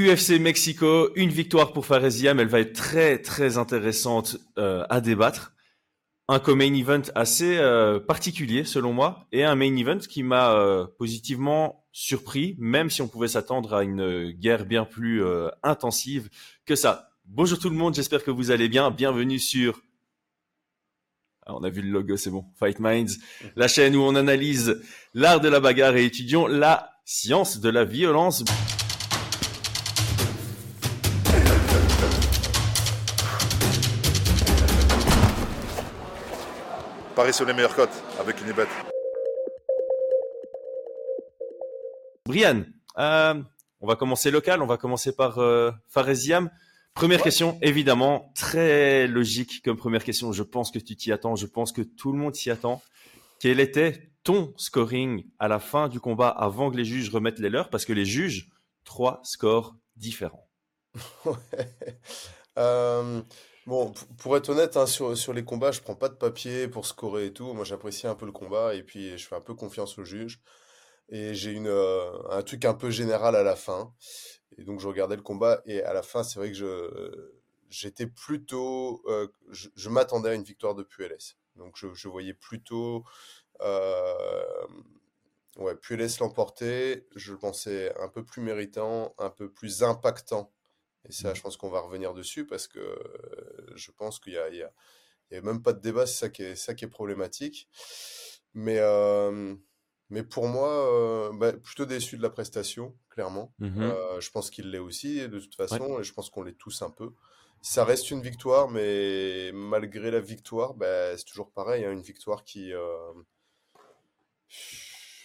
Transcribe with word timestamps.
UFC 0.00 0.40
Mexico, 0.40 1.10
une 1.14 1.30
victoire 1.30 1.72
pour 1.72 1.84
Faresiam, 1.84 2.40
elle 2.40 2.48
va 2.48 2.60
être 2.60 2.72
très 2.72 3.18
très 3.18 3.58
intéressante 3.58 4.38
euh, 4.58 4.84
à 4.88 5.00
débattre. 5.00 5.52
Un 6.28 6.38
co-main 6.38 6.72
event 6.72 7.02
assez 7.14 7.58
euh, 7.58 8.00
particulier 8.00 8.64
selon 8.64 8.92
moi 8.92 9.26
et 9.32 9.44
un 9.44 9.54
main 9.56 9.76
event 9.76 9.98
qui 9.98 10.22
m'a 10.22 10.52
euh, 10.52 10.86
positivement 10.98 11.84
surpris, 11.92 12.56
même 12.58 12.88
si 12.88 13.02
on 13.02 13.08
pouvait 13.08 13.28
s'attendre 13.28 13.74
à 13.74 13.82
une 13.82 14.30
guerre 14.30 14.64
bien 14.64 14.84
plus 14.84 15.22
intensive 15.62 16.30
que 16.64 16.76
ça. 16.76 17.10
Bonjour 17.26 17.58
tout 17.58 17.68
le 17.68 17.76
monde, 17.76 17.94
j'espère 17.94 18.24
que 18.24 18.30
vous 18.30 18.50
allez 18.50 18.68
bien. 18.68 18.90
Bienvenue 18.90 19.38
sur 19.38 19.82
ah, 21.46 21.54
on 21.56 21.64
a 21.64 21.70
vu 21.70 21.82
le 21.82 21.90
logo, 21.90 22.16
c'est 22.16 22.30
bon. 22.30 22.44
Fight 22.58 22.78
Minds, 22.78 23.18
la 23.56 23.66
chaîne 23.66 23.96
où 23.96 24.02
on 24.02 24.14
analyse 24.14 24.80
l'art 25.14 25.40
de 25.40 25.48
la 25.48 25.58
bagarre 25.58 25.96
et 25.96 26.04
étudions 26.04 26.46
la 26.46 26.92
science 27.04 27.60
de 27.60 27.68
la 27.68 27.84
violence. 27.84 28.44
Paris 37.20 37.34
sur 37.34 37.44
les 37.44 37.52
meilleures 37.52 37.76
cotes 37.76 38.02
avec 38.18 38.40
une 38.40 38.50
bête. 38.52 38.70
Brian, 42.24 42.62
euh, 42.96 43.34
on 43.82 43.86
va 43.86 43.94
commencer 43.96 44.30
local, 44.30 44.62
on 44.62 44.66
va 44.66 44.78
commencer 44.78 45.14
par 45.14 45.38
euh, 45.38 45.70
Faresiam. 45.86 46.48
Première 46.94 47.22
question, 47.22 47.58
évidemment, 47.60 48.32
très 48.34 49.06
logique 49.06 49.60
comme 49.62 49.76
première 49.76 50.02
question. 50.02 50.32
Je 50.32 50.42
pense 50.42 50.70
que 50.70 50.78
tu 50.78 50.96
t'y 50.96 51.12
attends, 51.12 51.36
je 51.36 51.44
pense 51.44 51.72
que 51.72 51.82
tout 51.82 52.10
le 52.10 52.16
monde 52.16 52.34
s'y 52.34 52.50
attend. 52.50 52.80
Quel 53.38 53.60
était 53.60 54.12
ton 54.24 54.54
scoring 54.56 55.26
à 55.38 55.48
la 55.48 55.58
fin 55.58 55.88
du 55.88 56.00
combat 56.00 56.30
avant 56.30 56.70
que 56.70 56.78
les 56.78 56.86
juges 56.86 57.10
remettent 57.10 57.38
les 57.38 57.50
leurs? 57.50 57.68
Parce 57.68 57.84
que 57.84 57.92
les 57.92 58.06
juges, 58.06 58.48
trois 58.84 59.20
scores 59.24 59.76
différents. 59.94 60.48
Euh, 62.58 63.22
bon, 63.66 63.92
pour 64.18 64.36
être 64.36 64.48
honnête, 64.50 64.76
hein, 64.76 64.86
sur, 64.86 65.32
les 65.32 65.44
combats, 65.44 65.72
je 65.72 65.80
prends 65.80 65.94
pas 65.94 66.08
de 66.08 66.14
papier 66.14 66.68
pour 66.68 66.86
scorer 66.86 67.26
et 67.26 67.32
tout. 67.32 67.52
Moi, 67.52 67.64
j'apprécie 67.64 68.06
un 68.06 68.14
peu 68.14 68.26
le 68.26 68.32
combat 68.32 68.74
et 68.74 68.82
puis 68.82 69.16
je 69.18 69.26
fais 69.26 69.36
un 69.36 69.40
peu 69.40 69.54
confiance 69.54 69.98
aux 69.98 70.04
juges. 70.04 70.40
Et 71.08 71.34
j'ai 71.34 71.52
une, 71.52 71.66
euh, 71.66 72.10
un 72.30 72.42
truc 72.42 72.64
un 72.64 72.74
peu 72.74 72.90
général 72.90 73.34
à 73.36 73.42
la 73.42 73.56
fin. 73.56 73.92
Et 74.58 74.64
donc, 74.64 74.80
je 74.80 74.88
regardais 74.88 75.16
le 75.16 75.22
combat 75.22 75.62
et 75.66 75.82
à 75.82 75.92
la 75.92 76.02
fin, 76.02 76.22
c'est 76.22 76.38
vrai 76.38 76.52
que 76.52 77.32
j'étais 77.70 78.06
plutôt, 78.06 79.02
euh, 79.06 79.28
je, 79.50 79.88
m'attendais 79.88 80.30
à 80.30 80.34
une 80.34 80.42
victoire 80.42 80.74
de 80.74 80.82
PLS. 80.82 81.36
Donc, 81.56 81.76
je, 81.76 82.08
voyais 82.08 82.34
plutôt, 82.34 83.04
euh, 83.60 84.66
ouais, 85.56 85.74
PLS 85.76 86.18
l'emporter. 86.20 87.06
Je 87.16 87.32
le 87.32 87.38
pensais 87.38 87.92
un 87.98 88.08
peu 88.08 88.24
plus 88.24 88.42
méritant, 88.42 89.14
un 89.18 89.30
peu 89.30 89.50
plus 89.50 89.82
impactant. 89.82 90.52
Et 91.08 91.12
ça, 91.12 91.32
mmh. 91.32 91.36
je 91.36 91.40
pense 91.40 91.56
qu'on 91.56 91.70
va 91.70 91.80
revenir 91.80 92.14
dessus 92.14 92.46
parce 92.46 92.68
que 92.68 92.80
je 93.74 93.90
pense 93.90 94.18
qu'il 94.18 94.34
y 94.34 94.38
a, 94.38 95.40
même 95.40 95.62
pas 95.62 95.72
de 95.72 95.80
débat, 95.80 96.06
c'est 96.06 96.18
ça 96.18 96.28
qui 96.28 96.42
est, 96.42 96.56
ça 96.56 96.74
qui 96.74 96.84
est 96.84 96.88
problématique. 96.88 97.68
Mais, 98.54 98.78
euh, 98.78 99.54
mais 100.10 100.22
pour 100.22 100.48
moi, 100.48 100.68
euh, 100.68 101.32
bah, 101.32 101.52
plutôt 101.52 101.86
déçu 101.86 102.16
de 102.16 102.22
la 102.22 102.30
prestation, 102.30 102.96
clairement. 103.08 103.54
Mmh 103.58 103.80
euh, 103.82 104.20
je 104.20 104.30
pense 104.30 104.50
qu'il 104.50 104.70
l'est 104.70 104.78
aussi, 104.78 105.28
de 105.28 105.38
toute 105.38 105.54
façon, 105.54 106.00
et 106.00 106.04
je 106.04 106.12
pense 106.12 106.30
qu'on 106.30 106.42
l'est 106.42 106.58
tous 106.58 106.82
un 106.82 106.90
peu. 106.90 107.12
Ça 107.62 107.84
reste 107.84 108.10
une 108.10 108.22
victoire, 108.22 108.68
mais 108.68 109.50
malgré 109.52 110.10
la 110.10 110.20
victoire, 110.20 110.74
bah, 110.74 111.16
c'est 111.16 111.24
toujours 111.24 111.50
pareil, 111.52 111.84
hein, 111.84 111.92
une 111.92 112.02
victoire 112.02 112.44
qui... 112.44 112.72
Euh... 112.72 113.12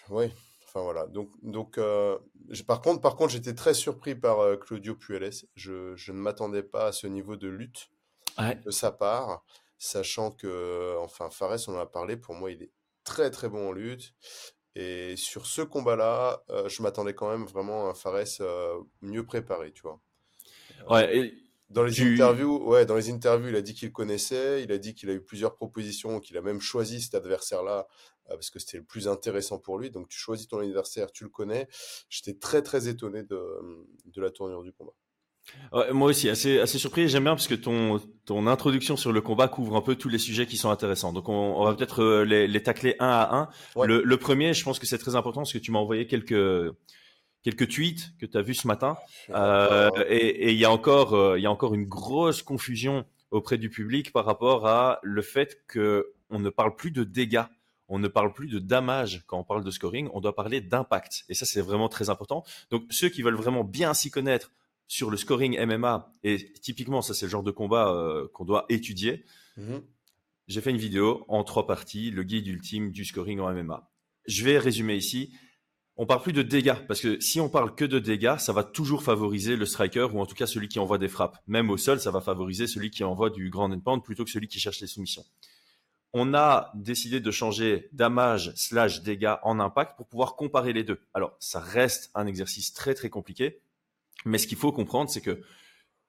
Oui, 0.09 0.31
enfin 0.75 0.83
voilà. 0.83 1.07
Donc, 1.07 1.31
donc 1.41 1.79
par 2.67 2.81
contre, 2.81 3.01
par 3.01 3.15
contre 3.15 3.31
j'étais 3.31 3.55
très 3.55 3.73
surpris 3.73 4.13
par 4.13 4.59
Claudio 4.59 4.95
Puelles. 4.95 5.31
Je, 5.55 5.95
je 5.95 6.11
ne 6.11 6.17
m'attendais 6.17 6.63
pas 6.63 6.87
à 6.87 6.91
ce 6.91 7.07
niveau 7.07 7.37
de 7.37 7.47
lutte 7.47 7.89
de 8.37 8.71
sa 8.71 8.91
part, 8.91 9.43
sachant 9.77 10.31
que, 10.31 10.97
enfin, 10.99 11.29
Fares, 11.29 11.59
on 11.67 11.75
en 11.75 11.79
a 11.79 11.85
parlé, 11.85 12.17
pour 12.17 12.35
moi, 12.35 12.51
il 12.51 12.63
est 12.63 12.71
très 13.03 13.31
très 13.31 13.49
bon 13.49 13.69
en 13.69 13.71
lutte. 13.71 14.13
Et 14.75 15.15
sur 15.15 15.45
ce 15.45 15.61
combat-là, 15.61 16.43
euh, 16.49 16.67
je 16.67 16.81
m'attendais 16.81 17.13
quand 17.13 17.29
même 17.29 17.45
vraiment 17.45 17.87
à 17.87 17.91
un 17.91 17.93
Fares 17.93 18.41
euh, 18.41 18.77
mieux 19.01 19.25
préparé, 19.25 19.71
tu 19.71 19.83
vois. 19.83 20.01
Ouais, 20.89 21.33
dans 21.69 21.83
les 21.83 22.01
interviews, 22.01 22.61
ouais, 22.67 22.85
dans 22.85 22.95
les 22.95 23.09
interviews, 23.09 23.49
il 23.49 23.55
a 23.55 23.61
dit 23.61 23.73
qu'il 23.73 23.91
connaissait, 23.91 24.63
il 24.63 24.71
a 24.71 24.77
dit 24.77 24.93
qu'il 24.93 25.09
a 25.09 25.13
eu 25.13 25.21
plusieurs 25.21 25.55
propositions, 25.55 26.19
qu'il 26.19 26.37
a 26.37 26.41
même 26.41 26.59
choisi 26.59 27.01
cet 27.01 27.15
adversaire-là 27.15 27.87
euh, 27.87 27.87
parce 28.27 28.49
que 28.49 28.59
c'était 28.59 28.77
le 28.77 28.83
plus 28.83 29.07
intéressant 29.07 29.59
pour 29.59 29.77
lui. 29.77 29.91
Donc 29.91 30.09
tu 30.09 30.17
choisis 30.17 30.47
ton 30.47 30.59
adversaire, 30.59 31.11
tu 31.11 31.23
le 31.23 31.29
connais. 31.29 31.67
J'étais 32.09 32.33
très 32.33 32.61
très 32.61 32.87
étonné 32.87 33.23
de, 33.23 33.41
de 34.05 34.21
la 34.21 34.31
tournure 34.31 34.63
du 34.63 34.73
combat 34.73 34.93
moi 35.93 36.09
aussi, 36.09 36.29
assez, 36.29 36.59
assez 36.59 36.77
surpris. 36.77 37.07
J'aime 37.07 37.23
bien 37.23 37.35
parce 37.35 37.47
que 37.47 37.55
ton, 37.55 38.01
ton 38.25 38.47
introduction 38.47 38.97
sur 38.97 39.11
le 39.11 39.21
combat 39.21 39.47
couvre 39.47 39.75
un 39.75 39.81
peu 39.81 39.95
tous 39.95 40.09
les 40.09 40.17
sujets 40.17 40.45
qui 40.45 40.57
sont 40.57 40.69
intéressants. 40.69 41.13
Donc, 41.13 41.29
on, 41.29 41.63
va 41.63 41.73
peut-être 41.73 42.01
euh, 42.01 42.25
les, 42.25 42.47
les 42.47 42.63
tacler 42.63 42.95
un 42.99 43.07
à 43.07 43.35
un. 43.35 43.49
Le, 43.85 44.01
le, 44.03 44.17
premier, 44.17 44.53
je 44.53 44.63
pense 44.63 44.79
que 44.79 44.85
c'est 44.85 44.97
très 44.97 45.15
important 45.15 45.41
parce 45.41 45.53
que 45.53 45.57
tu 45.57 45.71
m'as 45.71 45.79
envoyé 45.79 46.07
quelques 46.07 46.73
quelques 47.43 47.67
tweets 47.67 48.13
que 48.19 48.25
tu 48.25 48.37
as 48.37 48.41
vus 48.41 48.55
ce 48.55 48.67
matin. 48.67 48.97
Euh, 49.29 49.91
et 50.09 50.51
il 50.51 50.57
y 50.57 50.65
a 50.65 50.71
encore 50.71 51.13
euh, 51.13 51.39
y 51.39 51.45
a 51.45 51.51
encore 51.51 51.75
une 51.75 51.85
grosse 51.85 52.41
confusion 52.41 53.05
auprès 53.29 53.57
du 53.57 53.69
public 53.69 54.11
par 54.11 54.25
rapport 54.25 54.65
à 54.65 54.99
le 55.03 55.21
fait 55.21 55.61
que 55.67 56.13
on 56.29 56.39
ne 56.39 56.49
parle 56.49 56.75
plus 56.75 56.91
de 56.91 57.03
dégâts. 57.03 57.43
On 57.87 57.99
ne 57.99 58.07
parle 58.07 58.33
plus 58.33 58.47
de 58.47 58.59
damage 58.59 59.23
quand 59.27 59.39
on 59.39 59.43
parle 59.43 59.63
de 59.63 59.71
scoring, 59.71 60.09
on 60.13 60.21
doit 60.21 60.35
parler 60.35 60.61
d'impact. 60.61 61.23
Et 61.29 61.33
ça, 61.33 61.45
c'est 61.45 61.61
vraiment 61.61 61.89
très 61.89 62.09
important. 62.09 62.43
Donc, 62.71 62.83
ceux 62.89 63.09
qui 63.09 63.21
veulent 63.21 63.35
vraiment 63.35 63.63
bien 63.63 63.93
s'y 63.93 64.09
connaître, 64.09 64.51
sur 64.87 65.09
le 65.09 65.17
scoring 65.17 65.59
MMA, 65.65 66.13
et 66.23 66.51
typiquement, 66.61 67.01
ça 67.01 67.13
c'est 67.13 67.25
le 67.25 67.31
genre 67.31 67.43
de 67.43 67.51
combat 67.51 67.89
euh, 67.89 68.27
qu'on 68.33 68.45
doit 68.45 68.65
étudier, 68.69 69.25
mhm. 69.57 69.81
j'ai 70.47 70.61
fait 70.61 70.69
une 70.69 70.77
vidéo 70.77 71.25
en 71.27 71.43
trois 71.43 71.65
parties, 71.65 72.11
le 72.11 72.23
guide 72.23 72.47
ultime 72.47 72.91
du 72.91 73.05
scoring 73.05 73.39
en 73.39 73.51
MMA. 73.51 73.89
Je 74.27 74.43
vais 74.43 74.57
résumer 74.57 74.95
ici. 74.95 75.33
On 75.97 76.05
parle 76.05 76.21
plus 76.21 76.33
de 76.33 76.41
dégâts, 76.41 76.75
parce 76.87 76.99
que 76.99 77.19
si 77.21 77.39
on 77.39 77.47
parle 77.47 77.73
que 77.73 77.85
de 77.85 77.99
dégâts, 77.99 78.35
ça 78.37 78.51
va 78.51 78.63
toujours 78.63 79.01
favoriser 79.01 79.55
le 79.55 79.65
striker, 79.65 80.09
ou 80.13 80.19
en 80.19 80.25
tout 80.25 80.35
cas 80.35 80.45
celui 80.45 80.67
qui 80.67 80.77
envoie 80.77 80.97
des 80.97 81.07
frappes. 81.07 81.37
Même 81.47 81.69
au 81.69 81.77
sol, 81.77 81.99
ça 82.01 82.11
va 82.11 82.19
favoriser 82.19 82.67
celui 82.67 82.91
qui 82.91 83.03
envoie 83.03 83.29
du 83.29 83.49
grand 83.49 83.71
end 83.71 83.79
pound 83.79 84.03
plutôt 84.03 84.25
que 84.25 84.29
celui 84.29 84.47
qui 84.47 84.59
cherche 84.59 84.81
les 84.81 84.87
soumissions. 84.87 85.23
On 86.17 86.33
a 86.33 86.71
décidé 86.75 87.19
de 87.19 87.29
changer 87.29 87.89
damage 87.91 88.53
slash 88.55 89.01
dégâts 89.01 89.35
en 89.43 89.59
impact 89.59 89.97
pour 89.97 90.07
pouvoir 90.07 90.37
comparer 90.37 90.71
les 90.71 90.85
deux. 90.85 91.01
Alors, 91.13 91.35
ça 91.41 91.59
reste 91.59 92.09
un 92.15 92.25
exercice 92.25 92.73
très 92.73 92.93
très 92.93 93.09
compliqué, 93.09 93.59
mais 94.23 94.37
ce 94.37 94.47
qu'il 94.47 94.57
faut 94.57 94.71
comprendre, 94.71 95.09
c'est 95.09 95.19
que 95.19 95.41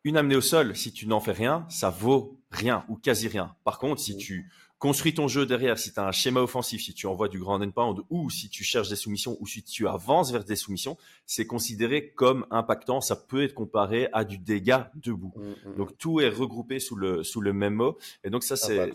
une 0.05 0.17
amenée 0.17 0.37
au 0.37 0.41
sol, 0.41 0.77
si 0.77 0.93
tu 0.93 1.09
n'en 1.09 1.19
fais 1.19 1.33
rien, 1.33 1.67
ça 1.69 1.91
vaut 1.91 2.39
rien 2.53 2.84
ou 2.89 2.94
quasi 2.94 3.27
rien. 3.27 3.56
Par 3.65 3.81
contre, 3.81 4.00
si 4.00 4.15
mmh. 4.15 4.19
tu 4.19 4.53
construis 4.78 5.14
ton 5.14 5.26
jeu 5.28 5.47
derrière, 5.47 5.78
si 5.78 5.92
tu 5.92 6.00
as 6.00 6.06
un 6.06 6.12
schéma 6.12 6.41
offensif, 6.41 6.82
si 6.82 6.92
tu 6.92 7.06
envoies 7.06 7.28
du 7.28 7.38
grand 7.38 7.62
end 7.62 7.70
pound 7.70 8.00
ou 8.10 8.28
si 8.31 8.50
tu 8.50 8.62
cherches 8.62 8.88
des 8.88 8.97
soumissions 8.97 9.37
ou 9.41 9.47
si 9.47 9.62
tu 9.62 9.88
avances 9.88 10.32
vers 10.32 10.44
des 10.44 10.56
soumissions, 10.56 10.97
c'est 11.25 11.47
considéré 11.47 12.10
comme 12.10 12.47
impactant. 12.50 13.00
Ça 13.00 13.16
peut 13.16 13.42
être 13.42 13.54
comparé 13.54 14.09
à 14.12 14.25
du 14.25 14.38
dégât 14.38 14.91
debout. 14.94 15.32
Mmh, 15.37 15.70
mmh, 15.70 15.76
donc 15.76 15.98
tout 15.98 16.20
est 16.20 16.28
regroupé 16.28 16.78
sous 16.78 16.97
le 16.97 17.25
sous 17.25 17.41
le 17.41 17.53
même 17.53 17.75
mot. 17.75 17.97
Et 18.25 18.31
donc 18.31 18.42
ça 18.42 18.56
c'est 18.56 18.92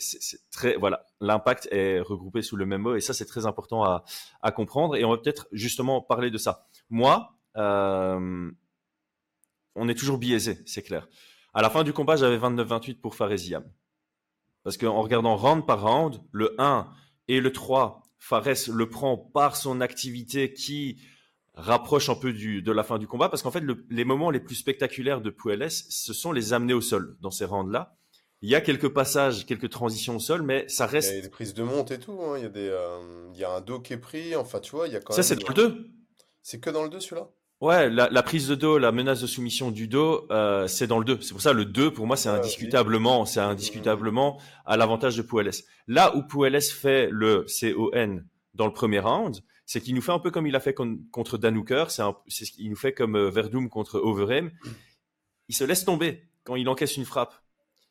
très 0.52 0.76
voilà, 0.76 1.06
l'impact 1.20 1.68
est 1.72 2.00
regroupé 2.00 2.42
sous 2.42 2.56
le 2.56 2.66
même 2.66 2.82
mot 2.82 2.96
et 2.96 3.02
ça 3.02 3.14
c'est 3.14 3.26
très 3.26 3.46
important 3.46 3.84
à 3.84 4.04
à 4.42 4.52
comprendre. 4.52 4.96
Et 4.96 5.04
on 5.04 5.10
va 5.10 5.18
peut-être 5.18 5.48
justement 5.52 6.02
parler 6.02 6.30
de 6.30 6.38
ça. 6.38 6.68
Moi, 6.90 7.34
euh, 7.58 8.52
on 9.76 9.90
est 9.90 9.96
toujours 9.96 10.18
biaisé, 10.18 10.60
c'est 10.66 10.84
clair. 10.84 11.08
À 11.54 11.62
la 11.62 11.70
fin 11.70 11.84
du 11.84 11.92
combat, 11.92 12.16
j'avais 12.16 12.38
29-28 12.38 13.00
pour 13.00 13.16
Faresiam. 13.16 13.64
Parce 14.64 14.78
qu'en 14.78 15.02
regardant 15.02 15.36
round 15.36 15.66
par 15.66 15.82
round, 15.82 16.22
le 16.32 16.56
1 16.60 16.88
et 17.28 17.40
le 17.40 17.52
3, 17.52 18.04
Fares 18.20 18.70
le 18.72 18.90
prend 18.90 19.18
par 19.18 19.56
son 19.56 19.82
activité 19.82 20.54
qui 20.54 21.02
rapproche 21.54 22.10
un 22.10 22.16
peu 22.16 22.34
du, 22.34 22.62
de 22.62 22.72
la 22.72 22.84
fin 22.84 23.00
du 23.00 23.08
combat. 23.08 23.30
Parce 23.30 23.42
qu'en 23.42 23.52
fait, 23.52 23.64
les 23.90 24.06
moments 24.06 24.30
les 24.30 24.40
plus 24.40 24.56
spectaculaires 24.56 25.22
de 25.22 25.30
Puelles, 25.30 25.70
ce 25.72 26.14
sont 26.14 26.32
les 26.32 26.54
amener 26.54 26.74
au 26.74 26.82
sol 26.82 27.18
dans 27.22 27.32
ces 27.32 27.46
rounds-là. 27.46 27.98
Il 28.44 28.50
y 28.50 28.56
a 28.56 28.62
quelques 28.62 28.90
passages, 28.90 29.46
quelques 29.46 29.70
transitions 29.70 30.16
au 30.16 30.20
sol, 30.20 30.42
mais 30.42 30.68
ça 30.68 30.88
reste. 30.88 31.12
Il 31.12 31.16
y 31.16 31.20
a 31.20 31.22
des 31.22 31.30
prises 31.30 31.54
de 31.54 31.64
monte 31.64 31.92
et 31.92 32.00
tout. 32.00 32.20
Hein. 32.24 32.38
Il, 32.38 32.44
y 32.44 32.46
a 32.46 32.50
des, 32.50 32.70
euh, 32.70 33.30
il 33.34 33.40
y 33.40 33.44
a 33.44 33.52
un 33.52 33.62
dos 33.62 33.80
qui 33.80 33.94
est 33.94 33.98
pris. 33.98 34.36
Enfin, 34.36 34.60
tu 34.60 34.72
vois, 34.76 34.88
il 34.88 34.94
y 34.94 34.96
a 34.96 35.00
quand 35.00 35.14
ça, 35.14 35.22
même. 35.22 35.24
Ça, 35.24 35.36
c'est 35.36 35.42
dans 35.42 35.50
le 35.50 35.70
2 35.70 35.92
C'est 36.42 36.60
que 36.60 36.70
dans 36.72 36.84
le 36.84 36.90
2 36.90 37.00
celui-là? 37.00 37.30
Ouais, 37.62 37.92
la, 37.92 38.24
prise 38.24 38.48
de 38.48 38.56
dos, 38.56 38.80
la 38.80 38.92
menace 38.92 39.22
de 39.22 39.28
soumission 39.28 39.70
du 39.70 39.88
dos, 39.88 40.26
euh, 40.32 40.66
c'est 40.66 40.88
dans 40.88 40.98
le 40.98 41.06
2. 41.06 41.22
C'est 41.22 41.32
pour 41.32 41.44
ça 41.44 41.54
le 41.54 41.64
2, 41.64 41.94
pour 41.94 42.08
moi, 42.08 42.18
c'est 42.18 42.28
indiscutablement, 42.28 43.24
c'est 43.26 43.40
indiscutablement 43.40 44.42
à 44.66 44.78
l'avantage 44.78 45.16
de 45.16 45.22
Puelles. 45.22 45.52
Là 45.88 46.16
où 46.16 46.24
Puelles 46.24 46.60
fait 46.60 47.08
le 47.12 47.46
CON 47.48 48.24
dans 48.56 48.66
le 48.66 48.74
premier 48.74 48.98
round, 48.98 49.42
c'est 49.68 49.80
qu'il 49.80 49.94
nous 49.94 50.02
fait 50.02 50.12
un 50.12 50.18
peu 50.18 50.32
comme 50.32 50.48
il 50.48 50.56
a 50.56 50.60
fait 50.60 50.74
contre 50.74 51.38
Danouker, 51.38 51.86
c'est 51.90 52.46
ce 52.46 52.52
qu'il 52.52 52.68
nous 52.68 52.76
fait 52.76 52.94
comme 52.94 53.16
euh, 53.16 53.30
Verdum 53.30 53.70
contre 53.70 54.00
Overeem. 54.00 54.50
Il 55.48 55.56
se 55.56 55.64
laisse 55.64 55.86
tomber 55.86 56.24
quand 56.44 56.56
il 56.56 56.68
encaisse 56.68 56.98
une 56.98 57.06
frappe. 57.06 57.36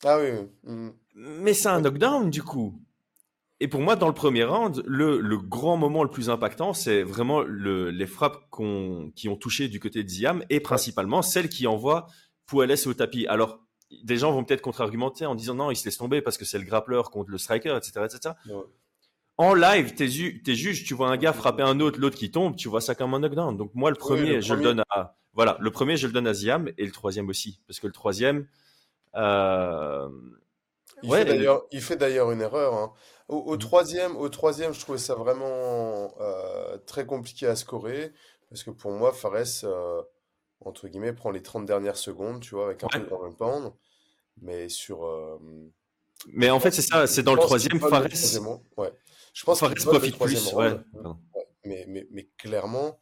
Ah 0.03 0.19
oui. 0.19 0.49
Mm. 0.65 0.91
Mais 1.15 1.55
c'est 1.55 1.69
un 1.69 1.81
knockdown 1.81 2.29
du 2.29 2.43
coup. 2.43 2.75
Et 3.61 3.69
pour 3.69 3.81
moi, 3.81 3.95
dans 3.95 4.09
le 4.09 4.15
premier 4.15 4.45
round, 4.45 4.83
le, 4.87 5.21
le 5.21 5.37
grand 5.37 5.77
moment 5.77 6.03
le 6.03 6.11
plus 6.11 6.31
impactant, 6.31 6.73
c'est 6.73 7.03
vraiment 7.03 7.43
le, 7.43 7.91
les 7.91 8.07
frappes 8.07 8.49
qui 9.15 9.29
ont 9.29 9.37
touché 9.37 9.69
du 9.69 9.79
côté 9.79 10.03
de 10.03 10.09
Ziam 10.09 10.43
et 10.49 10.61
principalement 10.61 11.21
celles 11.21 11.51
qui 11.51 11.67
envoient 11.67 12.07
Pouelles 12.47 12.75
au 12.87 12.95
tapis. 12.95 13.27
Alors, 13.27 13.61
des 14.03 14.17
gens 14.17 14.33
vont 14.33 14.45
peut-être 14.45 14.63
contre-argumenter 14.63 15.27
en 15.27 15.35
disant 15.35 15.55
non, 15.55 15.71
il 15.71 15.77
se 15.77 15.85
laisse 15.85 15.99
tomber 15.99 16.23
parce 16.23 16.39
que 16.39 16.45
c'est 16.45 16.59
le 16.59 16.65
grappleur 16.65 17.11
contre 17.11 17.31
le 17.31 17.39
striker, 17.39 17.77
etc. 17.77 18.07
etc. 18.07 18.35
En 19.37 19.55
live, 19.55 19.95
t'es, 19.95 20.05
es 20.05 20.55
juge, 20.55 20.85
tu 20.85 20.95
vois 20.95 21.09
un 21.09 21.17
gars 21.17 21.33
frapper 21.33 21.63
un 21.63 21.81
autre, 21.81 22.01
l'autre 22.01 22.17
qui 22.17 22.31
tombe, 22.31 22.57
tu 22.57 22.69
vois 22.69 22.81
ça 22.81 22.95
comme 22.95 23.15
un 23.15 23.21
knockdown. 23.21 23.57
Donc 23.57 23.71
moi, 23.75 23.91
le 23.91 23.97
premier, 23.97 24.41
je 24.41 24.55
le 24.55 24.63
donne 24.63 24.83
à, 24.91 25.17
voilà, 25.33 25.57
le 25.61 25.71
premier, 25.71 25.97
je 25.97 26.07
le 26.07 26.13
donne 26.13 26.27
à 26.27 26.35
Ziam 26.35 26.71
et 26.77 26.85
le 26.85 26.93
troisième 26.93 27.29
aussi, 27.29 27.61
parce 27.67 27.79
que 27.79 27.87
le 27.87 27.93
troisième, 27.93 28.47
euh... 29.17 30.09
il, 31.03 31.13
fait 31.13 31.25
d'ailleurs, 31.25 31.63
il 31.73 31.81
fait 31.81 31.97
d'ailleurs 31.97 32.31
une 32.33 32.41
erreur. 32.41 32.75
Hein. 32.75 32.93
Au, 33.31 33.55
mm. 33.55 33.59
troisième, 33.59 34.17
au 34.17 34.29
troisième, 34.29 34.75
je 34.75 34.81
trouvais 34.81 34.99
ça 34.99 35.15
vraiment 35.15 36.13
euh, 36.21 36.77
très 36.79 37.07
compliqué 37.07 37.47
à 37.47 37.55
scorer, 37.55 38.13
parce 38.49 38.65
que 38.65 38.71
pour 38.71 38.91
moi, 38.91 39.13
Fares, 39.13 39.63
euh, 39.63 40.03
entre 40.65 40.89
guillemets, 40.89 41.13
prend 41.13 41.31
les 41.31 41.41
30 41.41 41.65
dernières 41.65 41.97
secondes, 41.97 42.41
tu 42.41 42.57
vois, 42.57 42.65
avec 42.67 42.83
un 42.83 42.89
peu 42.89 42.99
de 42.99 43.35
pound. 43.37 43.73
Mais 44.43 44.69
sur. 44.69 45.07
Euh, 45.07 45.39
mais 46.27 46.51
en 46.51 46.59
fait, 46.59 46.73
c'est 46.73 46.83
ça, 46.83 47.07
c'est 47.07 47.23
dans 47.23 47.35
le 47.35 47.41
troisième, 47.41 47.79
Fares. 47.79 48.03
ouais. 48.77 48.93
Je 49.33 49.45
pense 49.45 49.61
Fares 49.61 49.75
profite 49.75 50.19
plus. 50.19 50.53
Ouais. 50.53 50.77
Mais, 51.65 51.85
mais, 51.87 52.09
mais, 52.11 52.29
clairement, 52.37 52.99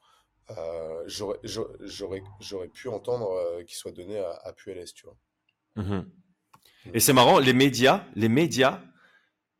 j'aurais 1.07 2.69
pu 2.75 2.89
entendre 2.89 3.63
qu'il 3.65 3.77
soit 3.77 3.93
donné 3.93 4.19
à, 4.19 4.33
à 4.45 4.53
Puelles, 4.53 4.93
tu 4.93 5.07
vois. 5.07 5.17
Mhm. 5.77 6.07
Et 6.93 7.01
c'est 7.01 7.15
marrant, 7.15 7.39
les 7.39 7.55
médias, 7.55 8.05
les 8.15 8.29
médias 8.29 8.83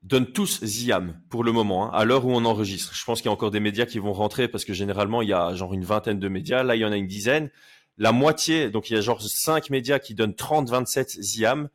donnent 0.03 0.33
tous 0.33 0.65
Ziam 0.65 1.21
pour 1.29 1.45
le 1.45 1.53
moment, 1.53 1.87
hein, 1.87 1.91
à 1.93 2.05
l'heure 2.05 2.25
où 2.25 2.33
on 2.33 2.45
enregistre. 2.45 2.95
Je 2.95 3.05
pense 3.05 3.21
qu'il 3.21 3.27
y 3.27 3.31
a 3.31 3.33
encore 3.33 3.51
des 3.51 3.61
médias 3.61 3.87
qui 3.87 3.99
vont 3.99 4.13
rentrer 4.13 4.49
parce 4.49 4.65
que 4.65 4.73
généralement 4.73 5.23
il 5.23 5.29
y 5.29 5.33
a 5.33 5.55
genre 5.55 5.75
une 5.75 5.85
vingtaine 5.85 6.19
de 6.19 6.29
médias. 6.29 6.63
Là, 6.63 6.77
il 6.77 6.81
y 6.81 6.85
en 6.85 6.93
a 6.93 6.97
une 6.97 7.07
dizaine 7.07 7.51
la 7.99 8.13
moitié, 8.13 8.71
donc 8.71 8.91
il 8.91 8.95
y 8.95 8.97
a 8.97 9.01
genre 9.01 9.21
5 9.21 9.71
médias 9.71 9.99
qui 9.99 10.15
donnent 10.15 10.33
30-27 10.33 11.21
Ziam 11.21 11.69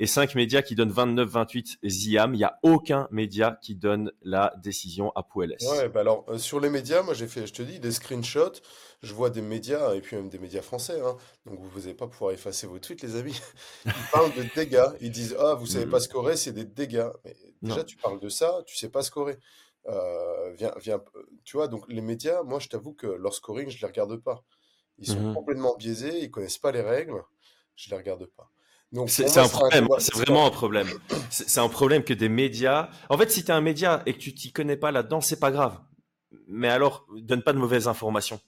et 0.00 0.06
5 0.06 0.34
médias 0.34 0.62
qui 0.62 0.74
donnent 0.74 0.92
29-28 0.92 1.76
Ziam. 1.86 2.34
Il 2.34 2.38
n'y 2.38 2.44
a 2.44 2.58
aucun 2.62 3.06
média 3.10 3.58
qui 3.62 3.76
donne 3.76 4.10
la 4.22 4.54
décision 4.62 5.12
à 5.14 5.22
Puelles. 5.22 5.56
Ouais, 5.60 5.90
bah 5.90 6.00
alors 6.00 6.24
euh, 6.28 6.38
sur 6.38 6.58
les 6.58 6.70
médias, 6.70 7.02
moi 7.02 7.12
j'ai 7.12 7.28
fait, 7.28 7.46
je 7.46 7.52
te 7.52 7.62
dis, 7.62 7.78
des 7.78 7.92
screenshots. 7.92 8.62
Je 9.02 9.12
vois 9.12 9.28
des 9.28 9.42
médias, 9.42 9.94
et 9.94 10.00
puis 10.00 10.16
même 10.16 10.30
des 10.30 10.38
médias 10.38 10.62
français. 10.62 11.00
Hein. 11.00 11.16
donc 11.44 11.60
vous 11.60 11.80
n'allez 11.80 11.94
pas 11.94 12.06
pouvoir 12.06 12.32
effacer 12.32 12.66
vos 12.66 12.78
tweets, 12.78 13.02
les 13.02 13.16
amis. 13.16 13.38
Ils 13.84 13.92
parlent 14.10 14.34
de 14.34 14.44
dégâts. 14.54 14.88
Ils 15.02 15.10
disent 15.10 15.36
Ah, 15.38 15.54
vous 15.54 15.66
savez 15.66 15.86
mm. 15.86 15.90
pas 15.90 16.00
scorer, 16.00 16.36
c'est 16.36 16.52
des 16.52 16.64
dégâts. 16.64 17.10
Mais 17.24 17.36
déjà, 17.62 17.84
tu 17.84 17.98
parles 17.98 18.20
de 18.20 18.30
ça, 18.30 18.62
tu 18.66 18.76
sais 18.76 18.88
pas 18.88 19.02
scorer. 19.02 19.36
Euh, 19.86 20.52
viens, 20.54 20.72
viens, 20.80 21.02
tu 21.44 21.58
vois, 21.58 21.68
donc 21.68 21.84
les 21.88 22.02
médias, 22.02 22.42
moi 22.42 22.58
je 22.58 22.68
t'avoue 22.68 22.94
que 22.94 23.06
leur 23.06 23.34
scoring, 23.34 23.68
je 23.68 23.80
les 23.80 23.86
regarde 23.86 24.16
pas. 24.16 24.44
Ils 24.98 25.06
sont 25.06 25.20
mmh 25.20 25.34
complètement 25.34 25.74
biaisés, 25.76 26.22
ils 26.22 26.30
connaissent 26.30 26.58
pas 26.58 26.72
les 26.72 26.82
règles. 26.82 27.22
Je 27.76 27.90
les 27.90 27.96
regarde 27.96 28.26
pas. 28.26 28.50
C'est 29.06 29.38
un 29.38 29.48
problème, 29.48 29.88
c'est 29.98 30.14
vraiment 30.14 30.46
un 30.46 30.50
problème. 30.50 30.88
C'est 31.30 31.60
un 31.60 31.68
problème 31.68 32.02
que 32.02 32.14
des 32.14 32.28
médias. 32.28 32.90
En 33.08 33.16
fait, 33.16 33.30
si 33.30 33.44
tu 33.44 33.50
es 33.50 33.54
un 33.54 33.60
média 33.60 34.02
et 34.06 34.14
que 34.14 34.18
tu 34.18 34.34
t'y 34.34 34.52
connais 34.52 34.76
pas 34.76 34.90
là-dedans, 34.90 35.20
c'est 35.20 35.38
pas 35.38 35.52
grave. 35.52 35.78
Mais 36.48 36.68
alors, 36.68 37.06
donne 37.16 37.42
pas 37.42 37.52
de 37.52 37.58
mauvaises 37.58 37.86
informations. 37.86 38.40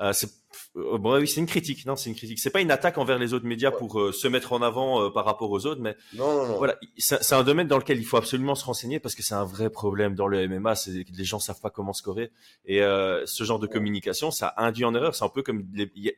Euh, 0.00 0.12
c'est 0.12 0.30
euh, 0.76 0.98
bon, 0.98 1.18
oui, 1.18 1.28
c'est 1.28 1.40
une 1.40 1.46
critique. 1.46 1.86
Non, 1.86 1.96
c'est 1.96 2.10
une 2.10 2.16
critique. 2.16 2.38
C'est 2.38 2.50
pas 2.50 2.60
une 2.60 2.70
attaque 2.70 2.98
envers 2.98 3.18
les 3.18 3.34
autres 3.34 3.46
médias 3.46 3.70
pour 3.70 4.00
euh, 4.00 4.12
se 4.12 4.28
mettre 4.28 4.52
en 4.52 4.62
avant 4.62 5.02
euh, 5.02 5.10
par 5.10 5.24
rapport 5.24 5.50
aux 5.50 5.66
autres, 5.66 5.80
mais 5.80 5.96
non, 6.14 6.34
non, 6.34 6.46
non. 6.46 6.56
voilà, 6.56 6.76
c'est 6.98 7.32
un 7.32 7.42
domaine 7.42 7.66
dans 7.66 7.78
lequel 7.78 7.98
il 7.98 8.04
faut 8.04 8.16
absolument 8.16 8.54
se 8.54 8.64
renseigner 8.64 9.00
parce 9.00 9.14
que 9.14 9.22
c'est 9.22 9.34
un 9.34 9.44
vrai 9.44 9.70
problème 9.70 10.14
dans 10.14 10.26
le 10.26 10.46
MMA. 10.48 10.74
C'est 10.74 10.90
les 10.92 11.24
gens 11.24 11.38
savent 11.38 11.60
pas 11.60 11.70
comment 11.70 11.92
scorer 11.92 12.30
et 12.66 12.80
ce 12.80 13.44
genre 13.44 13.58
de 13.58 13.66
communication, 13.66 14.30
ça 14.30 14.54
induit 14.56 14.84
en 14.84 14.94
erreur. 14.94 15.14
C'est 15.14 15.24
un 15.24 15.28
peu 15.28 15.42
comme 15.42 15.66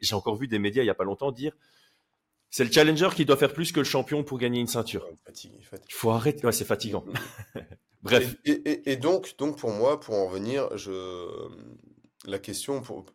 j'ai 0.01 0.15
encore 0.15 0.37
vu 0.37 0.49
des 0.49 0.59
médias 0.59 0.83
il 0.83 0.87
y 0.87 0.91
a 0.91 0.95
pas 0.95 1.05
longtemps 1.05 1.33
dire 1.33 1.53
c'est 2.51 2.65
le 2.65 2.73
challenger 2.73 3.09
qui 3.15 3.25
doit 3.25 3.37
faire 3.37 3.53
plus 3.53 3.73
que 3.73 3.81
le 3.81 3.85
champion 3.85 4.25
pour 4.25 4.39
gagner 4.39 4.61
une 4.61 4.67
ceinture. 4.67 5.09
Il 5.45 5.95
faut 5.95 6.11
arrêter. 6.11 6.47
Ouais, 6.47 6.53
c'est 6.53 6.65
fatigant. 6.65 7.05
Bref. 8.03 8.37
Et, 8.45 8.53
et, 8.53 8.93
et, 8.93 8.97
donc, 8.97 9.35
donc 9.39 9.59
pour 9.59 9.71
moi, 9.71 10.01
pour 10.01 10.15
en 10.15 10.29
venir, 10.29 10.77
je 10.77 11.27
la 12.27 12.39
question, 12.39 12.81
pour, 12.81 13.07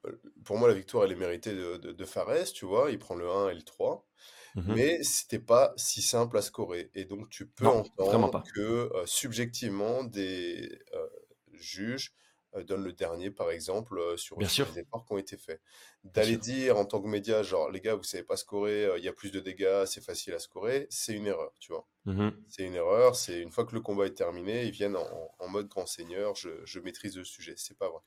pour 0.44 0.58
moi, 0.58 0.68
la 0.68 0.74
victoire, 0.74 1.06
elle 1.06 1.12
est 1.12 1.16
méritée 1.16 1.54
de, 1.54 1.78
de, 1.78 2.06
Fares, 2.06 2.52
tu 2.54 2.66
vois. 2.66 2.92
Il 2.92 3.00
prend 3.00 3.16
le 3.16 3.30
1 3.30 3.50
et 3.50 3.56
le 3.56 3.62
3. 3.62 4.08
Mmh 4.56 4.74
Mais 4.76 5.04
c'était 5.04 5.40
pas 5.40 5.74
si 5.78 6.02
simple 6.02 6.38
à 6.38 6.42
scorer. 6.42 6.92
Et 6.94 7.06
donc, 7.06 7.30
tu 7.30 7.48
peux 7.48 7.66
entendre 7.66 8.44
que 8.54 8.62
euh, 8.62 9.06
subjectivement, 9.06 10.04
des 10.04 10.70
euh, 10.94 11.08
juges 11.54 12.14
euh, 12.56 12.64
donnent 12.64 12.84
le 12.84 12.94
dernier, 12.94 13.32
par 13.32 13.52
exemple, 13.52 14.00
sur 14.18 14.40
les 14.40 14.46
efforts 14.80 15.06
qui 15.06 15.14
ont 15.14 15.18
été 15.18 15.38
faits. 15.38 15.62
D'aller 16.04 16.38
dire 16.38 16.78
en 16.78 16.86
tant 16.86 17.02
que 17.02 17.08
média, 17.08 17.44
genre, 17.44 17.72
les 17.72 17.80
gars, 17.82 17.96
vous 17.96 18.04
savez 18.04 18.24
pas 18.24 18.38
scorer, 18.38 18.90
il 18.98 19.04
y 19.04 19.08
a 19.08 19.14
plus 19.14 19.32
de 19.32 19.40
dégâts, 19.40 19.86
c'est 19.86 20.04
facile 20.04 20.34
à 20.34 20.40
scorer, 20.40 20.88
c'est 20.90 21.14
une 21.14 21.28
erreur, 21.28 21.54
tu 21.60 21.72
vois. 21.72 21.88
Mmh 22.06 22.30
c'est 22.50 22.64
une 22.64 22.76
erreur, 22.76 23.16
c'est 23.16 23.40
une 23.40 23.52
fois 23.52 23.66
que 23.66 23.74
le 23.74 23.80
combat 23.80 24.06
est 24.06 24.14
terminé, 24.14 24.66
ils 24.66 24.72
viennent 24.72 24.98
en, 24.98 25.32
en 25.40 25.48
mode 25.48 25.70
grand 25.70 25.86
seigneur, 25.86 26.36
je, 26.36 26.50
je 26.66 26.80
maîtrise 26.80 27.18
le 27.18 27.24
sujet. 27.24 27.54
C'est 27.56 27.78
pas 27.78 27.90
vrai. 27.90 28.02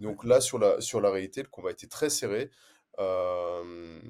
Donc 0.00 0.24
là, 0.24 0.40
sur 0.40 0.58
la, 0.58 0.80
sur 0.80 1.00
la 1.00 1.10
réalité, 1.10 1.42
le 1.42 1.48
combat 1.48 1.70
était 1.70 1.86
très 1.86 2.10
serré. 2.10 2.50
Euh, 2.98 4.00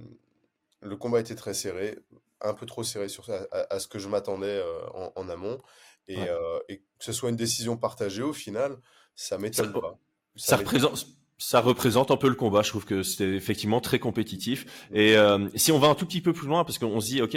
le 0.80 0.96
combat 0.96 1.20
était 1.20 1.34
très 1.34 1.54
serré, 1.54 1.98
un 2.40 2.54
peu 2.54 2.66
trop 2.66 2.82
serré 2.84 3.08
sur, 3.08 3.28
à, 3.30 3.46
à 3.70 3.78
ce 3.78 3.88
que 3.88 3.98
je 3.98 4.08
m'attendais 4.08 4.46
euh, 4.46 4.86
en, 4.92 5.12
en, 5.16 5.28
amont. 5.28 5.60
Et, 6.08 6.18
euh, 6.20 6.58
et, 6.68 6.78
que 6.78 7.04
ce 7.04 7.12
soit 7.12 7.30
une 7.30 7.36
décision 7.36 7.76
partagée 7.76 8.22
au 8.22 8.32
final, 8.32 8.76
ça 9.14 9.38
m'étonne 9.38 9.72
pas. 9.72 9.98
Ça, 10.36 10.56
représente, 10.56 11.06
ça 11.38 11.60
représente 11.60 12.10
un 12.10 12.16
peu 12.16 12.28
le 12.28 12.34
combat. 12.34 12.62
Je 12.62 12.70
trouve 12.70 12.84
que 12.84 13.02
c'était 13.02 13.34
effectivement 13.34 13.80
très 13.80 13.98
compétitif. 13.98 14.64
Mm. 14.90 14.96
Et 14.96 15.16
euh, 15.16 15.48
si 15.54 15.72
on 15.72 15.78
va 15.78 15.88
un 15.88 15.94
tout 15.94 16.06
petit 16.06 16.20
peu 16.20 16.32
plus 16.32 16.46
loin, 16.46 16.64
parce 16.64 16.78
qu'on 16.78 17.00
se 17.00 17.06
dit, 17.06 17.22
OK, 17.22 17.36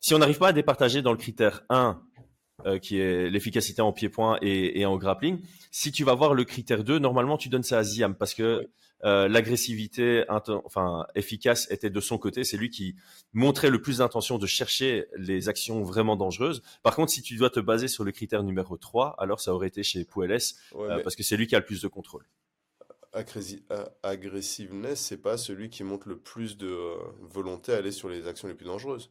si 0.00 0.14
on 0.14 0.18
n'arrive 0.18 0.38
pas 0.38 0.48
à 0.48 0.52
départager 0.52 1.00
dans 1.00 1.12
le 1.12 1.18
critère 1.18 1.62
1, 1.70 2.02
euh, 2.66 2.78
qui 2.78 2.98
est 2.98 3.30
l'efficacité 3.30 3.82
en 3.82 3.92
pied-point 3.92 4.38
et, 4.42 4.80
et, 4.80 4.86
en 4.86 4.96
grappling. 4.96 5.40
Si 5.70 5.92
tu 5.92 6.04
vas 6.04 6.14
voir 6.14 6.34
le 6.34 6.44
critère 6.44 6.84
2, 6.84 6.98
normalement 6.98 7.36
tu 7.36 7.48
donnes 7.48 7.62
ça 7.62 7.78
à 7.78 7.82
Ziam 7.82 8.14
parce 8.14 8.34
que 8.34 8.68
euh, 9.04 9.26
l'agressivité 9.28 10.24
enfin 10.28 11.06
efficace 11.16 11.68
était 11.70 11.90
de 11.90 12.00
son 12.00 12.18
côté, 12.18 12.44
c'est 12.44 12.56
lui 12.56 12.70
qui 12.70 12.94
montrait 13.32 13.70
le 13.70 13.82
plus 13.82 13.98
d'intention 13.98 14.38
de 14.38 14.46
chercher 14.46 15.06
les 15.16 15.48
actions 15.48 15.82
vraiment 15.82 16.16
dangereuses. 16.16 16.62
Par 16.82 16.94
contre, 16.94 17.10
si 17.10 17.22
tu 17.22 17.36
dois 17.36 17.50
te 17.50 17.58
baser 17.58 17.88
sur 17.88 18.04
le 18.04 18.12
critère 18.12 18.44
numéro 18.44 18.76
3, 18.76 19.16
alors 19.18 19.40
ça 19.40 19.52
aurait 19.52 19.68
été 19.68 19.82
chez 19.82 20.04
Puelles 20.04 20.38
euh, 20.76 21.02
parce 21.02 21.16
que 21.16 21.24
c'est 21.24 21.36
lui 21.36 21.48
qui 21.48 21.56
a 21.56 21.58
le 21.58 21.64
plus 21.64 21.82
de 21.82 21.88
contrôle. 21.88 22.24
Aggressiveness, 24.02 25.00
c'est 25.00 25.20
pas 25.20 25.36
celui 25.36 25.68
qui 25.68 25.82
montre 25.84 26.08
le 26.08 26.18
plus 26.18 26.56
de 26.56 26.94
volonté 27.20 27.72
à 27.72 27.78
aller 27.78 27.92
sur 27.92 28.08
les 28.08 28.26
actions 28.26 28.48
les 28.48 28.54
plus 28.54 28.66
dangereuses. 28.66 29.10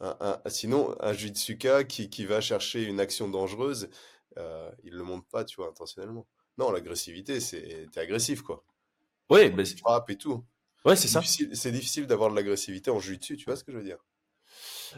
Un, 0.00 0.38
sinon, 0.46 0.94
un 1.00 1.12
Jutsuka 1.14 1.84
qui, 1.84 2.10
qui 2.10 2.26
va 2.26 2.40
chercher 2.40 2.82
une 2.84 3.00
action 3.00 3.28
dangereuse, 3.28 3.88
euh, 4.36 4.70
il 4.84 4.92
le 4.92 5.02
montre 5.02 5.26
pas, 5.28 5.44
tu 5.44 5.56
vois, 5.56 5.68
intentionnellement. 5.68 6.26
Non, 6.58 6.70
l'agressivité, 6.70 7.40
c'est 7.40 7.86
t'es 7.92 8.00
agressif, 8.00 8.42
quoi. 8.42 8.62
Oui, 9.30 9.50
mais 9.50 9.64
frappe 9.64 10.10
et 10.10 10.16
tout. 10.16 10.44
Ouais, 10.84 10.96
c'est 10.96 11.08
ça. 11.08 11.22
C'est 11.22 11.72
difficile 11.72 12.06
d'avoir 12.06 12.30
de 12.30 12.36
l'agressivité 12.36 12.90
en 12.90 12.98
dessus 12.98 13.18
tu 13.18 13.44
vois 13.44 13.56
ce 13.56 13.64
que 13.64 13.72
je 13.72 13.78
veux 13.78 13.84
dire? 13.84 13.98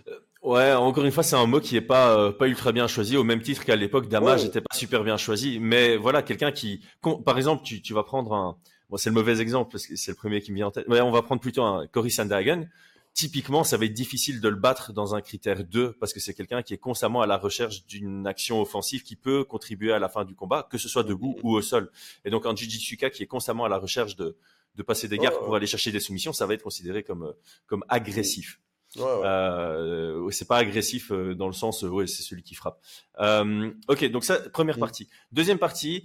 Euh, 0.06 0.20
Ouais, 0.42 0.72
encore 0.72 1.04
une 1.04 1.10
fois, 1.10 1.24
c'est 1.24 1.34
un 1.34 1.46
mot 1.46 1.60
qui 1.60 1.76
est 1.76 1.80
pas 1.80 2.16
euh, 2.16 2.30
pas 2.30 2.46
ultra 2.46 2.70
bien 2.70 2.86
choisi, 2.86 3.16
au 3.16 3.24
même 3.24 3.42
titre 3.42 3.64
qu'à 3.64 3.74
l'époque, 3.74 4.08
Damage 4.08 4.44
n'était 4.44 4.60
pas 4.60 4.74
super 4.74 5.02
bien 5.02 5.16
choisi. 5.16 5.58
Mais 5.58 5.96
voilà, 5.96 6.22
quelqu'un 6.22 6.52
qui, 6.52 6.80
par 7.24 7.36
exemple, 7.36 7.64
tu, 7.64 7.82
tu 7.82 7.92
vas 7.92 8.04
prendre 8.04 8.32
un, 8.32 8.56
bon, 8.88 8.96
c'est 8.96 9.10
le 9.10 9.14
mauvais 9.14 9.40
exemple 9.40 9.72
parce 9.72 9.86
que 9.86 9.96
c'est 9.96 10.12
le 10.12 10.16
premier 10.16 10.40
qui 10.40 10.52
me 10.52 10.56
vient 10.56 10.68
en 10.68 10.70
tête. 10.70 10.86
Ouais, 10.86 11.00
on 11.00 11.10
va 11.10 11.22
prendre 11.22 11.40
plutôt 11.40 11.64
un 11.64 11.88
Cory 11.88 12.12
Sandhagen 12.12 12.68
typiquement, 13.18 13.64
ça 13.64 13.76
va 13.76 13.84
être 13.84 13.94
difficile 13.94 14.40
de 14.40 14.48
le 14.48 14.54
battre 14.54 14.92
dans 14.92 15.16
un 15.16 15.20
critère 15.20 15.64
2 15.64 15.94
parce 15.94 16.12
que 16.12 16.20
c'est 16.20 16.34
quelqu'un 16.34 16.62
qui 16.62 16.72
est 16.72 16.78
constamment 16.78 17.20
à 17.20 17.26
la 17.26 17.36
recherche 17.36 17.84
d'une 17.84 18.28
action 18.28 18.60
offensive 18.60 19.02
qui 19.02 19.16
peut 19.16 19.42
contribuer 19.42 19.92
à 19.92 19.98
la 19.98 20.08
fin 20.08 20.24
du 20.24 20.36
combat, 20.36 20.68
que 20.70 20.78
ce 20.78 20.88
soit 20.88 21.02
debout 21.02 21.36
ou 21.42 21.56
au 21.56 21.60
sol. 21.60 21.90
Et 22.24 22.30
donc, 22.30 22.46
un 22.46 22.54
Jujitsuka 22.54 23.10
qui 23.10 23.24
est 23.24 23.26
constamment 23.26 23.64
à 23.64 23.68
la 23.68 23.78
recherche 23.78 24.14
de, 24.14 24.36
de 24.76 24.82
passer 24.84 25.08
des 25.08 25.18
gardes 25.18 25.34
pour 25.44 25.56
aller 25.56 25.66
chercher 25.66 25.90
des 25.90 25.98
soumissions, 25.98 26.32
ça 26.32 26.46
va 26.46 26.54
être 26.54 26.62
considéré 26.62 27.02
comme, 27.02 27.34
comme 27.66 27.84
agressif. 27.88 28.60
Ouais, 28.94 29.02
ouais. 29.02 29.08
Euh, 29.24 30.30
c'est 30.30 30.46
pas 30.46 30.58
agressif 30.58 31.10
euh, 31.10 31.34
dans 31.34 31.48
le 31.48 31.52
sens, 31.54 31.82
ouais, 31.82 32.06
c'est 32.06 32.22
celui 32.22 32.44
qui 32.44 32.54
frappe. 32.54 32.80
Euh, 33.18 33.72
ok, 33.88 34.04
donc 34.12 34.24
ça, 34.24 34.38
première 34.50 34.76
mm. 34.76 34.80
partie. 34.80 35.08
Deuxième 35.32 35.58
partie, 35.58 36.04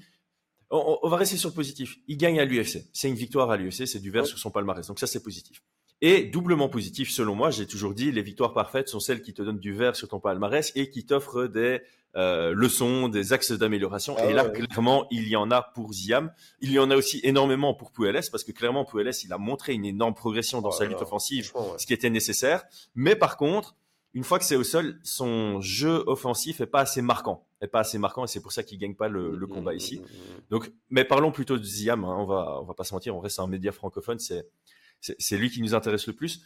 on, 0.72 0.98
on, 1.04 1.10
va 1.10 1.18
rester 1.18 1.38
sur 1.38 1.50
le 1.50 1.54
positif. 1.54 1.96
Il 2.08 2.18
gagne 2.18 2.40
à 2.40 2.46
l'UFC. 2.46 2.90
C'est 2.92 3.08
une 3.08 3.14
victoire 3.14 3.52
à 3.52 3.58
l'UFC, 3.58 3.86
c'est 3.86 4.00
du 4.00 4.10
vert 4.10 4.26
sur 4.26 4.40
son 4.40 4.50
palmarès. 4.50 4.88
Donc 4.88 5.00
ça, 5.00 5.06
c'est 5.06 5.22
positif. 5.22 5.62
Et 6.02 6.24
doublement 6.24 6.68
positif, 6.68 7.12
selon 7.12 7.36
moi, 7.36 7.50
j'ai 7.50 7.66
toujours 7.66 7.94
dit, 7.94 8.12
les 8.12 8.22
victoires 8.22 8.54
parfaites 8.54 8.90
sont 8.90 9.00
celles 9.00 9.22
qui 9.22 9.34
te 9.34 9.42
donnent 9.42 9.60
du 9.60 9.74
vert 9.74 9.96
sur 9.96 10.10
ton 10.10 10.20
palmarès 10.20 10.72
et 10.76 10.90
qui 10.90 11.06
t'offrent 11.06 11.48
des 11.48 11.82
euh, 12.16 12.54
leçons, 12.54 13.08
des 13.08 13.34
axes 13.34 13.54
d'amélioration. 13.54 14.16
Ah 14.18 14.26
et 14.26 14.34
là, 14.34 14.48
clairement, 14.50 15.08
il 15.12 15.28
y 15.28 15.36
en 15.36 15.50
a 15.50 15.62
pour 15.62 15.94
Ziam. 15.94 16.32
Il 16.60 16.72
y 16.72 16.80
en 16.80 16.92
a 16.92 16.96
aussi 16.96 17.22
énormément 17.24 17.74
pour 17.74 17.92
Puelles, 17.92 18.22
parce 18.32 18.44
que 18.44 18.52
clairement, 18.52 18.86
Puelles, 18.86 19.12
il 19.24 19.34
a 19.34 19.38
montré 19.38 19.74
une 19.74 19.86
énorme 19.86 20.14
progression 20.14 20.62
dans 20.62 20.70
oh 20.70 20.74
sa 20.74 20.86
lutte 20.86 21.02
offensive, 21.02 21.52
ce 21.78 21.86
qui 21.86 21.94
était 21.94 22.10
nécessaire. 22.10 22.66
Mais 22.96 23.16
par 23.16 23.38
contre, 23.38 23.76
une 24.14 24.24
fois 24.24 24.38
que 24.38 24.46
c'est 24.46 24.56
au 24.56 24.64
sol, 24.64 25.00
son 25.04 25.60
jeu 25.62 26.04
offensif 26.06 26.62
est 26.62 26.68
pas 26.68 26.82
assez 26.82 27.02
marquant, 27.02 27.48
est 27.62 27.68
pas 27.68 27.80
assez 27.80 27.98
marquant, 27.98 28.26
et 28.26 28.28
c'est 28.28 28.42
pour 28.42 28.52
ça 28.52 28.62
qu'il 28.62 28.78
gagne 28.78 28.94
pas 28.94 29.08
le, 29.08 29.36
le 29.36 29.48
combat 29.48 29.74
ici. 29.74 30.02
Donc, 30.52 30.72
mais 30.92 31.04
parlons 31.04 31.32
plutôt 31.32 31.58
de 31.58 31.64
Ziam. 31.64 32.04
Hein, 32.04 32.16
on 32.20 32.26
va, 32.26 32.60
on 32.62 32.66
va 32.66 32.76
pas 32.76 32.84
se 32.84 32.94
mentir, 32.94 33.16
on 33.16 33.20
reste 33.20 33.40
un 33.40 33.48
média 33.48 33.72
francophone, 33.72 34.20
c'est, 34.20 34.48
c'est, 35.04 35.38
lui 35.38 35.50
qui 35.50 35.62
nous 35.62 35.76
intéresse 35.76 36.08
le 36.08 36.14
plus. 36.14 36.42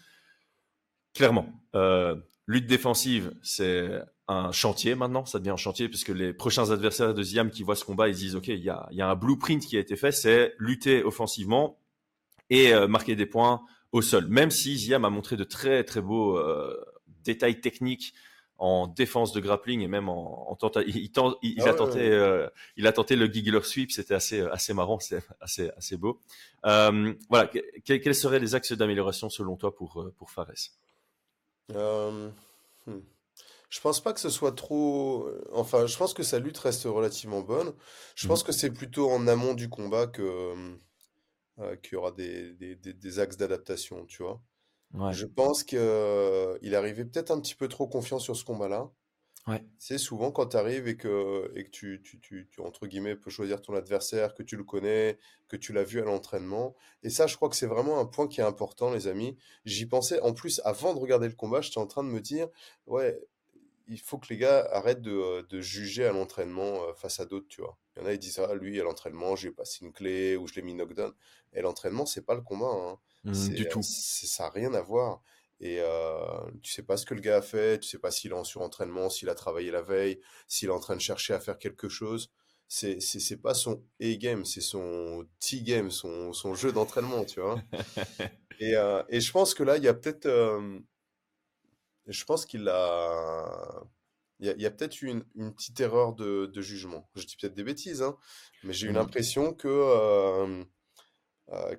Clairement, 1.14 1.48
euh, 1.76 2.16
lutte 2.48 2.68
défensive, 2.68 3.34
c'est 3.44 4.02
un 4.28 4.52
chantier 4.52 4.96
maintenant, 4.96 5.26
ça 5.26 5.40
devient 5.40 5.52
un 5.52 5.58
chantier 5.58 5.88
puisque 5.88 6.10
les 6.10 6.34
prochains 6.34 6.70
adversaires 6.72 7.14
de 7.14 7.24
Ziam 7.24 7.50
qui 7.50 7.64
voient 7.64 7.76
ce 7.76 7.86
combat, 7.86 8.10
ils 8.10 8.16
disent 8.16 8.36
ok, 8.36 8.48
il 8.50 8.64
y 8.64 8.70
a, 8.70 8.88
y 8.92 9.02
a 9.02 9.10
un 9.10 9.16
blueprint 9.16 9.66
qui 9.66 9.78
a 9.78 9.80
été 9.80 9.96
fait, 9.96 10.12
c'est 10.12 10.54
lutter 10.60 11.04
offensivement 11.04 11.80
et 12.50 12.74
euh, 12.74 12.88
marquer 12.88 13.16
des 13.16 13.26
points 13.26 13.62
au 13.92 14.02
sol. 14.02 14.28
Même 14.28 14.52
si 14.52 14.78
Ziam 14.78 15.06
a 15.06 15.10
montré 15.10 15.38
de 15.38 15.44
très 15.44 15.84
très 15.84 16.02
beaux 16.02 16.38
euh, 16.38 16.76
détails 17.24 17.62
techniques 17.62 18.14
en 18.58 18.88
défense 18.88 19.34
de 19.34 19.40
grappling 19.40 19.82
et 19.82 19.88
même 19.88 20.10
en, 20.10 20.52
en 20.52 20.58
il, 20.82 20.98
il, 20.98 21.62
ah 21.62 21.70
a 21.70 21.74
tenté, 21.74 22.10
euh, 22.10 22.48
il 22.76 22.88
a 22.88 22.92
tenté 22.92 23.16
le 23.16 23.28
giggler 23.28 23.62
sweep, 23.64 23.92
c'était 23.92 24.16
assez 24.16 24.42
assez 24.42 24.74
marrant, 24.74 25.00
c'est 25.00 25.22
assez 25.40 25.70
assez 25.78 25.98
beau. 25.98 26.20
Euh, 26.66 27.14
voilà, 27.30 27.50
quels 27.86 28.16
seraient 28.16 28.40
les 28.40 28.56
axes 28.56 28.72
d'amélioration 28.72 29.30
selon 29.30 29.58
toi 29.58 29.76
pour 29.76 30.02
euh, 30.02 30.14
pour 30.18 30.32
Fares? 30.32 30.72
Euh, 31.76 32.30
hmm. 32.88 33.00
Je 33.70 33.82
pense 33.82 34.02
pas 34.02 34.14
que 34.14 34.20
ce 34.20 34.30
soit 34.30 34.54
trop. 34.54 35.30
Enfin, 35.52 35.86
je 35.86 35.98
pense 35.98 36.14
que 36.14 36.24
sa 36.24 36.40
lutte 36.40 36.58
reste 36.58 36.86
relativement 36.86 37.42
bonne. 37.42 37.74
Je 38.16 38.26
mmh. 38.26 38.30
pense 38.30 38.44
que 38.44 38.52
c'est 38.54 38.72
plutôt 38.72 39.12
en 39.12 39.28
amont 39.28 39.54
du 39.54 39.70
combat 39.70 40.08
que 40.08 40.54
qu'il 41.82 41.94
y 41.94 41.96
aura 41.96 42.12
des, 42.12 42.54
des, 42.54 42.76
des 42.76 43.20
axes 43.20 43.36
d'adaptation, 43.36 44.06
tu 44.06 44.22
vois. 44.22 44.40
Je 45.12 45.26
pense 45.26 45.64
qu'il 45.64 45.80
il 46.62 46.76
arrivait 46.76 47.06
peut-être 47.06 47.32
un 47.32 47.40
petit 47.40 47.56
peu 47.56 47.68
trop 47.68 47.88
confiant 47.88 48.20
sur 48.20 48.36
ce 48.36 48.44
combat-là. 48.46 48.90
Ouais. 49.48 49.64
C'est 49.80 49.98
souvent 49.98 50.32
quand 50.32 50.48
tu 50.48 50.58
arrives 50.58 50.90
et 50.90 50.98
que, 50.98 51.52
et 51.56 51.64
que 51.64 51.70
tu, 51.70 52.02
tu, 52.04 52.20
tu, 52.20 52.50
tu, 52.52 52.60
entre 52.60 52.86
guillemets, 52.86 53.16
peux 53.16 53.30
choisir 53.30 53.62
ton 53.62 53.76
adversaire, 53.76 54.34
que 54.34 54.44
tu 54.44 54.58
le 54.58 54.66
connais, 54.66 55.18
que 55.48 55.56
tu 55.56 55.72
l'as 55.72 55.86
vu 55.86 56.02
à 56.02 56.04
l'entraînement. 56.04 56.76
Et 57.02 57.10
ça, 57.10 57.28
je 57.28 57.38
crois 57.38 57.48
que 57.48 57.56
c'est 57.56 57.66
vraiment 57.66 57.98
un 58.00 58.06
point 58.06 58.28
qui 58.28 58.42
est 58.42 58.44
important, 58.44 58.92
les 58.92 59.08
amis. 59.08 59.38
J'y 59.64 59.86
pensais, 59.86 60.20
en 60.20 60.34
plus, 60.34 60.60
avant 60.66 60.94
de 60.94 61.00
regarder 61.00 61.30
le 61.30 61.34
combat, 61.34 61.62
j'étais 61.62 61.78
en 61.78 61.88
train 61.88 62.04
de 62.04 62.10
me 62.10 62.20
dire, 62.20 62.50
ouais, 62.88 63.18
il 63.88 64.02
faut 64.02 64.18
que 64.18 64.28
les 64.30 64.38
gars 64.38 64.68
arrêtent 64.74 65.02
de, 65.02 65.48
de 65.48 65.62
juger 65.62 66.06
à 66.06 66.12
l'entraînement 66.12 66.84
euh, 66.84 66.94
face 66.94 67.22
à 67.22 67.26
d'autres, 67.26 67.48
tu 67.48 67.62
vois. 67.62 67.78
Il 67.96 68.02
y 68.02 68.06
en 68.06 68.10
a, 68.10 68.14
ils 68.14 68.20
disent, 68.20 68.40
ah, 68.40 68.54
lui, 68.54 68.78
à 68.82 68.84
l'entraînement, 68.84 69.38
j'ai 69.38 69.52
passé 69.52 69.86
une 69.86 69.94
clé 69.94 70.36
ou 70.36 70.46
je 70.48 70.56
l'ai 70.56 70.62
mis 70.62 70.74
knockdown. 70.74 71.14
Et 71.54 71.62
l'entraînement, 71.62 72.06
c'est 72.06 72.26
pas 72.26 72.36
le 72.36 72.42
combat, 72.42 72.68
hein. 72.68 73.00
Mmh, 73.28 73.50
du 73.50 73.68
tout. 73.68 73.82
Ça 73.84 74.46
n'a 74.46 74.50
rien 74.50 74.74
à 74.74 74.82
voir. 74.82 75.22
Et 75.60 75.80
euh, 75.80 76.52
tu 76.62 76.72
sais 76.72 76.84
pas 76.84 76.98
ce 76.98 77.06
que 77.06 77.16
le 77.16 77.22
gars 77.22 77.38
a 77.38 77.42
fait, 77.42 77.80
tu 77.80 77.90
sais 77.90 77.98
pas 77.98 78.12
s'il 78.12 78.32
est 78.32 78.36
en 78.36 78.44
surentraînement, 78.44 79.10
s'il 79.10 79.28
a 79.30 79.36
travaillé 79.36 79.72
la 79.72 79.82
veille, 79.82 80.20
s'il 80.48 80.70
est 80.70 80.72
en 80.72 80.80
train 80.80 80.96
de 80.96 81.02
chercher 81.02 81.34
à 81.34 81.40
faire 81.40 81.58
quelque 81.58 81.90
chose. 81.90 82.32
C'est 82.68 83.00
c'est 83.00 83.38
pas 83.38 83.54
son 83.54 83.82
A-game, 84.02 84.46
c'est 84.46 84.62
son 84.62 85.26
T-game, 85.40 85.90
son, 85.90 86.34
son 86.34 86.54
jeu 86.54 86.72
d'entraînement, 86.74 87.24
tu 87.24 87.40
vois? 87.40 87.62
et, 88.60 88.76
euh, 88.76 89.02
et 89.10 89.22
je 89.22 89.32
pense 89.32 89.54
que 89.54 89.64
là, 89.64 89.78
il 89.78 89.84
y 89.84 89.88
a 89.88 89.94
peut-être. 89.94 90.26
Euh, 90.26 90.80
je 92.08 92.24
pense 92.26 92.46
qu'il 92.46 92.68
a. 92.68 93.84
Il 94.40 94.46
y 94.46 94.66
a, 94.66 94.68
a 94.68 94.72
peut-être 94.72 95.02
eu 95.02 95.08
une, 95.08 95.26
une, 95.36 95.52
petite 95.52 95.80
erreur 95.80 96.14
de, 96.14 96.46
de 96.46 96.62
jugement. 96.62 97.10
Je 97.16 97.26
dis 97.26 97.36
peut-être 97.38 97.56
des 97.56 97.64
bêtises, 97.64 98.04
hein, 98.04 98.16
mais 98.64 98.72
j'ai 98.72 98.86
eu 98.86 98.92
mmh. 98.92 98.96
l'impression 98.96 99.54
que 99.54 99.68
euh, 99.68 100.46
euh, 100.48 100.64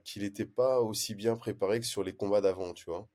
qu'il 0.04 0.22
n'était 0.22 0.46
pas 0.46 0.80
aussi 0.80 1.14
bien 1.14 1.36
préparé 1.36 1.80
que 1.80 1.86
sur 1.86 2.02
les 2.02 2.14
combats 2.14 2.40
d'avant, 2.40 2.72
tu 2.72 2.86
vois. 2.86 3.08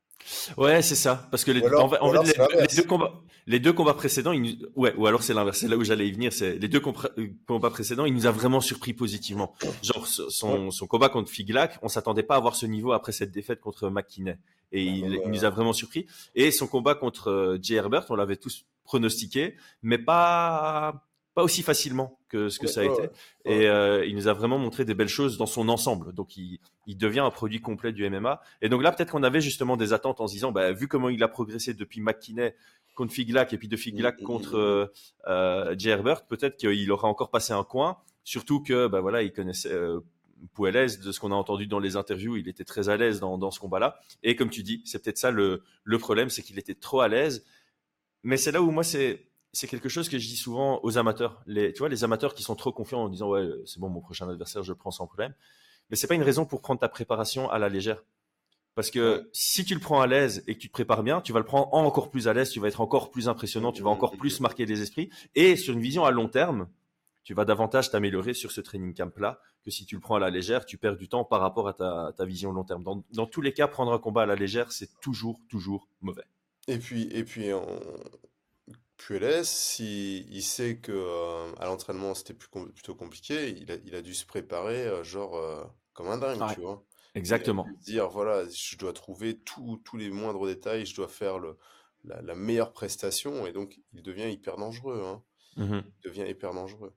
Ouais, 0.57 0.81
c'est 0.81 0.95
ça. 0.95 1.27
Parce 1.31 1.43
que 1.43 1.51
les, 1.51 1.61
en 1.73 1.89
fait, 1.89 1.97
les, 2.01 2.75
deux 2.75 2.83
combats, 2.83 3.21
les 3.45 3.59
deux 3.59 3.73
combats 3.73 3.93
précédents, 3.93 4.31
il 4.31 4.67
ouais, 4.75 4.93
ou 4.95 5.07
alors 5.07 5.23
c'est 5.23 5.33
l'inverse. 5.33 5.59
C'est 5.59 5.67
là 5.67 5.77
où 5.77 5.83
j'allais 5.83 6.07
y 6.07 6.11
venir. 6.11 6.31
C'est 6.31 6.57
les 6.57 6.67
deux 6.67 6.81
euh, 6.85 7.27
combats 7.45 7.69
précédents, 7.69 8.05
il 8.05 8.13
nous 8.13 8.25
a 8.25 8.31
vraiment 8.31 8.61
surpris 8.61 8.93
positivement. 8.93 9.53
Genre 9.81 10.07
son, 10.07 10.71
son 10.71 10.87
combat 10.87 11.09
contre 11.09 11.29
Figlac, 11.29 11.77
on 11.81 11.87
s'attendait 11.87 12.23
pas 12.23 12.35
à 12.35 12.37
avoir 12.37 12.55
ce 12.55 12.65
niveau 12.65 12.93
après 12.93 13.11
cette 13.11 13.31
défaite 13.31 13.59
contre 13.59 13.89
McKinney, 13.89 14.35
et 14.71 14.83
il, 14.83 15.19
il, 15.25 15.29
nous 15.29 15.45
a 15.45 15.49
vraiment 15.49 15.73
surpris. 15.73 16.05
Et 16.35 16.51
son 16.51 16.67
combat 16.67 16.95
contre 16.95 17.29
euh, 17.29 17.59
Jay 17.61 17.75
Herbert, 17.75 18.05
on 18.09 18.15
l'avait 18.15 18.37
tous 18.37 18.65
pronostiqué, 18.85 19.55
mais 19.81 19.97
pas 19.97 21.05
pas 21.33 21.43
aussi 21.43 21.63
facilement 21.63 22.19
que 22.29 22.49
ce 22.49 22.59
que 22.59 22.67
ça 22.67 22.81
a 22.81 22.83
été. 22.83 23.09
Et 23.45 23.67
euh, 23.67 24.05
il 24.05 24.15
nous 24.15 24.27
a 24.27 24.33
vraiment 24.33 24.59
montré 24.59 24.85
des 24.85 24.93
belles 24.93 25.07
choses 25.07 25.37
dans 25.37 25.45
son 25.45 25.67
ensemble. 25.69 26.13
Donc 26.13 26.37
il, 26.37 26.59
il 26.85 26.97
devient 26.97 27.21
un 27.21 27.31
produit 27.31 27.61
complet 27.61 27.91
du 27.91 28.07
MMA. 28.09 28.41
Et 28.61 28.69
donc 28.69 28.83
là, 28.83 28.91
peut-être 28.91 29.11
qu'on 29.11 29.23
avait 29.23 29.41
justement 29.41 29.77
des 29.77 29.93
attentes 29.93 30.21
en 30.21 30.27
se 30.27 30.33
disant, 30.33 30.51
bah, 30.51 30.71
vu 30.71 30.87
comment 30.87 31.09
il 31.09 31.23
a 31.23 31.27
progressé 31.27 31.73
depuis 31.73 32.01
McKinney 32.01 32.53
contre 32.95 33.13
Figlac 33.13 33.53
et 33.53 33.57
puis 33.57 33.67
de 33.67 33.77
Figlac 33.77 34.21
contre 34.21 34.57
euh, 34.57 34.85
euh, 35.27 35.75
J. 35.77 35.89
Herbert, 35.89 36.25
peut-être 36.25 36.57
qu'il 36.57 36.91
aura 36.91 37.07
encore 37.07 37.31
passé 37.31 37.53
un 37.53 37.63
coin. 37.63 37.97
Surtout 38.23 38.61
que, 38.61 38.87
bah 38.87 39.01
voilà, 39.01 39.23
il 39.23 39.33
connaissait. 39.33 39.71
Euh, 39.71 39.99
de 40.57 41.11
ce 41.11 41.19
qu'on 41.21 41.31
a 41.31 41.35
entendu 41.35 41.67
dans 41.67 41.79
les 41.79 41.95
interviews, 41.95 42.35
il 42.35 42.49
était 42.49 42.65
très 42.65 42.89
à 42.89 42.97
l'aise 42.97 43.21
dans, 43.21 43.37
dans 43.37 43.49
ce 43.49 43.61
combat-là. 43.61 44.01
Et 44.23 44.35
comme 44.35 44.49
tu 44.49 44.61
dis, 44.61 44.81
c'est 44.83 45.01
peut-être 45.01 45.17
ça 45.17 45.31
le, 45.31 45.63
le 45.85 45.97
problème, 45.97 46.29
c'est 46.29 46.41
qu'il 46.41 46.59
était 46.59 46.75
trop 46.75 46.99
à 46.99 47.07
l'aise. 47.07 47.45
Mais 48.23 48.35
c'est 48.35 48.51
là 48.51 48.61
où 48.61 48.69
moi, 48.69 48.83
c'est 48.83 49.25
c'est 49.53 49.67
quelque 49.67 49.87
chose 49.87 50.09
que 50.09 50.17
je 50.17 50.27
dis 50.27 50.35
souvent 50.35 50.79
aux 50.83 50.97
amateurs. 50.97 51.41
Les, 51.45 51.71
tu 51.73 51.79
vois, 51.79 51.89
les 51.89 52.03
amateurs 52.03 52.33
qui 52.33 52.41
sont 52.41 52.55
trop 52.55 52.71
confiants 52.71 53.03
en 53.03 53.09
disant 53.09 53.29
ouais, 53.29 53.47
c'est 53.65 53.79
bon, 53.79 53.87
mon 53.87 54.01
prochain 54.01 54.27
adversaire, 54.27 54.63
je 54.63 54.71
le 54.71 54.77
prends 54.77 54.91
sans 54.91 55.05
problème. 55.05 55.33
Mais 55.89 55.95
c'est 55.95 56.07
pas 56.07 56.15
une 56.15 56.23
raison 56.23 56.45
pour 56.45 56.61
prendre 56.61 56.79
ta 56.79 56.89
préparation 56.89 57.49
à 57.49 57.59
la 57.59 57.69
légère. 57.69 58.03
Parce 58.73 58.89
que 58.89 59.29
si 59.31 59.63
tu 59.63 59.75
le 59.75 59.79
prends 59.79 60.01
à 60.01 60.07
l'aise 60.07 60.43
et 60.47 60.55
que 60.55 60.59
tu 60.59 60.67
te 60.67 60.73
prépares 60.73 61.03
bien, 61.03 61.21
tu 61.21 61.31
vas 61.31 61.39
le 61.39 61.45
prendre 61.45 61.71
encore 61.73 62.09
plus 62.09 62.27
à 62.27 62.33
l'aise, 62.33 62.49
tu 62.49 62.59
vas 62.59 62.67
être 62.67 62.81
encore 62.81 63.11
plus 63.11 63.29
impressionnant, 63.29 63.71
tu 63.71 63.83
vas 63.83 63.91
encore 63.91 64.17
plus 64.17 64.39
marquer 64.39 64.65
les 64.65 64.81
esprits. 64.81 65.11
Et 65.35 65.55
sur 65.55 65.75
une 65.75 65.81
vision 65.81 66.03
à 66.03 66.09
long 66.09 66.27
terme, 66.27 66.67
tu 67.23 67.35
vas 67.35 67.45
davantage 67.45 67.91
t'améliorer 67.91 68.33
sur 68.33 68.51
ce 68.51 68.59
training 68.59 68.95
camp-là 68.95 69.39
que 69.63 69.69
si 69.69 69.85
tu 69.85 69.93
le 69.95 70.01
prends 70.01 70.15
à 70.15 70.19
la 70.19 70.31
légère, 70.31 70.65
tu 70.65 70.79
perds 70.79 70.97
du 70.97 71.07
temps 71.07 71.23
par 71.23 71.39
rapport 71.39 71.67
à 71.67 71.73
ta, 71.73 72.11
ta 72.17 72.25
vision 72.25 72.51
long 72.51 72.63
terme. 72.63 72.83
Dans, 72.83 73.03
dans, 73.11 73.27
tous 73.27 73.41
les 73.41 73.53
cas, 73.53 73.67
prendre 73.67 73.93
un 73.93 73.99
combat 73.99 74.23
à 74.23 74.25
la 74.25 74.35
légère, 74.35 74.71
c'est 74.71 74.99
toujours, 74.99 75.39
toujours 75.47 75.87
mauvais. 76.01 76.25
Et 76.67 76.79
puis, 76.79 77.03
et 77.11 77.23
puis 77.23 77.53
on, 77.53 77.65
Puelles, 78.97 79.45
si 79.45 80.25
il 80.29 80.43
sait 80.43 80.77
que 80.79 80.91
euh, 80.91 81.53
à 81.55 81.65
l'entraînement 81.65 82.13
c'était 82.13 82.33
plutôt 82.33 82.95
compliqué, 82.95 83.49
il 83.49 83.71
a, 83.71 83.75
il 83.83 83.95
a 83.95 84.01
dû 84.01 84.13
se 84.13 84.25
préparer 84.25 84.87
euh, 84.87 85.03
genre 85.03 85.35
euh, 85.35 85.63
comme 85.93 86.07
un 86.07 86.17
dingue, 86.17 86.45
tu 86.53 86.61
vois? 86.61 86.85
Exactement. 87.15 87.67
Dire 87.81 88.09
voilà, 88.09 88.47
je 88.49 88.77
dois 88.77 88.93
trouver 88.93 89.39
tous 89.39 89.97
les 89.97 90.09
moindres 90.09 90.45
détails, 90.45 90.85
je 90.85 90.95
dois 90.95 91.07
faire 91.07 91.37
le, 91.39 91.57
la, 92.03 92.21
la 92.21 92.35
meilleure 92.35 92.71
prestation 92.71 93.45
et 93.45 93.51
donc 93.51 93.79
il 93.93 94.03
devient 94.03 94.31
hyper 94.31 94.57
dangereux. 94.57 95.03
Hein. 95.05 95.23
Mmh 95.57 95.81
il 96.03 96.09
devient 96.09 96.29
hyper 96.29 96.53
dangereux. 96.53 96.93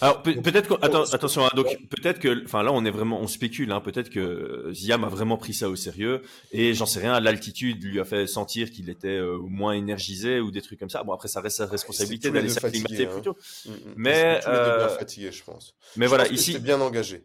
Alors 0.00 0.22
peut-être 0.22 0.68
que 0.68 0.74
attends, 0.84 1.04
attention 1.04 1.44
hein, 1.44 1.50
donc 1.54 1.66
peut-être 1.88 2.18
que 2.20 2.44
enfin 2.44 2.62
là 2.62 2.72
on 2.72 2.84
est 2.84 2.90
vraiment 2.90 3.20
on 3.20 3.26
spécule 3.26 3.72
hein, 3.72 3.80
peut-être 3.80 4.10
que 4.10 4.70
Ziam 4.72 5.02
a 5.04 5.08
vraiment 5.08 5.36
pris 5.36 5.54
ça 5.54 5.68
au 5.68 5.76
sérieux 5.76 6.22
et 6.52 6.74
j'en 6.74 6.86
sais 6.86 7.00
rien 7.00 7.18
l'altitude 7.20 7.82
lui 7.82 7.98
a 7.98 8.04
fait 8.04 8.26
sentir 8.26 8.70
qu'il 8.70 8.90
était 8.90 9.08
euh, 9.08 9.38
moins 9.38 9.72
énergisé 9.72 10.40
ou 10.40 10.50
des 10.50 10.62
trucs 10.62 10.78
comme 10.78 10.90
ça. 10.90 11.02
Bon 11.02 11.12
après 11.12 11.28
ça 11.28 11.40
reste 11.40 11.56
sa 11.56 11.66
responsabilité 11.66 12.30
d'aller 12.30 12.48
s'acclimater 12.48 13.06
hein. 13.06 13.10
plutôt 13.12 13.36
mm, 13.66 13.70
mm. 13.70 13.94
mais 13.96 14.40
euh, 14.46 14.88
fatigué 14.98 15.32
je 15.32 15.42
pense. 15.42 15.74
mais 15.96 16.06
je 16.06 16.08
voilà 16.08 16.24
pense 16.24 16.32
ici 16.34 16.52
c'est 16.52 16.62
bien 16.62 16.80
engagé. 16.80 17.24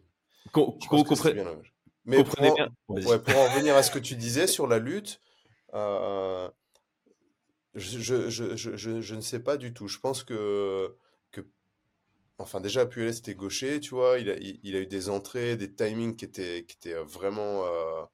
bien 0.54 1.44
mais 2.06 2.22
pour 2.22 2.42
en, 2.42 2.54
ouais, 2.88 3.18
pour 3.18 3.36
en 3.36 3.48
revenir 3.48 3.76
à 3.76 3.82
ce 3.82 3.90
que 3.90 3.98
tu 3.98 4.14
disais 4.14 4.46
sur 4.46 4.66
la 4.66 4.78
lutte 4.78 5.20
euh, 5.74 6.48
je, 7.74 8.28
je, 8.28 8.56
je, 8.56 9.00
je 9.00 9.14
ne 9.14 9.20
sais 9.20 9.40
pas 9.40 9.56
du 9.56 9.74
tout. 9.74 9.88
Je 9.88 9.98
pense 9.98 10.22
que 10.22 10.94
Enfin, 12.38 12.60
déjà, 12.60 12.86
Puel 12.86 13.14
c'était 13.14 13.34
gaucher, 13.34 13.80
tu 13.80 13.90
vois. 13.90 14.18
Il 14.18 14.30
a, 14.30 14.36
il, 14.38 14.76
a, 14.76 14.80
eu 14.80 14.86
des 14.86 15.08
entrées, 15.08 15.56
des 15.56 15.72
timings 15.72 16.16
qui 16.16 16.24
étaient, 16.24 16.64
qui 16.64 16.76
étaient 16.76 17.00
vraiment, 17.02 17.64
euh, 17.64 18.04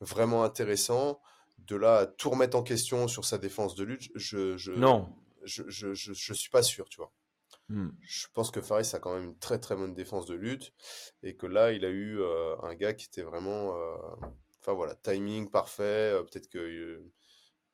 vraiment 0.00 0.44
intéressants. 0.44 1.20
De 1.58 1.76
là 1.76 1.98
à 1.98 2.06
tout 2.06 2.30
remettre 2.30 2.56
en 2.56 2.62
question 2.62 3.06
sur 3.06 3.24
sa 3.24 3.36
défense 3.36 3.74
de 3.74 3.84
lutte, 3.84 4.10
je, 4.14 4.56
je, 4.56 4.72
non. 4.72 5.14
je, 5.44 5.62
je, 5.68 5.92
je, 5.92 6.12
je 6.14 6.32
suis 6.32 6.50
pas 6.50 6.62
sûr, 6.62 6.88
tu 6.88 6.96
vois. 6.96 7.12
Hmm. 7.68 7.90
Je 8.00 8.26
pense 8.34 8.50
que 8.50 8.60
Faris 8.60 8.90
a 8.94 8.98
quand 8.98 9.14
même 9.14 9.24
une 9.24 9.38
très 9.38 9.60
très 9.60 9.76
bonne 9.76 9.94
défense 9.94 10.26
de 10.26 10.34
lutte 10.34 10.72
et 11.22 11.36
que 11.36 11.46
là, 11.46 11.70
il 11.70 11.84
a 11.84 11.88
eu 11.88 12.18
euh, 12.20 12.56
un 12.62 12.74
gars 12.74 12.94
qui 12.94 13.06
était 13.06 13.22
vraiment. 13.22 13.76
Euh, 13.76 13.94
enfin 14.60 14.72
voilà, 14.72 14.96
timing 14.96 15.50
parfait, 15.50 16.12
euh, 16.12 16.22
peut-être 16.24 16.48
que 16.48 17.00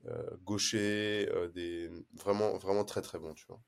euh, 0.07 0.37
gaucher, 0.45 1.29
des, 1.55 1.91
vraiment, 2.13 2.59
vraiment 2.59 2.85
très 2.85 3.01
très 3.01 3.19
bon, 3.19 3.33
tu 3.33 3.47
vois. 3.47 3.61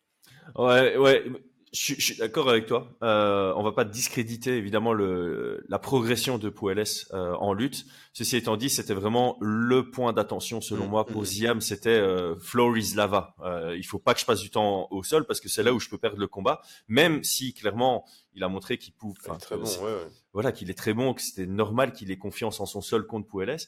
Ouais, 0.54 0.96
ouais. 0.98 1.24
Je, 1.72 1.94
je, 1.94 2.00
suis 2.00 2.16
d'accord 2.16 2.48
avec 2.48 2.66
toi. 2.66 2.96
Euh, 3.02 3.52
on 3.56 3.62
va 3.62 3.72
pas 3.72 3.84
discréditer 3.84 4.56
évidemment 4.56 4.92
le, 4.92 5.64
la 5.68 5.78
progression 5.78 6.38
de 6.38 6.48
Pouelles 6.48 6.84
euh, 7.12 7.34
en 7.34 7.52
lutte. 7.52 7.84
Ceci 8.12 8.36
étant 8.36 8.56
dit, 8.56 8.70
c'était 8.70 8.94
vraiment 8.94 9.36
le 9.40 9.90
point 9.90 10.12
d'attention 10.12 10.60
selon 10.60 10.86
mmh, 10.86 10.90
moi 10.90 11.06
pour 11.06 11.22
mmh. 11.22 11.26
Ziam. 11.26 11.60
C'était 11.60 11.90
euh, 11.90 12.36
floor 12.38 12.76
is 12.76 12.94
lava. 12.94 13.34
Euh, 13.40 13.76
il 13.76 13.84
faut 13.84 13.98
pas 13.98 14.14
que 14.14 14.20
je 14.20 14.26
passe 14.26 14.40
du 14.40 14.50
temps 14.50 14.88
au 14.90 15.02
sol 15.02 15.26
parce 15.26 15.40
que 15.40 15.48
c'est 15.48 15.62
là 15.62 15.72
où 15.72 15.80
je 15.80 15.88
peux 15.88 15.98
perdre 15.98 16.18
le 16.18 16.28
combat. 16.28 16.60
Même 16.88 17.22
si 17.22 17.52
clairement 17.52 18.04
il 18.34 18.42
a 18.44 18.48
montré 18.48 18.78
qu'il 18.78 18.94
pouvait. 18.94 19.18
Très 19.38 19.56
bon, 19.56 19.64
ouais, 19.64 19.82
ouais. 19.82 20.08
Voilà, 20.32 20.52
qu'il 20.52 20.70
est 20.70 20.78
très 20.78 20.94
bon, 20.94 21.14
que 21.14 21.22
c'était 21.22 21.46
normal 21.46 21.92
qu'il 21.92 22.10
ait 22.10 22.18
confiance 22.18 22.60
en 22.60 22.66
son 22.66 22.80
sol 22.80 23.06
contre 23.06 23.26
Pouelles 23.26 23.58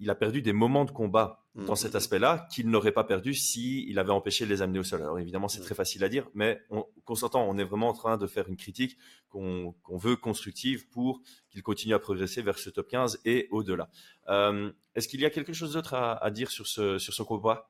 il 0.00 0.10
a 0.10 0.14
perdu 0.14 0.42
des 0.42 0.52
moments 0.52 0.84
de 0.84 0.90
combat 0.90 1.44
dans 1.54 1.74
cet 1.74 1.94
aspect-là 1.94 2.46
qu'il 2.50 2.70
n'aurait 2.70 2.92
pas 2.92 3.04
perdu 3.04 3.34
si 3.34 3.84
il 3.88 3.98
avait 3.98 4.12
empêché 4.12 4.44
de 4.44 4.50
les 4.50 4.62
amener 4.62 4.78
au 4.78 4.84
sol. 4.84 5.02
Alors 5.02 5.18
évidemment, 5.18 5.48
c'est 5.48 5.60
très 5.60 5.74
facile 5.74 6.02
à 6.04 6.08
dire, 6.08 6.26
mais 6.32 6.62
on, 6.70 6.86
qu'on 7.04 7.16
s'entend, 7.16 7.42
on 7.46 7.58
est 7.58 7.64
vraiment 7.64 7.88
en 7.88 7.92
train 7.92 8.16
de 8.16 8.26
faire 8.26 8.48
une 8.48 8.56
critique 8.56 8.96
qu'on 9.28 9.74
veut 9.90 10.16
constructive 10.16 10.88
pour 10.88 11.20
qu'il 11.50 11.62
continue 11.62 11.92
à 11.94 11.98
progresser 11.98 12.40
vers 12.40 12.58
ce 12.58 12.70
top 12.70 12.88
15 12.88 13.20
et 13.24 13.48
au-delà. 13.50 13.90
Euh, 14.28 14.72
est-ce 14.94 15.08
qu'il 15.08 15.20
y 15.20 15.26
a 15.26 15.30
quelque 15.30 15.52
chose 15.52 15.74
d'autre 15.74 15.94
à, 15.94 16.30
dire 16.30 16.50
sur 16.50 16.66
ce, 16.66 16.98
sur 16.98 17.12
ce 17.12 17.22
combat? 17.22 17.68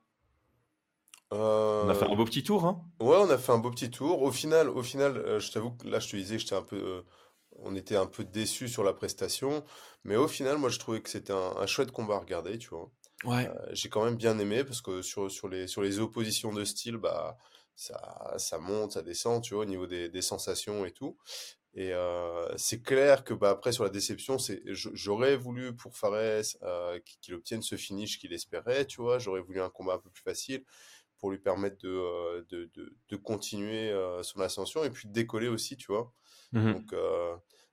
On 1.31 1.87
a 1.89 1.93
fait 1.93 2.05
un 2.05 2.15
beau 2.15 2.25
petit 2.25 2.43
tour, 2.43 2.65
hein? 2.65 2.81
Ouais, 2.99 3.17
on 3.17 3.29
a 3.29 3.37
fait 3.37 3.51
un 3.51 3.57
beau 3.57 3.71
petit 3.71 3.89
tour. 3.89 4.21
Au 4.21 4.31
final, 4.31 4.69
au 4.69 4.83
final, 4.83 5.17
euh, 5.17 5.39
je 5.39 5.51
t'avoue 5.51 5.71
que 5.71 5.87
là, 5.87 5.99
je 5.99 6.09
te 6.09 6.17
disais 6.17 6.35
que 6.35 6.41
j'étais 6.41 6.55
un 6.55 6.61
peu, 6.61 6.75
euh, 6.75 7.01
on 7.63 7.75
était 7.75 7.95
un 7.95 8.05
peu 8.05 8.23
déçus 8.23 8.67
sur 8.67 8.83
la 8.83 8.93
prestation, 8.93 9.63
mais 10.03 10.15
au 10.15 10.27
final, 10.27 10.57
moi, 10.57 10.69
je 10.69 10.79
trouvais 10.79 11.01
que 11.01 11.09
c'était 11.09 11.33
un, 11.33 11.65
chouette 11.65 11.91
combat 11.91 12.15
à 12.15 12.19
regarder, 12.19 12.57
tu 12.57 12.69
vois. 12.69 12.91
Ouais. 13.23 13.47
Euh, 13.47 13.53
j'ai 13.71 13.89
quand 13.89 14.03
même 14.03 14.15
bien 14.15 14.39
aimé 14.39 14.63
parce 14.63 14.81
que 14.81 15.01
sur, 15.01 15.29
sur 15.29 15.47
les, 15.47 15.67
sur 15.67 15.81
les 15.81 15.99
oppositions 15.99 16.51
de 16.51 16.63
style, 16.63 16.97
bah, 16.97 17.37
ça, 17.75 18.33
ça 18.37 18.57
monte, 18.57 18.93
ça 18.93 19.01
descend, 19.01 19.43
tu 19.43 19.53
vois, 19.53 19.63
au 19.63 19.67
niveau 19.67 19.87
des, 19.87 20.09
des 20.09 20.21
sensations 20.21 20.85
et 20.85 20.91
tout. 20.91 21.17
Et 21.73 21.93
c'est 22.57 22.81
clair 22.81 23.23
que 23.23 23.33
bah, 23.33 23.51
après 23.51 23.71
sur 23.71 23.85
la 23.85 23.89
déception, 23.89 24.37
c'est 24.37 24.61
j'aurais 24.65 25.37
voulu 25.37 25.73
pour 25.73 25.95
Fares 25.95 26.43
qu'il 27.21 27.33
obtienne 27.33 27.61
ce 27.61 27.77
finish 27.77 28.19
qu'il 28.19 28.33
espérait, 28.33 28.85
tu 28.85 29.01
vois. 29.01 29.19
J'aurais 29.19 29.39
voulu 29.39 29.61
un 29.61 29.69
combat 29.69 29.93
un 29.93 29.99
peu 29.99 30.09
plus 30.09 30.21
facile 30.21 30.65
pour 31.21 31.29
lui 31.29 31.37
permettre 31.37 31.77
de, 31.77 31.89
euh, 31.89 32.43
de, 32.49 32.69
de, 32.73 32.93
de, 33.09 33.15
continuer 33.15 33.91
euh, 33.91 34.23
son 34.23 34.41
ascension 34.41 34.83
et 34.83 34.89
puis 34.89 35.07
de 35.07 35.13
décoller 35.13 35.47
aussi, 35.47 35.77
tu 35.77 35.85
vois. 35.91 36.11
Mmh 36.51 36.73
Donc, 36.73 36.95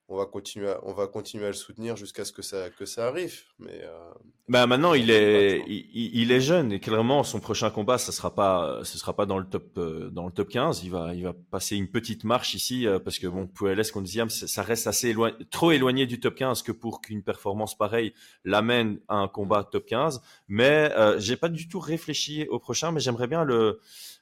on 0.09 0.17
va 0.17 0.27
continuer 0.27 0.71
à, 0.71 0.81
on 0.85 0.93
va 0.93 1.07
continuer 1.07 1.45
à 1.45 1.49
le 1.49 1.55
soutenir 1.55 1.97
jusqu'à 1.97 2.25
ce 2.25 2.33
que 2.33 2.43
ça 2.43 2.71
que 2.71 2.87
ça 2.87 3.07
arrive. 3.07 3.43
Mais 3.59 3.81
euh, 3.83 4.11
bah 4.49 4.67
maintenant 4.67 4.95
il 4.95 5.11
est 5.11 5.63
il, 5.67 5.87
il, 5.93 6.33
est 6.33 6.41
jeune 6.41 6.73
et 6.73 6.81
clairement 6.81 7.23
son 7.23 7.39
prochain 7.39 7.69
combat 7.69 7.99
ça 7.99 8.13
sera 8.13 8.35
pas 8.35 8.81
ce 8.83 8.97
sera 8.97 9.15
pas 9.15 9.27
dans 9.27 9.39
le 9.39 9.45
top 9.45 9.77
euh, 9.77 10.09
dans 10.09 10.25
le 10.25 10.33
top 10.33 10.49
15 10.49 10.85
il 10.85 10.91
va 10.91 11.15
il 11.15 11.25
va 11.25 11.35
passer 11.51 11.77
une 11.77 11.89
petite 11.89 12.25
marche 12.25 12.55
ici 12.55 12.87
euh, 12.87 12.99
parce 12.99 13.19
que 13.19 13.27
bon 13.27 13.47
Puelles 13.47 13.91
contre 13.93 14.09
Ziam 14.09 14.31
ça 14.31 14.63
reste 14.63 14.87
assez 14.87 15.09
éloigné 15.09 15.37
trop 15.51 15.73
éloigné 15.73 16.07
du 16.07 16.19
top 16.19 16.35
15 16.35 16.63
que 16.63 16.73
pour 16.73 17.03
qu'une 17.03 17.23
performance 17.23 17.77
pareille 17.77 18.15
l'amène 18.45 19.01
à 19.09 19.17
un 19.17 19.29
combat 19.29 19.65
top 19.65 19.85
15 19.85 20.23
mais 20.49 20.91
euh, 20.97 21.21
j'ai 21.21 21.37
pas 21.37 21.51
du 21.51 21.69
tout 21.69 21.81
réfléchi 21.81 22.47
au 22.49 22.59
prochain 22.59 22.91
mais 22.91 23.01
j'aimerais 23.01 23.27
bien 23.27 23.45
le 23.45 23.81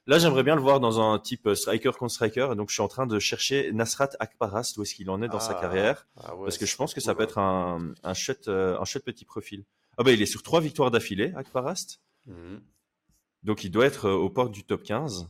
Là, 0.08 0.20
j'aimerais 0.20 0.44
bien 0.44 0.54
le 0.54 0.62
voir 0.62 0.78
dans 0.78 1.00
un 1.00 1.18
type 1.18 1.48
euh, 1.48 1.56
striker 1.56 1.90
contre 1.98 2.12
striker. 2.12 2.50
Et 2.52 2.54
donc, 2.54 2.68
je 2.68 2.74
suis 2.74 2.82
en 2.82 2.88
train 2.88 3.08
de 3.08 3.18
chercher 3.18 3.72
Nasrat 3.72 4.10
Akparast, 4.20 4.76
où 4.78 4.82
est-ce 4.82 4.94
qu'il 4.94 5.10
en 5.10 5.20
est 5.20 5.28
dans 5.28 5.40
sa 5.40 5.56
ah, 5.58 5.60
carrière. 5.60 6.06
Ah 6.16 6.32
parce 6.38 6.58
que 6.58 6.66
je 6.66 6.76
pense 6.76 6.94
que 6.94 7.00
ça 7.00 7.14
peut 7.14 7.24
être 7.24 7.38
un, 7.38 7.92
un, 8.04 8.14
chouette, 8.14 8.46
euh, 8.46 8.78
un 8.78 8.84
chouette 8.84 9.04
petit 9.04 9.24
profil. 9.24 9.64
Ah 9.98 10.04
bah, 10.04 10.12
il 10.12 10.22
est 10.22 10.26
sur 10.26 10.44
trois 10.44 10.60
victoires 10.60 10.92
d'affilée, 10.92 11.32
Akparast. 11.34 12.00
Mhm. 12.26 12.60
Donc, 13.42 13.64
il 13.64 13.70
doit 13.70 13.86
être 13.86 14.06
euh, 14.06 14.14
aux 14.14 14.30
portes 14.30 14.52
du 14.52 14.62
top 14.62 14.84
15. 14.84 15.28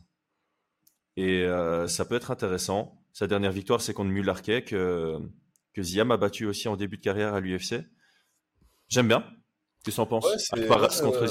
Et 1.19 1.47
ça 1.89 2.05
peut 2.05 2.15
être 2.15 2.31
intéressant. 2.31 3.03
Sa 3.15 3.27
dernière 3.27 3.51
victoire, 3.51 3.81
c'est 3.81 3.95
contre 3.95 4.11
Mularkey, 4.11 4.65
que, 4.65 5.19
que 5.73 5.83
Ziam 5.83 6.11
a 6.11 6.19
battu 6.19 6.45
aussi 6.45 6.69
en 6.69 6.77
début 6.77 6.99
de 6.99 7.03
carrière 7.03 7.33
à 7.33 7.41
l'UFC. 7.41 7.77
J'aime 8.89 9.09
bien. 9.09 9.25
Qu'est-ce 9.87 9.97
que 9.99 10.01
tu 10.01 10.01
en 10.01 10.07
penses? 10.07 10.25
Ouais, 10.25 10.67
contre 11.01 11.27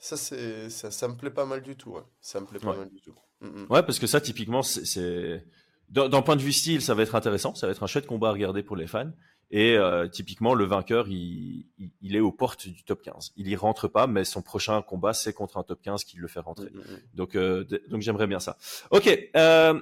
Ça, 0.00 0.16
c'est, 0.16 0.68
ça, 0.70 0.90
ça, 0.90 1.06
me 1.06 1.14
plaît 1.14 1.30
pas 1.30 1.44
mal 1.44 1.62
du 1.62 1.76
tout. 1.76 1.96
Ça 2.20 2.40
me 2.40 2.46
plaît 2.46 2.58
pas 2.58 2.74
mal 2.74 2.90
du 2.90 3.00
tout. 3.00 3.14
Mm, 3.40 3.46
mm. 3.46 3.66
Ouais, 3.70 3.82
parce 3.84 4.00
que 4.00 4.08
ça, 4.08 4.20
typiquement, 4.20 4.62
c'est. 4.62 5.44
D'un 5.88 6.22
point 6.22 6.34
de 6.34 6.42
vue 6.42 6.52
style, 6.52 6.82
ça 6.82 6.94
va 6.94 7.04
être 7.04 7.14
intéressant. 7.14 7.54
Ça 7.54 7.68
va 7.68 7.70
être 7.70 7.84
un 7.84 7.86
chouette 7.86 8.08
combat 8.08 8.30
à 8.30 8.32
regarder 8.32 8.64
pour 8.64 8.74
les 8.74 8.88
fans. 8.88 9.12
Et 9.52 9.76
euh, 9.76 10.08
typiquement, 10.08 10.54
le 10.54 10.64
vainqueur, 10.64 11.06
il, 11.06 11.66
il, 12.00 12.16
est 12.16 12.20
aux 12.20 12.32
portes 12.32 12.66
du 12.66 12.82
top 12.82 13.02
15. 13.02 13.34
Il 13.36 13.46
y 13.46 13.54
rentre 13.54 13.86
pas, 13.86 14.08
mais 14.08 14.24
son 14.24 14.42
prochain 14.42 14.82
combat, 14.82 15.12
c'est 15.12 15.32
contre 15.32 15.56
un 15.56 15.62
top 15.62 15.80
15 15.80 16.02
qui 16.02 16.16
le 16.16 16.26
fait 16.26 16.40
rentrer. 16.40 16.70
Mm, 16.70 16.80
donc, 17.14 17.36
euh, 17.36 17.64
donc 17.88 18.02
j'aimerais 18.02 18.26
bien 18.26 18.40
ça. 18.40 18.58
Ok. 18.90 19.08
Euh, 19.36 19.80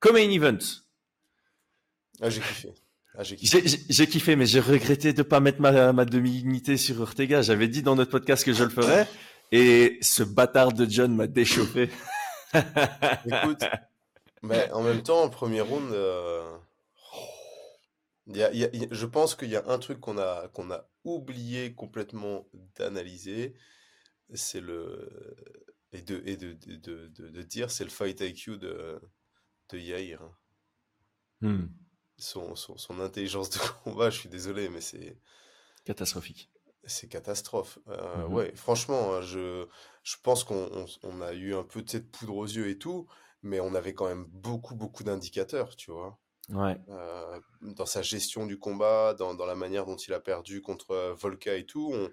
comme 0.00 0.14
main 0.14 0.30
event. 0.30 0.56
Ah, 2.22 2.30
j'ai 2.30 2.40
kiffé. 2.40 2.72
Ah, 3.20 3.24
j'ai 3.24 3.34
kiffé. 4.06 4.36
mais 4.36 4.46
j'ai 4.46 4.60
regretté 4.60 5.12
de 5.12 5.24
pas 5.24 5.40
mettre 5.40 5.60
ma, 5.60 5.92
ma 5.92 6.04
demi-unité 6.04 6.76
sur 6.76 7.00
Ortega. 7.00 7.42
J'avais 7.42 7.66
dit 7.66 7.82
dans 7.82 7.96
notre 7.96 8.12
podcast 8.12 8.44
que 8.44 8.52
je 8.52 8.62
le 8.62 8.70
ferais, 8.70 9.08
et 9.50 9.98
ce 10.02 10.22
bâtard 10.22 10.72
de 10.72 10.88
John 10.88 11.16
m'a 11.16 11.26
déchauffé. 11.26 11.90
Écoute, 12.54 13.64
mais 14.42 14.70
en 14.70 14.84
même 14.84 15.02
temps, 15.02 15.20
en 15.20 15.30
premier 15.30 15.62
round, 15.62 15.92
euh, 15.92 16.58
y 18.28 18.40
a, 18.40 18.54
y 18.54 18.64
a, 18.64 18.68
je 18.88 19.06
pense 19.06 19.34
qu'il 19.34 19.50
y 19.50 19.56
a 19.56 19.64
un 19.66 19.78
truc 19.80 19.98
qu'on 19.98 20.18
a, 20.18 20.46
qu'on 20.54 20.70
a 20.70 20.88
oublié 21.02 21.74
complètement 21.74 22.46
d'analyser, 22.76 23.56
c'est 24.32 24.60
le 24.60 25.08
et 25.90 26.02
de 26.02 26.22
et 26.24 26.36
de, 26.36 26.52
de, 26.52 27.08
de, 27.08 27.28
de 27.30 27.42
dire 27.42 27.72
c'est 27.72 27.82
le 27.82 27.90
fight 27.90 28.20
IQ 28.20 28.58
de 28.58 29.00
de 29.70 29.78
Yair. 29.78 30.20
Hmm 31.40 31.66
son, 32.18 32.54
son, 32.56 33.00
intelligence 33.00 33.50
de 33.50 33.58
combat, 33.84 34.10
je 34.10 34.18
suis 34.18 34.28
désolé, 34.28 34.68
mais 34.68 34.80
c'est 34.80 35.16
catastrophique. 35.84 36.50
C'est 36.84 37.08
catastrophe. 37.08 37.78
Euh, 37.88 38.28
mmh 38.28 38.32
ouais, 38.32 38.52
franchement, 38.54 39.14
hein, 39.14 39.20
je, 39.22 39.66
je 40.02 40.16
pense 40.22 40.44
qu'on 40.44 40.86
on, 41.02 41.20
a 41.20 41.32
eu 41.32 41.54
un 41.54 41.64
peu 41.64 41.82
de 41.82 41.90
cette 41.90 42.10
poudre 42.10 42.36
aux 42.36 42.46
yeux 42.46 42.68
et 42.68 42.78
tout, 42.78 43.06
mais 43.42 43.60
on 43.60 43.74
avait 43.74 43.94
quand 43.94 44.06
même 44.06 44.24
beaucoup, 44.24 44.74
beaucoup 44.74 45.04
d'indicateurs, 45.04 45.76
tu 45.76 45.90
vois. 45.90 46.18
Ouais. 46.50 46.80
Euh, 46.88 47.40
dans 47.60 47.84
sa 47.84 48.00
gestion 48.00 48.46
du 48.46 48.58
combat, 48.58 49.14
dans, 49.14 49.34
dans, 49.34 49.44
la 49.44 49.54
manière 49.54 49.84
dont 49.84 49.96
il 49.96 50.14
a 50.14 50.20
perdu 50.20 50.62
contre 50.62 50.92
euh, 50.92 51.14
Volka 51.14 51.56
et 51.56 51.66
tout, 51.66 51.92
on, 51.92 52.10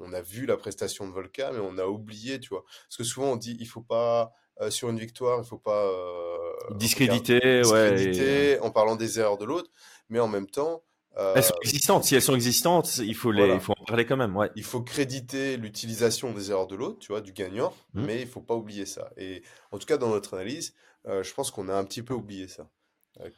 on, 0.00 0.12
a 0.12 0.20
vu 0.20 0.44
la 0.44 0.58
prestation 0.58 1.08
de 1.08 1.12
Volka, 1.12 1.50
mais 1.52 1.60
on 1.60 1.78
a 1.78 1.86
oublié, 1.86 2.38
tu 2.40 2.50
vois. 2.50 2.64
Parce 2.64 2.98
que 2.98 3.04
souvent 3.04 3.32
on 3.32 3.36
dit 3.36 3.56
il 3.58 3.66
faut 3.66 3.82
pas 3.82 4.32
euh, 4.60 4.70
sur 4.70 4.88
une 4.88 4.98
victoire, 4.98 5.40
il 5.42 5.46
faut 5.46 5.58
pas 5.58 5.86
euh, 5.86 6.74
discréditer, 6.74 7.62
ouais, 7.66 8.58
en 8.60 8.70
parlant 8.70 8.96
des 8.96 9.18
erreurs 9.18 9.38
de 9.38 9.44
l'autre, 9.44 9.70
mais 10.08 10.20
en 10.20 10.28
même 10.28 10.48
temps. 10.48 10.82
elles 11.16 11.42
sont 11.42 11.54
existantes. 11.62 12.04
Si 12.04 12.14
elles 12.14 12.22
sont 12.22 12.34
existantes, 12.34 12.98
il 12.98 13.14
faut 13.14 13.32
les, 13.32 13.54
il 13.54 13.60
faut 13.60 13.74
en 13.78 13.84
parler 13.84 14.06
quand 14.06 14.16
même. 14.16 14.36
Ouais. 14.36 14.50
Il 14.56 14.64
faut 14.64 14.82
créditer 14.82 15.56
l'utilisation 15.56 16.32
des 16.32 16.50
erreurs 16.50 16.66
de 16.66 16.76
l'autre, 16.76 16.98
tu 16.98 17.12
vois, 17.12 17.20
du 17.20 17.32
gagnant, 17.32 17.72
mmh. 17.94 18.04
mais 18.04 18.20
il 18.20 18.28
faut 18.28 18.40
pas 18.40 18.54
oublier 18.54 18.86
ça. 18.86 19.10
Et 19.16 19.42
en 19.72 19.78
tout 19.78 19.86
cas, 19.86 19.96
dans 19.96 20.10
notre 20.10 20.34
analyse, 20.34 20.74
je 21.06 21.34
pense 21.34 21.50
qu'on 21.50 21.68
a 21.68 21.74
un 21.74 21.84
petit 21.84 22.02
peu 22.02 22.14
oublié 22.14 22.48
ça. 22.48 22.68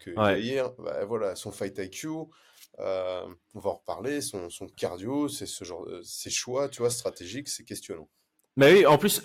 que 0.00 0.38
hier, 0.38 0.70
bah, 0.78 1.04
voilà, 1.04 1.34
son 1.34 1.50
fight 1.50 1.78
IQ, 1.78 2.28
euh, 2.78 3.26
on 3.54 3.60
va 3.60 3.70
en 3.70 3.74
reparler, 3.74 4.20
son, 4.20 4.50
son 4.50 4.66
cardio, 4.66 5.28
c'est 5.28 5.46
ce 5.46 5.64
genre, 5.64 5.86
ses 6.02 6.30
choix, 6.30 6.68
tu 6.68 6.82
vois, 6.82 6.90
stratégiques, 6.90 7.48
c'est 7.48 7.64
questionnant. 7.64 8.08
Mais 8.56 8.72
oui, 8.72 8.86
en 8.86 8.98
plus, 8.98 9.22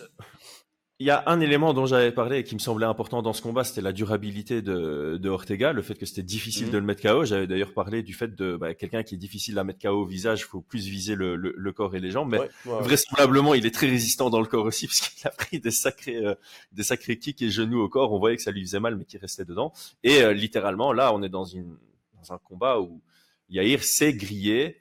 il 1.01 1.05
y 1.05 1.09
a 1.09 1.23
un 1.25 1.39
élément 1.39 1.73
dont 1.73 1.87
j'avais 1.87 2.11
parlé 2.11 2.37
et 2.37 2.43
qui 2.43 2.53
me 2.53 2.59
semblait 2.59 2.85
important 2.85 3.23
dans 3.23 3.33
ce 3.33 3.41
combat, 3.41 3.63
c'était 3.63 3.81
la 3.81 3.91
durabilité 3.91 4.61
de, 4.61 5.17
de, 5.19 5.29
Ortega, 5.29 5.73
le 5.73 5.81
fait 5.81 5.95
que 5.95 6.05
c'était 6.05 6.21
difficile 6.21 6.67
mhm. 6.67 6.73
de 6.73 6.77
le 6.77 6.83
mettre 6.83 7.01
KO. 7.01 7.25
J'avais 7.25 7.47
d'ailleurs 7.47 7.73
parlé 7.73 8.03
du 8.03 8.13
fait 8.13 8.35
de 8.35 8.55
bah, 8.55 8.75
quelqu'un 8.75 9.01
qui 9.01 9.15
est 9.15 9.17
difficile 9.17 9.57
à 9.57 9.63
mettre 9.63 9.79
KO 9.79 10.03
au 10.03 10.05
visage, 10.05 10.41
il 10.41 10.43
faut 10.43 10.61
plus 10.61 10.85
viser 10.85 11.15
le, 11.15 11.35
le, 11.35 11.71
corps 11.71 11.95
et 11.95 11.99
les 11.99 12.11
jambes, 12.11 12.29
mais 12.29 12.39
vraisemblablement 12.65 13.55
il 13.55 13.65
est 13.65 13.73
très 13.73 13.87
résistant 13.87 14.29
dans 14.29 14.41
le 14.41 14.45
corps 14.45 14.65
aussi 14.65 14.85
parce 14.87 14.99
qu'il 14.99 15.27
a 15.27 15.31
pris 15.31 15.59
des 15.59 15.71
sacrés, 15.71 16.23
euh, 16.23 16.35
des 16.71 16.83
sacrés 16.83 17.17
kicks 17.17 17.41
et 17.41 17.49
genoux 17.49 17.81
au 17.81 17.89
corps. 17.89 18.13
On 18.13 18.19
voyait 18.19 18.37
que 18.37 18.43
ça 18.43 18.51
lui 18.51 18.61
faisait 18.61 18.79
mal, 18.79 18.95
mais 18.95 19.05
qu'il 19.05 19.19
restait 19.19 19.45
dedans. 19.45 19.73
Et 20.03 20.21
euh, 20.21 20.33
littéralement, 20.33 20.93
là, 20.93 21.15
on 21.15 21.23
est 21.23 21.29
dans, 21.29 21.45
une, 21.45 21.77
dans 22.21 22.31
un 22.31 22.37
combat 22.37 22.79
où 22.79 23.01
Yair 23.49 23.83
s'est 23.83 24.13
grillé. 24.13 24.77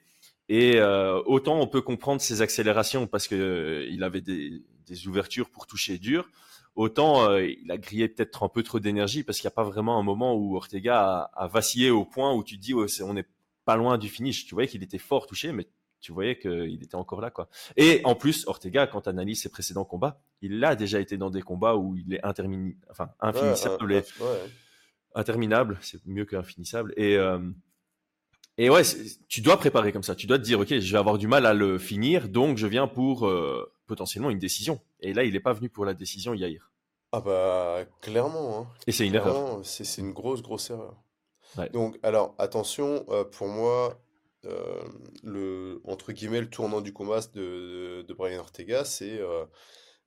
Et 0.53 0.81
euh, 0.81 1.21
autant 1.27 1.61
on 1.61 1.67
peut 1.67 1.81
comprendre 1.81 2.19
ses 2.19 2.41
accélérations 2.41 3.07
parce 3.07 3.29
que 3.29 3.35
euh, 3.35 3.87
il 3.89 4.03
avait 4.03 4.19
des, 4.19 4.61
des, 4.91 5.07
ouvertures 5.07 5.49
pour 5.49 5.67
toucher 5.67 5.97
dur, 5.97 6.29
autant 6.75 7.29
euh, 7.29 7.45
il 7.45 7.71
a 7.71 7.77
grillé 7.77 8.07
peut-être 8.07 8.43
un 8.43 8.49
peu 8.49 8.63
trop 8.63 8.79
d'énergie 8.79 9.23
parce 9.23 9.39
qu'il 9.39 9.47
n'y 9.47 9.53
a 9.53 9.55
pas 9.55 9.63
vraiment 9.63 9.99
un 9.99 10.03
moment 10.03 10.35
où 10.35 10.55
Ortega 10.55 11.01
a, 11.01 11.43
a, 11.43 11.47
vacillé 11.47 11.89
au 11.89 12.05
point 12.05 12.33
où 12.33 12.43
tu 12.43 12.57
te 12.57 12.61
dis 12.61 12.73
on 12.73 13.13
n'est 13.13 13.27
pas 13.65 13.75
loin 13.75 13.97
du 13.97 14.09
finish. 14.09 14.45
Tu 14.45 14.53
voyais 14.53 14.67
qu'il 14.67 14.83
était 14.83 14.97
fort 14.97 15.27
touché, 15.27 15.51
mais 15.51 15.67
tu 15.99 16.11
voyais 16.11 16.37
qu'il 16.37 16.81
était 16.83 16.95
encore 16.95 17.21
là 17.21 17.29
quoi. 17.29 17.49
Et 17.77 18.01
en 18.03 18.15
plus 18.15 18.47
Ortega, 18.47 18.87
quand 18.87 19.01
tu 19.01 19.09
analyses 19.09 19.41
ses 19.41 19.49
précédents 19.49 19.85
combats, 19.85 20.21
il 20.41 20.63
a 20.63 20.75
déjà 20.75 20.99
été 20.99 21.17
dans 21.17 21.29
des 21.29 21.41
combats 21.41 21.75
où 21.75 21.95
il 21.95 22.13
est 22.13 22.25
intermini, 22.25 22.75
enfin 22.89 23.09
infinissable, 23.19 24.03
interminable, 25.13 25.77
c'est 25.81 26.05
mieux 26.05 26.25
qu'infinissable 26.25 26.93
et 26.97 27.17
et 28.57 28.69
ouais, 28.69 28.81
tu 29.27 29.41
dois 29.41 29.57
préparer 29.57 29.91
comme 29.91 30.03
ça. 30.03 30.13
Tu 30.13 30.27
dois 30.27 30.37
te 30.37 30.43
dire, 30.43 30.59
ok, 30.59 30.77
je 30.77 30.91
vais 30.91 30.97
avoir 30.97 31.17
du 31.17 31.27
mal 31.27 31.45
à 31.45 31.53
le 31.53 31.77
finir, 31.77 32.29
donc 32.29 32.57
je 32.57 32.67
viens 32.67 32.87
pour 32.87 33.27
euh, 33.27 33.71
potentiellement 33.91 34.29
une 34.29 34.39
décision. 34.39 34.79
Et 35.01 35.13
là, 35.13 35.25
il 35.25 35.33
n'est 35.33 35.41
pas 35.41 35.51
venu 35.51 35.67
pour 35.67 35.83
la 35.83 35.93
décision, 35.93 36.33
Yair. 36.33 36.71
Ah 37.11 37.19
bah 37.19 37.83
clairement. 37.99 38.57
Hein. 38.57 38.67
Et 38.87 38.93
c'est 38.93 39.05
une 39.05 39.15
erreur. 39.15 39.59
C'est 39.65 40.01
une 40.01 40.13
grosse, 40.13 40.41
grosse 40.41 40.69
erreur. 40.69 40.95
Donc, 41.73 41.99
alors, 42.03 42.33
attention, 42.37 43.05
euh, 43.09 43.25
pour 43.25 43.49
moi, 43.49 44.01
euh, 44.45 44.81
le, 45.23 45.81
entre 45.83 46.13
guillemets, 46.13 46.39
le 46.39 46.49
tournant 46.49 46.79
du 46.79 46.93
combat 46.93 47.19
de, 47.33 48.05
de, 48.07 48.13
Brian 48.13 48.39
Ortega, 48.39 48.85
c'est 48.85 49.19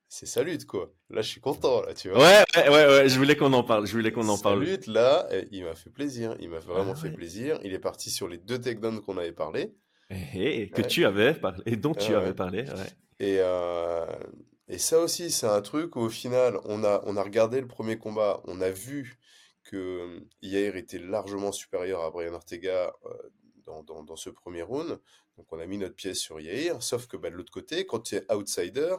c'est 0.07 0.25
sa 0.25 0.41
lutte, 0.41 0.65
quoi. 0.65 0.91
Là, 1.11 1.21
je 1.21 1.29
suis 1.29 1.41
content, 1.41 1.83
là, 1.83 1.93
tu 1.93 2.09
vois. 2.09 2.19
Ouais, 2.19 2.43
ouais, 2.55 2.69
ouais, 2.69 3.09
je 3.09 3.17
voulais 3.17 3.35
qu'on 3.35 3.53
en 3.53 3.63
parle, 3.63 3.85
je 3.85 3.91
voulais 3.91 4.11
qu'on 4.11 4.27
en 4.29 4.37
parle. 4.39 4.65
Sa 4.65 4.71
lutte, 4.71 4.87
là, 4.87 5.27
eh, 5.31 5.47
il 5.51 5.63
m'a 5.63 5.75
fait 5.75 5.91
plaisir, 5.91 6.35
il 6.39 6.49
m'a 6.49 6.59
vraiment 6.59 6.93
ah 6.93 6.99
fait 6.99 7.11
plaisir. 7.11 7.59
Il 7.63 7.73
est 7.73 7.79
parti 7.79 8.09
sur 8.09 8.27
les 8.27 8.37
deux 8.37 8.59
takedowns 8.59 9.01
qu'on 9.01 9.17
avait 9.17 9.31
parlé. 9.31 9.75
Et, 10.09 10.69
que 10.69 10.81
tu 10.81 11.05
avais 11.05 11.33
parlé, 11.33 11.61
et 11.65 11.75
dont 11.75 11.93
tu 11.93 12.15
avais 12.15 12.33
parlé. 12.33 12.65
Et, 13.19 13.37
euh, 13.39 14.05
et 14.67 14.77
ça 14.77 14.99
aussi, 14.99 15.31
c'est 15.31 15.47
un 15.47 15.61
truc 15.61 15.95
où 15.95 16.01
au 16.01 16.09
final, 16.09 16.59
on 16.65 16.83
a, 16.83 17.01
on 17.05 17.17
a 17.17 17.23
regardé 17.23 17.61
le 17.61 17.67
premier 17.67 17.97
combat, 17.97 18.41
on 18.45 18.61
a 18.61 18.69
vu 18.69 19.19
que 19.63 20.21
Yair 20.41 20.75
était 20.75 20.99
largement 20.99 21.51
supérieur 21.51 22.03
à 22.03 22.11
Brian 22.11 22.33
Ortega 22.33 22.93
dans, 23.65 23.83
dans, 23.83 24.03
dans, 24.03 24.15
ce 24.15 24.29
premier 24.29 24.61
round. 24.61 24.99
Donc 25.37 25.51
on 25.51 25.59
a 25.59 25.65
mis 25.65 25.77
notre 25.77 25.95
pièce 25.95 26.19
sur 26.19 26.39
Yair, 26.39 26.83
sauf 26.83 27.07
que 27.07 27.17
bah, 27.17 27.29
de 27.29 27.35
l'autre 27.35 27.51
côté, 27.51 27.85
quand 27.85 27.99
tu 27.99 28.15
es 28.15 28.31
outsider, 28.31 28.95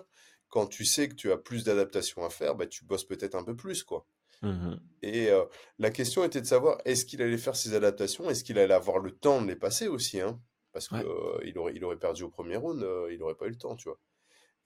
quand 0.48 0.66
tu 0.66 0.85
sais 0.85 1.09
que 1.09 1.14
tu 1.14 1.31
as 1.31 1.37
plus 1.37 1.64
d'adaptation 1.64 2.24
à 2.24 2.31
faire, 2.31 2.55
bah, 2.57 2.66
tu 2.66 2.85
bosses 2.85 3.05
peut-être 3.05 3.35
un 3.35 3.44
peu 3.44 3.55
plus, 3.55 3.85
quoi. 3.85 4.07
Mmh 4.42 4.74
Et 5.02 5.31
la 5.79 5.90
question 5.90 6.22
était 6.22 6.42
de 6.42 6.46
savoir, 6.46 6.79
est-ce 6.85 7.07
qu'il 7.07 7.22
allait 7.22 7.38
faire 7.38 7.57
ses 7.57 7.74
adaptations? 7.74 8.29
Est-ce 8.29 8.44
qu'il 8.44 8.59
allait 8.59 8.74
avoir 8.74 8.98
le 8.98 9.11
temps 9.11 9.40
de 9.40 9.46
les 9.46 9.57
passer 9.57 9.88
aussi 9.88 10.20
hein? 10.20 10.38
Parce 10.77 10.89
qu'il 10.89 11.07
il 11.45 11.57
aurait, 11.57 11.73
il 11.75 11.83
aurait 11.87 11.97
perdu 11.97 12.23
au 12.23 12.29
premier 12.29 12.57
round, 12.57 12.87
il 13.11 13.19
n'aurait 13.19 13.35
pas 13.35 13.47
eu 13.47 13.51
le 13.51 13.57
temps, 13.57 13.77
tu 13.77 13.89
vois. 13.89 13.99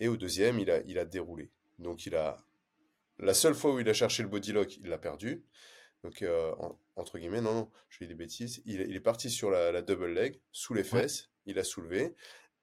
Et 0.01 0.09
au 0.09 0.16
deuxième, 0.16 0.59
il 0.59 0.68
a, 0.68 0.81
il 0.88 0.99
a 0.99 1.05
déroulé. 1.05 1.53
Donc 1.79 2.05
il 2.05 2.16
a... 2.16 2.44
La 3.20 3.33
seule 3.33 3.55
fois 3.55 3.73
où 3.73 3.79
il 3.79 3.88
a 3.88 3.92
cherché 3.92 4.25
le 4.25 4.29
bodylock, 4.29 4.79
il 4.79 4.88
l'a 4.88 4.99
perdu. 4.99 5.44
Donc, 6.03 6.25
entre 6.96 7.18
guillemets, 7.20 7.40
non, 7.42 7.55
non, 7.55 7.70
je 7.90 7.99
fais 7.99 8.09
des 8.09 8.14
bêtises. 8.14 8.61
Il, 8.66 8.81
est 8.81 9.01
parti 9.01 9.31
sur 9.31 9.53
la, 9.53 9.83
double 9.83 10.12
leg, 10.12 10.40
sous 10.51 10.75
les 10.75 10.83
fesses, 10.83 11.31
il 11.46 11.57
a 11.61 11.62
soulevé. 11.62 12.16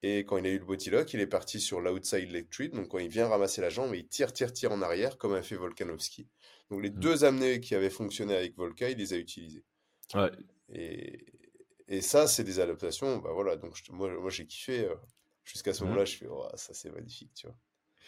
Et 0.03 0.25
quand 0.25 0.37
il 0.37 0.45
a 0.45 0.49
eu 0.49 0.59
le 0.59 0.65
body 0.65 0.89
lock, 0.89 1.13
il 1.13 1.21
est 1.21 1.27
parti 1.27 1.61
sur 1.61 1.79
l'outside 1.79 2.31
leg 2.31 2.49
treat. 2.49 2.73
Donc 2.73 2.89
quand 2.89 2.99
il 2.99 3.07
vient 3.07 3.29
ramasser 3.29 3.61
la 3.61 3.69
jambe, 3.69 3.95
il 3.95 4.09
tire, 4.09 4.33
tire, 4.33 4.51
tire 4.51 4.73
en 4.73 4.81
arrière, 4.81 5.17
comme 5.17 5.33
a 5.35 5.41
fait 5.41 5.55
Volkanovski. 5.55 6.27
Donc 6.69 6.83
les 6.83 6.89
mmh. 6.89 6.99
deux 6.99 7.23
amenés 7.23 7.61
qui 7.61 7.75
avaient 7.75 7.89
fonctionné 7.89 8.35
avec 8.35 8.57
Volka, 8.57 8.89
il 8.89 8.97
les 8.97 9.13
a 9.13 9.17
utilisés. 9.17 9.63
Ouais. 10.13 10.31
Et, 10.73 11.25
et 11.87 12.01
ça, 12.01 12.27
c'est 12.27 12.43
des 12.43 12.59
adaptations. 12.59 13.17
Bah 13.17 13.31
voilà, 13.33 13.55
donc 13.55 13.77
moi, 13.91 14.09
moi 14.19 14.29
j'ai 14.29 14.45
kiffé. 14.45 14.85
Euh, 14.85 14.95
jusqu'à 15.47 15.73
ce 15.73 15.83
mmh. 15.83 15.87
moment-là, 15.87 16.05
je 16.05 16.17
fais, 16.17 16.27
oh, 16.29 16.45
ça 16.55 16.73
c'est 16.73 16.91
magnifique, 16.91 17.31
tu 17.33 17.47
vois. 17.47 17.55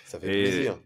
Ça 0.06 0.20
fait 0.20 0.32
plaisir. 0.32 0.80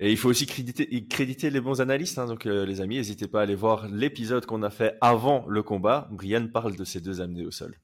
Et 0.00 0.10
il 0.10 0.16
faut 0.16 0.28
aussi 0.28 0.46
créditer, 0.46 1.06
créditer 1.06 1.50
les 1.50 1.60
bons 1.60 1.80
analystes. 1.80 2.18
Hein. 2.18 2.26
donc, 2.26 2.46
euh, 2.46 2.66
les 2.66 2.80
amis, 2.80 2.96
n'hésitez 2.96 3.28
pas 3.28 3.40
à 3.40 3.42
aller 3.44 3.54
voir 3.54 3.88
l'épisode 3.88 4.44
qu'on 4.44 4.62
a 4.62 4.70
fait 4.70 4.96
avant 5.00 5.46
le 5.46 5.62
combat. 5.62 6.08
Brian 6.10 6.48
parle 6.48 6.76
de 6.76 6.84
ces 6.84 7.00
deux 7.00 7.20
amenés 7.20 7.46
au 7.46 7.52
sol. 7.52 7.78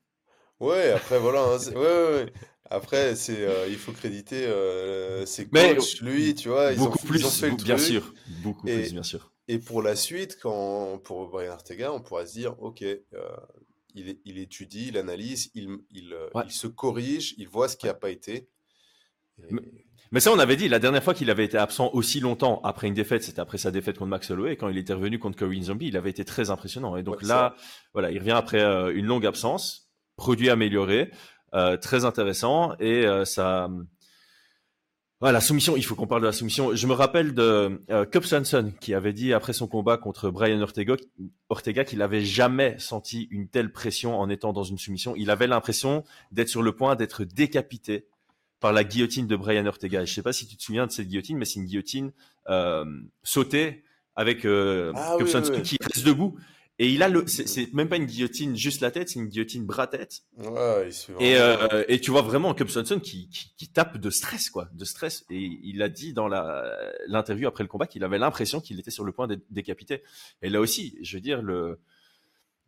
Ouais, 0.58 0.90
après, 0.90 1.18
voilà. 1.18 1.42
Hein, 1.42 1.58
ouais, 1.68 1.76
ouais, 1.76 2.14
ouais. 2.14 2.32
Après, 2.68 3.14
c'est, 3.14 3.42
euh, 3.42 3.66
il 3.68 3.76
faut 3.76 3.92
créditer 3.92 4.44
euh, 4.46 5.24
ses 5.24 5.48
coachs, 5.48 6.00
lui, 6.00 6.34
tu 6.34 6.48
vois. 6.48 6.72
Ils 6.72 6.78
beaucoup 6.78 6.98
ont, 6.98 7.06
plus, 7.06 7.20
ils 7.20 7.26
ont 7.26 7.30
fait 7.30 7.50
le 7.50 7.56
bien 7.56 7.78
sûr. 7.78 8.12
Beaucoup 8.42 8.66
et, 8.66 8.74
plus, 8.74 8.92
bien 8.92 9.02
sûr. 9.02 9.32
Et 9.46 9.58
pour 9.58 9.80
la 9.80 9.94
suite, 9.94 10.38
quand, 10.42 10.98
pour 10.98 11.28
Brian 11.28 11.52
Ortega, 11.52 11.92
on 11.92 12.00
pourra 12.00 12.26
se 12.26 12.32
dire, 12.32 12.60
OK, 12.60 12.84
il, 13.94 14.18
il, 14.24 14.38
étudie, 14.38 14.88
il 14.88 14.98
analyse, 14.98 15.50
il, 15.54 15.78
il, 15.90 16.14
ouais. 16.34 16.42
il, 16.46 16.52
se 16.52 16.66
corrige, 16.66 17.34
il 17.38 17.48
voit 17.48 17.68
ce 17.68 17.76
qui 17.76 17.86
n'a 17.86 17.94
pas 17.94 18.10
été. 18.10 18.48
Et... 19.38 19.54
Mais, 20.12 20.20
ça, 20.20 20.32
on 20.32 20.38
avait 20.38 20.56
dit, 20.56 20.68
la 20.68 20.80
dernière 20.80 21.04
fois 21.04 21.14
qu'il 21.14 21.30
avait 21.30 21.44
été 21.44 21.56
absent 21.56 21.90
aussi 21.92 22.18
longtemps 22.20 22.60
après 22.64 22.88
une 22.88 22.94
défaite, 22.94 23.22
c'était 23.22 23.40
après 23.40 23.58
sa 23.58 23.70
défaite 23.70 23.98
contre 23.98 24.10
Max 24.10 24.30
Holloway. 24.30 24.54
Et 24.54 24.56
quand 24.56 24.68
il 24.68 24.76
était 24.76 24.92
revenu 24.92 25.18
contre 25.18 25.38
Corinne 25.38 25.62
Zombie, 25.62 25.86
il 25.86 25.96
avait 25.96 26.10
été 26.10 26.24
très 26.24 26.50
impressionnant. 26.50 26.96
Et 26.96 27.02
donc 27.02 27.22
là, 27.22 27.54
voilà, 27.92 28.10
il 28.10 28.18
revient 28.18 28.32
après 28.32 28.60
une 28.92 29.06
longue 29.06 29.24
absence, 29.24 29.88
produit 30.16 30.50
amélioré. 30.50 31.10
Euh, 31.52 31.76
très 31.76 32.04
intéressant 32.04 32.76
et 32.78 33.04
euh, 33.04 33.24
ça 33.24 33.68
voilà, 35.20 35.34
la 35.34 35.40
soumission, 35.42 35.76
il 35.76 35.84
faut 35.84 35.94
qu'on 35.94 36.06
parle 36.06 36.22
de 36.22 36.26
la 36.26 36.32
soumission. 36.32 36.74
Je 36.74 36.86
me 36.86 36.94
rappelle 36.94 37.34
de 37.34 37.78
euh, 37.90 38.70
qui 38.80 38.94
avait 38.94 39.12
dit 39.12 39.34
après 39.34 39.52
son 39.52 39.68
combat 39.68 39.98
contre 39.98 40.30
Brian 40.30 40.60
Ortega, 40.62 40.96
Ortega 41.50 41.84
qu'il 41.84 42.00
avait 42.00 42.24
jamais 42.24 42.76
senti 42.78 43.28
une 43.30 43.46
telle 43.46 43.70
pression 43.70 44.18
en 44.18 44.30
étant 44.30 44.54
dans 44.54 44.64
une 44.64 44.78
soumission. 44.78 45.14
Il 45.16 45.30
avait 45.30 45.46
l'impression 45.46 46.04
d'être 46.32 46.48
sur 46.48 46.62
le 46.62 46.72
point 46.72 46.96
d'être 46.96 47.24
décapité 47.24 48.06
par 48.60 48.72
la 48.72 48.82
guillotine 48.82 49.26
de 49.26 49.36
Brian 49.36 49.66
Ortega. 49.66 50.06
je 50.06 50.12
sais 50.12 50.22
pas 50.22 50.32
si 50.32 50.46
tu 50.46 50.56
te 50.56 50.62
souviens 50.62 50.86
de 50.86 50.92
cette 50.92 51.08
guillotine, 51.08 51.36
mais 51.36 51.44
c'est 51.44 51.60
une 51.60 51.66
guillotine 51.66 52.12
euh, 52.48 52.86
sautée 53.22 53.84
avec 54.16 54.46
euh, 54.46 54.92
ah 54.96 55.16
qui 55.62 55.76
reste 55.82 56.06
debout 56.06 56.36
et 56.82 56.88
il 56.88 57.02
a 57.02 57.10
le, 57.10 57.26
c'est 57.26 57.74
même 57.74 57.90
pas 57.90 57.98
une 57.98 58.06
guillotine 58.06 58.56
juste 58.56 58.80
la 58.80 58.90
tête, 58.90 59.10
c'est 59.10 59.18
une 59.18 59.26
guillotine 59.26 59.66
bras-tête. 59.66 60.22
Ouais, 60.38 60.88
et, 61.18 61.36
euh, 61.36 61.84
et 61.88 62.00
tu 62.00 62.10
vois 62.10 62.22
vraiment 62.22 62.54
Cub 62.54 62.68
qui, 62.68 63.28
qui, 63.28 63.52
qui, 63.54 63.68
tape 63.68 63.98
de 63.98 64.08
stress, 64.08 64.48
quoi, 64.48 64.66
de 64.72 64.86
stress. 64.86 65.26
Et 65.28 65.60
il 65.62 65.82
a 65.82 65.90
dit 65.90 66.14
dans 66.14 66.26
l'interview 66.26 67.46
après 67.46 67.64
le 67.64 67.68
combat 67.68 67.86
qu'il 67.86 68.02
avait 68.02 68.16
l'impression 68.16 68.62
qu'il 68.62 68.80
était 68.80 68.90
sur 68.90 69.04
le 69.04 69.12
point 69.12 69.26
d'être 69.26 69.44
décapité. 69.50 70.02
Et 70.40 70.48
là 70.48 70.58
aussi, 70.58 70.96
je 71.02 71.18
veux 71.18 71.20
dire 71.20 71.42
le 71.42 71.80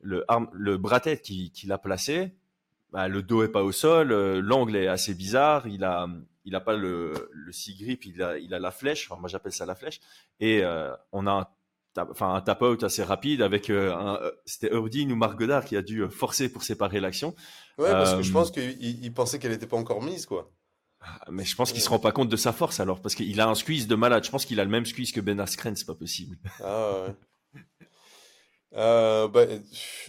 le 0.02 0.26
arme, 0.28 0.50
le 0.52 0.76
bras-tête 0.76 1.22
qu'il 1.22 1.72
a 1.72 1.78
placé, 1.78 2.36
bah, 2.90 3.08
le 3.08 3.22
dos 3.22 3.42
est 3.42 3.48
pas 3.48 3.62
au 3.62 3.72
sol, 3.72 4.12
euh, 4.12 4.42
l'angle 4.42 4.76
est 4.76 4.88
assez 4.88 5.14
bizarre, 5.14 5.66
il 5.68 5.84
a 5.84 6.06
il 6.44 6.54
a 6.54 6.60
pas 6.60 6.76
le 6.76 7.30
le 7.32 7.52
six 7.52 7.82
grip, 7.82 8.04
il 8.04 8.22
a 8.22 8.36
il 8.36 8.52
a 8.52 8.58
la 8.58 8.72
flèche. 8.72 9.10
Enfin, 9.10 9.18
moi 9.18 9.30
j'appelle 9.30 9.52
ça 9.52 9.64
la 9.64 9.74
flèche. 9.74 10.00
Et 10.38 10.62
euh, 10.62 10.94
on 11.12 11.26
a 11.26 11.32
un 11.32 11.46
enfin 11.96 12.34
un 12.34 12.40
tap 12.40 12.62
out 12.62 12.82
assez 12.82 13.02
rapide 13.02 13.42
avec 13.42 13.70
euh, 13.70 13.94
un, 13.94 14.16
euh, 14.16 14.32
c'était 14.46 14.72
Eudine 14.72 15.12
ou 15.12 15.16
Marc 15.16 15.38
Godard 15.38 15.64
qui 15.64 15.76
a 15.76 15.82
dû 15.82 16.00
euh, 16.00 16.08
forcer 16.08 16.48
pour 16.48 16.62
séparer 16.62 17.00
l'action. 17.00 17.34
Ouais, 17.78 17.90
parce 17.90 18.14
que 18.14 18.22
je 18.22 18.32
pense 18.32 18.50
qu'il 18.50 18.80
il 18.80 19.14
pensait 19.14 19.38
qu'elle 19.38 19.52
n'était 19.52 19.66
pas 19.66 19.76
encore 19.76 20.02
mise, 20.02 20.26
quoi. 20.26 20.50
Ah, 21.00 21.20
mais 21.30 21.44
je 21.44 21.56
pense 21.56 21.72
qu'il 21.72 21.82
se 21.82 21.88
rend 21.88 21.98
pas 21.98 22.12
compte 22.12 22.28
de 22.28 22.36
sa 22.36 22.52
force 22.52 22.78
alors, 22.78 23.00
parce 23.00 23.14
qu'il 23.14 23.40
a 23.40 23.48
un 23.48 23.54
squeeze 23.54 23.88
de 23.88 23.94
malade. 23.94 24.24
Je 24.24 24.30
pense 24.30 24.44
qu'il 24.44 24.60
a 24.60 24.64
le 24.64 24.70
même 24.70 24.86
squeeze 24.86 25.10
que 25.10 25.20
Ben 25.20 25.40
Askren, 25.40 25.74
c'est 25.74 25.86
pas 25.86 25.94
possible. 25.94 26.38
Ah 26.62 27.06
ouais. 27.06 27.60
euh, 28.76 29.28
bah, 29.28 29.46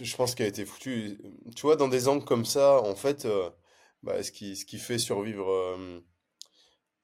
je 0.00 0.16
pense 0.16 0.34
qu'elle 0.34 0.46
a 0.46 0.50
été 0.50 0.64
foutue. 0.64 1.20
Tu 1.56 1.62
vois, 1.62 1.76
dans 1.76 1.88
des 1.88 2.06
angles 2.06 2.24
comme 2.24 2.44
ça, 2.44 2.80
en 2.80 2.94
fait, 2.94 3.26
bah, 4.04 4.22
ce, 4.22 4.30
qui, 4.30 4.54
ce 4.54 4.64
qui 4.64 4.78
fait 4.78 4.98
survivre 4.98 5.50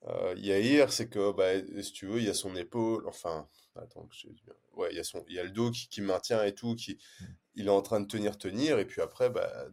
euh, 0.08 0.34
Yair, 0.36 0.92
c'est 0.92 1.08
que, 1.08 1.32
bah, 1.32 1.50
si 1.82 1.92
tu 1.92 2.06
veux, 2.06 2.18
il 2.18 2.26
y 2.26 2.30
a 2.30 2.34
son 2.34 2.56
épaule, 2.56 3.06
enfin, 3.06 3.48
attends, 3.76 4.08
je 4.10 4.28
ouais, 4.74 4.88
il 4.90 4.96
y 4.96 5.00
a 5.00 5.04
son, 5.04 5.24
il 5.28 5.34
y 5.34 5.38
a 5.38 5.44
le 5.44 5.50
dos 5.50 5.70
qui, 5.70 5.88
qui 5.88 6.00
maintient 6.00 6.42
et 6.44 6.54
tout, 6.54 6.74
qui, 6.74 6.98
il 7.54 7.66
est 7.66 7.70
en 7.70 7.82
train 7.82 8.00
de 8.00 8.06
tenir, 8.06 8.38
tenir, 8.38 8.78
et 8.78 8.84
puis 8.84 9.00
après, 9.00 9.30
bah, 9.30 9.66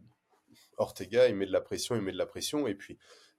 Ortega, 0.76 1.28
il 1.28 1.34
met 1.34 1.46
de 1.46 1.52
la 1.52 1.60
pression, 1.60 1.96
il 1.96 2.02
met 2.02 2.12
de 2.12 2.18
la 2.18 2.26
pression, 2.26 2.66
et 2.66 2.74
puis 2.74 2.98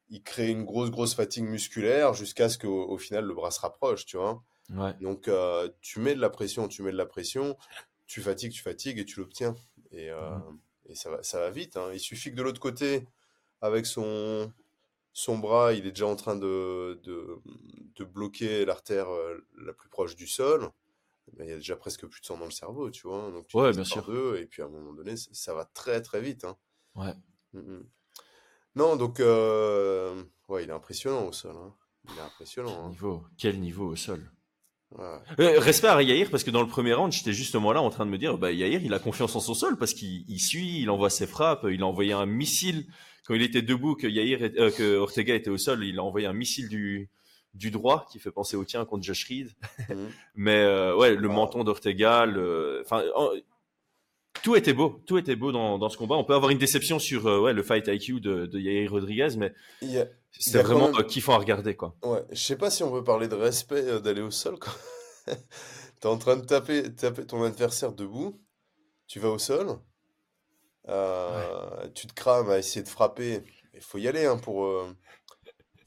il 0.09 0.23
crée 0.23 0.49
une 0.49 0.65
grosse, 0.65 0.89
grosse 0.89 1.13
fatigue 1.13 1.45
musculaire 1.45 2.13
jusqu'à 2.13 2.49
ce 2.49 2.57
qu'au 2.57 2.89
au 2.89 2.97
final 2.97 3.25
le 3.25 3.33
bras 3.33 3.51
se 3.51 3.59
rapproche, 3.59 4.05
tu 4.05 4.17
vois. 4.17 4.43
Ouais. 4.71 4.93
Donc, 5.01 5.27
euh, 5.27 5.69
tu 5.81 5.99
mets 5.99 6.15
de 6.15 6.21
la 6.21 6.29
pression, 6.29 6.67
tu 6.67 6.83
mets 6.83 6.91
de 6.91 6.97
la 6.97 7.05
pression, 7.05 7.57
tu 8.05 8.21
fatigues, 8.21 8.51
tu 8.51 8.61
fatigues, 8.61 8.99
et 8.99 9.05
tu 9.05 9.19
l'obtiens. 9.19 9.55
Et, 9.91 10.09
euh, 10.09 10.37
mmh. 10.37 10.59
et 10.89 10.95
ça, 10.95 11.09
va, 11.09 11.23
ça 11.23 11.39
va 11.39 11.49
vite. 11.49 11.77
Hein. 11.77 11.89
Il 11.93 11.99
suffit 11.99 12.31
que 12.31 12.35
de 12.35 12.43
l'autre 12.43 12.59
côté, 12.59 13.07
avec 13.61 13.85
son, 13.85 14.51
son 15.13 15.37
bras, 15.37 15.73
il 15.73 15.87
est 15.87 15.91
déjà 15.91 16.07
en 16.07 16.15
train 16.15 16.35
de, 16.35 16.99
de, 17.03 17.41
bloquer 18.05 18.63
l'artère 18.65 19.09
euh, 19.09 19.45
la 19.69 19.73
plus 19.73 19.89
proche 19.89 20.15
du 20.15 20.27
sol. 20.27 20.69
il 21.39 21.45
y 21.45 21.51
a 21.51 21.55
déjà 21.55 21.75
presque 21.75 22.05
plus 22.05 22.21
de 22.21 22.25
sang 22.25 22.37
dans 22.37 22.45
le 22.45 22.51
cerveau, 22.51 22.89
tu 22.89 23.07
vois. 23.07 23.31
Donc, 23.31 23.47
tu 23.47 23.57
ouais, 23.57 23.71
bien 23.71 23.83
sûr. 23.83 24.05
Deux, 24.05 24.37
et 24.37 24.45
puis 24.45 24.61
à 24.61 24.65
un 24.65 24.69
moment 24.69 24.93
donné, 24.93 25.15
ça, 25.15 25.53
va 25.53 25.65
très 25.65 26.01
très 26.01 26.21
vite. 26.21 26.43
Hein. 26.43 26.57
Ouais. 26.95 27.13
Mm, 27.53 27.59
mm. 27.59 27.85
Non, 28.75 28.95
donc, 28.95 29.19
euh, 29.19 30.23
ouais, 30.47 30.63
il 30.63 30.69
est 30.69 30.73
impressionnant 30.73 31.27
au 31.27 31.31
sol. 31.31 31.55
Hein. 31.55 31.73
Il 32.05 32.17
est 32.17 32.21
impressionnant. 32.21 32.69
Quel 32.69 32.79
hein. 32.79 32.89
niveau, 32.89 33.23
Quel 33.37 33.59
niveau 33.59 33.87
au 33.87 33.95
sol 33.95 34.31
Ouais. 34.97 35.19
Euh, 35.39 35.59
respect 35.59 35.87
à 35.87 36.01
Yair 36.01 36.31
parce 36.31 36.43
que 36.43 36.49
dans 36.49 36.63
le 36.63 36.67
premier 36.67 36.95
round, 36.95 37.13
j'étais 37.13 37.31
justement 37.31 37.71
là 37.73 37.79
en 37.79 37.91
train 37.91 38.07
de 38.07 38.11
me 38.11 38.17
dire, 38.17 38.39
bah 38.39 38.51
Yair, 38.51 38.81
il 38.83 38.91
a 38.95 38.97
confiance 38.97 39.35
en 39.35 39.39
son 39.39 39.53
sol 39.53 39.77
parce 39.77 39.93
qu'il 39.93 40.39
suit, 40.39 40.81
il 40.81 40.89
envoie 40.89 41.11
ses 41.11 41.27
frappes, 41.27 41.67
il 41.69 41.83
a 41.83 41.85
envoyé 41.85 42.11
un 42.11 42.25
missile 42.25 42.87
quand 43.29 43.35
il 43.35 43.43
était 43.43 43.61
debout, 43.61 43.93
que 43.93 44.07
Yair, 44.07 44.49
euh, 44.57 44.71
que 44.71 44.97
Ortega 44.97 45.35
était 45.35 45.51
au 45.51 45.57
sol, 45.57 45.85
il 45.85 45.99
a 45.99 46.03
envoyé 46.03 46.25
un 46.25 46.33
missile 46.33 46.67
du 46.67 47.11
du 47.53 47.71
droit 47.71 48.05
qui 48.11 48.19
fait 48.19 48.31
penser 48.31 48.55
au 48.55 48.65
tien 48.65 48.85
contre 48.85 49.03
Josh 49.03 49.25
Reed. 49.27 49.51
Mhm. 49.89 50.09
Mais 50.35 50.59
euh, 50.59 50.95
ouais, 50.95 51.15
le 51.15 51.27
menton 51.29 51.63
d'Ortega, 51.63 52.27
enfin, 52.81 53.03
tout 54.43 54.55
était 54.55 54.73
beau, 54.73 55.01
tout 55.05 55.17
était 55.17 55.35
beau 55.35 55.51
dans, 55.51 55.77
dans 55.77 55.89
ce 55.89 55.97
combat. 55.97 56.15
On 56.15 56.23
peut 56.23 56.35
avoir 56.35 56.51
une 56.51 56.57
déception 56.57 56.99
sur 56.99 57.27
euh, 57.27 57.39
ouais, 57.39 57.53
le 57.53 57.63
fight 57.63 57.87
IQ 57.87 58.19
de, 58.19 58.45
de 58.45 58.59
Yair 58.59 58.91
Rodriguez, 58.91 59.29
mais 59.37 59.53
c'était 60.31 60.61
vraiment 60.61 60.91
même... 60.91 61.05
kiffant 61.05 61.33
à 61.33 61.37
regarder 61.37 61.75
quoi. 61.75 61.95
Ouais, 62.03 62.23
je 62.31 62.41
sais 62.41 62.57
pas 62.57 62.69
si 62.69 62.83
on 62.83 62.91
veut 62.91 63.03
parler 63.03 63.27
de 63.27 63.35
respect 63.35 63.99
d'aller 64.01 64.21
au 64.21 64.31
sol. 64.31 64.57
T'es 65.99 66.07
en 66.07 66.17
train 66.17 66.37
de 66.37 66.45
taper, 66.45 66.93
taper 66.93 67.25
ton 67.25 67.43
adversaire 67.43 67.91
debout, 67.91 68.39
tu 69.07 69.19
vas 69.19 69.29
au 69.29 69.39
sol, 69.39 69.79
euh, 70.87 71.87
tu 71.93 72.07
te 72.07 72.13
crames 72.13 72.49
à 72.49 72.57
essayer 72.57 72.83
de 72.83 72.89
frapper. 72.89 73.41
Il 73.73 73.81
faut 73.81 73.97
y 73.97 74.07
aller 74.07 74.25
hein, 74.25 74.37
pour. 74.37 74.65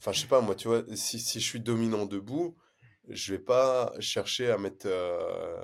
Euh, 0.03 0.09
enfin, 0.09 0.11
je 0.11 0.21
sais 0.21 0.27
pas, 0.27 0.41
moi, 0.41 0.55
tu 0.55 0.67
vois, 0.67 0.83
si, 0.95 1.19
si, 1.19 1.39
je 1.39 1.45
suis 1.45 1.59
dominant 1.59 2.05
debout, 2.05 2.55
je 3.09 3.33
vais 3.33 3.39
pas 3.39 3.93
chercher 3.99 4.51
à 4.51 4.57
mettre 4.57 4.85
euh, 4.87 5.61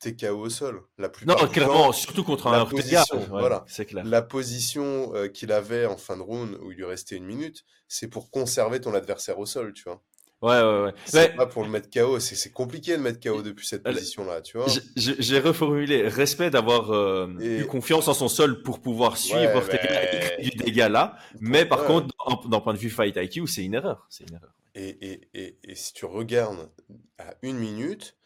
TKO 0.00 0.38
au 0.38 0.48
sol. 0.48 0.82
La 0.98 1.10
non, 1.26 1.36
clairement, 1.48 1.92
surtout 1.92 2.24
contre 2.24 2.48
un 2.48 2.66
position, 2.66 3.18
voilà. 3.28 3.64
c'est 3.68 3.86
clair. 3.86 4.04
La 4.04 4.22
position 4.22 5.12
qu'il 5.32 5.52
avait 5.52 5.86
en 5.86 5.96
fin 5.96 6.16
de 6.16 6.22
round 6.22 6.58
où 6.62 6.70
il 6.70 6.78
lui 6.78 6.84
restait 6.84 7.16
une 7.16 7.26
minute, 7.26 7.64
c'est 7.88 8.08
pour 8.08 8.30
conserver 8.30 8.80
ton 8.80 8.94
adversaire 8.94 9.38
au 9.38 9.46
sol, 9.46 9.72
tu 9.74 9.84
vois. 9.84 10.02
Ouais, 10.42 10.60
ouais, 10.60 10.82
ouais. 10.82 10.92
C'est 11.04 11.36
pas 11.36 11.46
pour 11.46 11.62
le 11.62 11.70
mettre 11.70 11.88
KO, 11.88 12.18
c'est 12.18 12.50
compliqué 12.50 12.96
de 12.96 13.02
mettre 13.02 13.20
KO 13.20 13.42
depuis 13.42 13.66
cette 13.66 13.84
position-là, 13.84 14.42
tu 14.42 14.58
vois. 14.58 14.66
J'ai 14.96 15.38
reformulé 15.38 16.08
respect 16.08 16.50
d'avoir 16.50 16.90
euh, 16.92 17.28
eu 17.38 17.64
confiance 17.66 18.08
en 18.08 18.14
son 18.14 18.28
sol 18.28 18.62
pour 18.62 18.80
pouvoir 18.80 19.16
suivre 19.16 19.62
ouais, 19.62 20.38
du 20.42 20.50
dégât 20.50 20.88
là, 20.88 21.16
mais 21.40 21.64
par 21.64 21.84
contre, 21.84 22.08
d'un 22.48 22.60
point 22.60 22.74
de 22.74 22.78
vue 22.78 22.90
fight 22.90 23.16
IQ, 23.16 23.46
c'est 23.46 23.64
une 23.64 23.74
erreur. 23.74 24.06
C'est 24.10 24.28
une 24.28 24.34
erreur. 24.34 24.52
Et, 24.74 24.88
et, 24.88 25.28
et, 25.34 25.58
et, 25.64 25.74
si 25.74 25.92
tu 25.92 26.06
regardes 26.06 26.70
à 27.18 27.34
une 27.42 27.58
minute, 27.58 28.16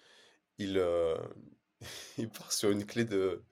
il, 0.59 0.79
euh, 0.79 1.16
il 2.18 2.29
part 2.29 2.52
sur 2.52 2.70
une 2.70 2.87
clé 2.87 3.05
de, 3.05 3.42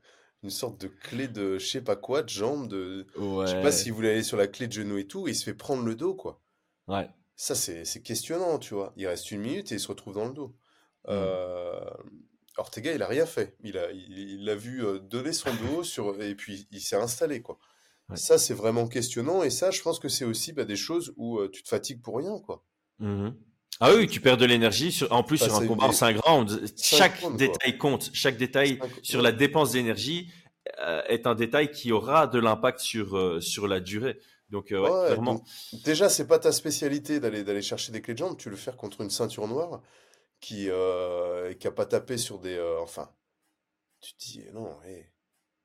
une 0.43 0.51
sorte 0.51 0.81
de 0.81 0.89
clé 0.89 1.27
de 1.27 1.59
je 1.59 1.67
sais 1.67 1.81
pas 1.81 1.97
quoi, 1.97 2.23
de 2.23 2.29
jambe, 2.29 2.69
de, 2.69 3.07
je 3.17 3.47
sais 3.47 3.61
pas 3.61 3.73
s'il 3.73 3.93
voulait 3.93 4.13
aller 4.13 4.23
sur 4.23 4.37
la 4.37 4.47
clé 4.47 4.69
de 4.69 4.73
genou 4.73 4.97
et 4.97 5.07
tout, 5.07 5.27
et 5.27 5.33
il 5.33 5.35
se 5.35 5.45
fait 5.45 5.55
prendre 5.55 5.85
le 5.85 5.95
dos, 5.95 6.15
quoi. 6.15 6.41
Ouais. 6.87 7.09
Ça, 7.37 7.55
c'est 7.55 8.03
questionnant, 8.03 8.59
tu 8.59 8.75
vois. 8.75 8.93
Il 8.97 9.07
reste 9.07 9.31
une 9.31 9.41
minute 9.41 9.73
et 9.73 9.77
il 9.77 9.81
se 9.81 9.89
retrouve 9.89 10.15
dans 10.15 10.27
le 10.27 10.33
dos. 10.33 10.49
Mmh. 11.07 11.11
Euh, 11.11 11.91
Ortega, 12.57 12.93
il 12.93 13.03
a 13.03 13.09
rien 13.09 13.27
fait. 13.27 13.57
Il 13.65 13.77
a, 13.77 13.91
il, 13.91 14.49
a 14.49 14.55
vu 14.55 14.85
euh, 14.85 15.01
donner 15.01 15.33
son 15.33 15.51
dos 15.55 15.83
sur, 15.83 16.21
et 16.23 16.35
puis 16.35 16.69
il 16.71 16.81
s'est 16.81 16.97
installé, 16.97 17.43
quoi. 17.43 17.59
Ça, 18.15 18.37
c'est 18.37 18.55
vraiment 18.55 18.87
questionnant. 18.87 19.43
Et 19.43 19.51
ça, 19.51 19.71
je 19.71 19.81
pense 19.81 19.99
que 19.99 20.09
c'est 20.09 20.27
aussi 20.27 20.53
bah, 20.53 20.65
des 20.65 20.77
choses 20.77 21.15
où 21.17 21.39
euh, 21.39 21.49
tu 21.51 21.63
te 21.63 21.69
fatigues 21.69 22.03
pour 22.03 22.19
rien, 22.19 22.39
quoi. 22.41 22.65
Mmh 22.99 23.31
ah 23.81 23.93
oui, 23.93 24.07
tu 24.07 24.21
perds 24.21 24.37
de 24.37 24.45
l'énergie. 24.45 24.97
En 25.11 25.25
plus, 25.25 25.39
sur 25.39 25.53
un 25.53 25.67
combat 25.67 25.87
en 25.87 25.93
5 25.93 26.19
rounds, 26.21 26.61
chaque 26.81 27.21
détail 27.37 27.77
compte. 27.77 28.09
Chaque 28.13 28.37
détail 28.37 28.79
sur 29.03 29.21
la 29.21 29.33
dépense 29.33 29.73
d'énergie 29.73 30.31
est 31.09 31.27
un 31.27 31.35
détail 31.35 31.73
qui 31.73 31.91
aura 31.91 32.29
de 32.29 32.39
l'impact 32.39 32.79
sur, 32.79 33.43
sur 33.43 33.67
la 33.67 33.81
durée. 33.81 34.21
Donc, 34.51 34.73
euh, 34.73 34.81
ouais, 34.81 35.07
clairement. 35.07 35.43
déjà, 35.85 36.09
c'est 36.09 36.27
pas 36.27 36.39
ta 36.39 36.53
spécialité 36.53 37.21
d'aller 37.21 37.45
d'aller 37.45 37.63
chercher 37.63 37.93
des 37.93 38.03
clés 38.03 38.15
de 38.15 38.19
jambes. 38.19 38.37
Tu 38.37 38.51
le 38.51 38.57
faire 38.57 38.77
contre 38.77 39.01
une 39.01 39.11
ceinture 39.11 39.49
noire 39.49 39.83
qui 40.41 40.69
euh, 40.69 41.55
qui 41.55 41.67
a 41.67 41.73
pas 41.73 41.87
tapé 41.87 42.19
sur 42.19 42.39
des. 42.39 42.57
Euh, 42.57 42.81
enfin, 42.81 43.11
tu 44.01 44.15
te 44.15 44.19
dis 44.19 44.45
non. 44.53 44.77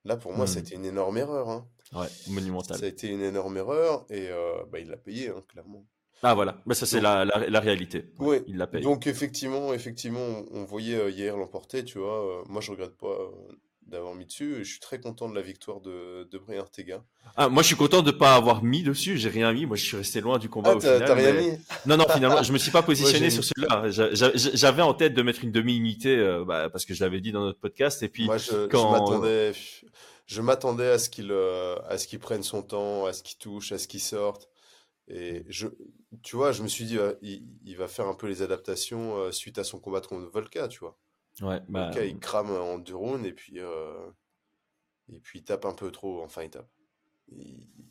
Là, 0.05 0.15
pour 0.15 0.33
moi, 0.33 0.47
ça 0.47 0.59
a 0.59 0.61
mmh. 0.61 0.65
été 0.65 0.75
une 0.75 0.85
énorme 0.85 1.17
erreur. 1.17 1.49
Hein. 1.49 1.67
Ouais, 1.91 2.07
monumental. 2.27 2.77
Ça 2.77 2.85
a 2.85 2.87
été 2.87 3.09
une 3.09 3.21
énorme 3.21 3.57
erreur 3.57 4.05
et 4.09 4.29
bah, 4.71 4.79
il 4.79 4.89
l'a 4.89 4.97
payé, 4.97 5.29
hein, 5.29 5.43
clairement. 5.47 5.85
Ah 6.21 6.35
voilà, 6.35 6.61
mais 6.65 6.75
ça 6.75 6.85
c'est 6.85 6.99
la, 6.99 7.23
la, 7.23 7.59
réalité. 7.61 8.11
Oui. 8.19 8.41
Il 8.47 8.57
l'a 8.57 8.67
payé. 8.67 8.83
Donc 8.83 9.07
effectivement, 9.07 9.73
effectivement, 9.73 10.43
on 10.51 10.65
voyait 10.65 11.11
hier 11.11 11.37
l'emporter, 11.37 11.83
tu 11.83 11.99
vois. 11.99 12.43
moi, 12.47 12.61
je 12.61 12.71
regrette 12.71 12.97
pas 12.97 13.17
d'avoir 13.89 14.15
mis 14.15 14.25
dessus. 14.25 14.61
Et 14.61 14.63
je 14.63 14.69
suis 14.69 14.79
très 14.79 14.99
content 14.99 15.27
de 15.27 15.35
la 15.35 15.41
victoire 15.41 15.81
de, 15.81 16.27
de 16.31 16.37
Brian 16.37 16.61
Ortega. 16.61 17.03
Ah, 17.35 17.49
moi, 17.49 17.63
je 17.63 17.67
suis 17.67 17.75
content 17.75 18.01
de 18.01 18.11
ne 18.11 18.17
pas 18.17 18.35
avoir 18.35 18.63
mis 18.63 18.83
dessus. 18.83 19.17
J'ai 19.17 19.29
rien 19.29 19.51
mis. 19.51 19.65
Moi, 19.65 19.75
je 19.75 19.83
suis 19.83 19.97
resté 19.97 20.21
loin 20.21 20.37
du 20.37 20.49
combat 20.49 20.71
ah, 20.71 20.75
au 20.77 20.79
final. 20.79 21.03
T'as 21.05 21.13
rien 21.13 21.33
mis 21.33 21.51
Non, 21.85 21.97
non, 21.97 22.05
finalement, 22.07 22.43
je 22.43 22.53
me 22.53 22.57
suis 22.57 22.71
pas 22.71 22.81
positionné 22.83 23.29
sur 23.29 23.43
celui-là. 23.43 23.89
J'avais 23.89 24.81
en 24.81 24.93
tête 24.93 25.13
de 25.13 25.21
mettre 25.21 25.43
une 25.43 25.51
demi-unité 25.51 26.15
euh, 26.17 26.45
bah, 26.45 26.69
parce 26.69 26.85
que 26.85 26.93
je 26.93 27.03
l'avais 27.03 27.21
dit 27.21 27.31
dans 27.31 27.41
notre 27.41 27.59
podcast. 27.59 28.01
Et 28.03 28.09
puis, 28.09 28.25
moi, 28.25 28.37
je, 28.37 28.67
quand... 28.67 28.91
m'attendais. 28.91 29.53
Je 30.25 30.41
m'attendais 30.41 30.89
à 30.89 30.99
ce 30.99 31.09
qu'il 31.09 31.31
euh, 31.31 31.75
à 31.87 31.97
ce 31.97 32.07
qu'il 32.07 32.19
prenne 32.19 32.43
son 32.43 32.61
temps, 32.61 33.07
à 33.07 33.13
ce 33.13 33.23
qu'il 33.23 33.39
touche, 33.39 33.71
à 33.71 33.79
ce 33.79 33.87
qu'il 33.87 33.99
sorte. 33.99 34.47
Et 35.07 35.43
je, 35.49 35.67
tu 36.21 36.35
vois, 36.35 36.51
je 36.51 36.61
me 36.61 36.67
suis 36.67 36.85
dit, 36.85 36.99
euh, 36.99 37.13
il, 37.23 37.43
il, 37.65 37.75
va 37.75 37.87
faire 37.87 38.05
un 38.07 38.13
peu 38.13 38.27
les 38.27 38.43
adaptations 38.43 39.31
suite 39.31 39.57
à 39.57 39.63
son 39.63 39.79
combat 39.79 40.01
contre 40.01 40.29
Volka, 40.29 40.67
tu 40.67 40.79
vois. 40.81 40.99
Ouais, 41.41 41.61
bah... 41.69 41.91
il 42.03 42.19
crame 42.19 42.51
en 42.51 42.77
deux 42.77 42.95
rounds 42.95 43.25
et 43.25 43.33
puis, 43.33 43.59
euh, 43.59 44.09
et 45.11 45.19
puis 45.19 45.39
il 45.39 45.43
tape 45.43 45.65
un 45.65 45.73
peu 45.73 45.91
trop. 45.91 46.21
Enfin, 46.23 46.43
il 46.43 46.49
tape. 46.49 46.69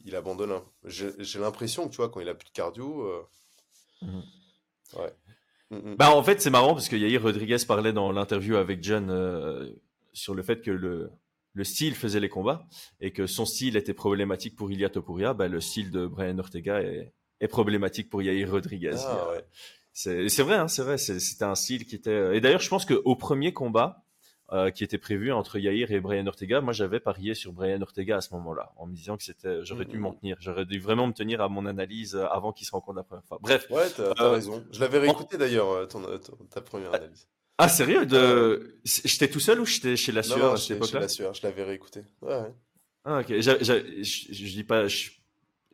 Il, 0.04 0.16
abandonne. 0.16 0.60
J'ai 0.84 1.38
l'impression 1.38 1.86
que 1.86 1.90
tu 1.92 1.98
vois, 1.98 2.08
quand 2.08 2.20
il 2.20 2.28
a 2.28 2.34
plus 2.34 2.48
de 2.48 2.52
cardio. 2.52 3.02
Euh, 3.02 3.22
mmh 4.02 4.20
ouais. 4.96 5.14
Mmh, 5.70 5.76
mmh. 5.76 5.96
Bah, 5.96 6.14
en 6.14 6.22
fait, 6.22 6.40
c'est 6.40 6.50
marrant 6.50 6.74
parce 6.74 6.88
que 6.88 6.96
Yair 6.96 7.22
Rodriguez 7.22 7.58
parlait 7.66 7.92
dans 7.92 8.10
l'interview 8.10 8.56
avec 8.56 8.82
John 8.82 9.10
euh, 9.10 9.70
sur 10.12 10.34
le 10.34 10.42
fait 10.42 10.62
que 10.62 10.70
le, 10.70 11.10
le 11.52 11.64
style 11.64 11.94
faisait 11.94 12.20
les 12.20 12.28
combats 12.28 12.66
et 13.00 13.12
que 13.12 13.26
son 13.26 13.44
style 13.44 13.76
était 13.76 13.94
problématique 13.94 14.56
pour 14.56 14.70
Ilia 14.72 14.88
Topuria. 14.88 15.34
Bah, 15.34 15.46
le 15.46 15.60
style 15.60 15.90
de 15.90 16.06
Brian 16.06 16.38
Ortega 16.38 16.82
est, 16.82 17.12
est 17.40 17.48
problématique 17.48 18.10
pour 18.10 18.22
Yair 18.22 18.50
Rodriguez. 18.50 18.96
Ah, 18.96 19.28
ouais. 19.30 19.44
C'est 19.98 20.42
vrai, 20.42 20.54
hein, 20.54 20.68
c'est 20.68 20.82
vrai. 20.82 20.96
C'était 20.96 21.44
un 21.44 21.56
style 21.56 21.84
qui 21.84 21.96
était. 21.96 22.10
Euh, 22.10 22.34
et 22.34 22.40
d'ailleurs, 22.40 22.60
je 22.60 22.68
pense 22.68 22.84
qu'au 22.84 23.16
premier 23.16 23.52
combat 23.52 24.04
euh, 24.52 24.70
qui 24.70 24.84
était 24.84 24.96
prévu 24.96 25.32
entre 25.32 25.58
Yair 25.58 25.90
et 25.90 25.98
Brian 25.98 26.24
Ortega, 26.28 26.60
moi 26.60 26.72
j'avais 26.72 27.00
parié 27.00 27.34
sur 27.34 27.52
Brian 27.52 27.82
Ortega 27.82 28.18
à 28.18 28.20
ce 28.20 28.32
moment-là, 28.34 28.72
en 28.76 28.86
me 28.86 28.94
disant 28.94 29.16
que 29.16 29.24
c'était, 29.24 29.64
j'aurais 29.64 29.86
dû 29.86 29.98
m'en 29.98 30.12
tenir, 30.12 30.36
j'aurais 30.38 30.66
dû 30.66 30.78
vraiment 30.78 31.08
me 31.08 31.12
tenir 31.12 31.40
à 31.40 31.48
mon 31.48 31.66
analyse 31.66 32.14
euh, 32.14 32.26
avant 32.26 32.52
qu'il 32.52 32.64
se 32.64 32.70
rencontre 32.70 32.98
la 32.98 33.02
première 33.02 33.24
fois. 33.24 33.38
Bref. 33.42 33.66
Ouais, 33.70 33.90
t'as 33.90 34.12
as 34.16 34.30
raison. 34.30 34.64
Je 34.70 34.78
l'avais 34.78 35.00
réécouté 35.00 35.36
d'ailleurs 35.36 35.88
ta 36.50 36.60
première 36.60 36.94
analyse. 36.94 37.26
Ah 37.60 37.68
sérieux 37.68 38.06
de... 38.06 38.78
J'étais 38.84 39.28
tout 39.28 39.40
seul 39.40 39.58
ou 39.58 39.66
j'étais 39.66 39.96
chez 39.96 40.12
la 40.12 40.22
sueur 40.22 40.52
à 40.52 40.56
cette 40.56 40.76
époque-là 40.76 41.00
Chez 41.00 41.02
la 41.02 41.08
sueur, 41.08 41.34
je 41.34 41.42
l'avais 41.42 41.64
réécouté. 41.64 42.04
Ouais. 42.22 42.40
ouais. 42.40 42.54
Ah 43.04 43.18
ok. 43.18 43.26
Je, 43.30 44.02
je 44.30 44.52
dis 44.52 44.62
pas. 44.62 44.86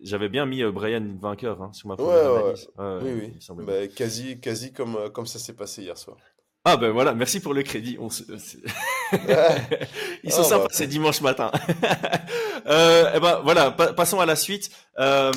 J'avais 0.01 0.29
bien 0.29 0.45
mis 0.47 0.63
euh, 0.63 0.73
Brian 0.73 1.17
vainqueur 1.21 1.63
hein, 1.63 1.73
sur 1.73 1.89
ma 1.89 1.97
première 1.97 2.37
analyse. 2.37 2.69
oui, 2.79 3.33
oui. 3.51 3.65
Bah, 3.65 3.87
quasi, 3.89 4.41
quasi 4.41 4.73
comme, 4.73 4.97
euh, 4.97 5.11
comme 5.11 5.27
ça 5.27 5.39
s'est 5.39 5.55
passé 5.55 5.83
hier 5.83 5.97
soir. 5.97 6.17
Ah 6.67 6.79
ben 6.79 6.91
voilà, 6.91 7.15
merci 7.15 7.41
pour 7.41 7.53
le 7.53 7.63
crédit. 7.63 7.99
On 8.01 8.09
Ils 10.25 10.33
sont 10.33 10.41
ah, 10.41 10.45
sympas, 10.45 10.65
bah, 10.65 10.71
c'est 10.73 10.87
dimanche 10.87 11.21
matin. 11.21 11.53
euh, 12.67 13.13
et 13.13 13.17
eh 13.17 13.21
ben 13.21 13.41
voilà, 13.45 13.71
passons 13.71 14.19
à 14.19 14.25
la 14.27 14.35
suite. 14.35 14.71
Euh, 14.99 15.31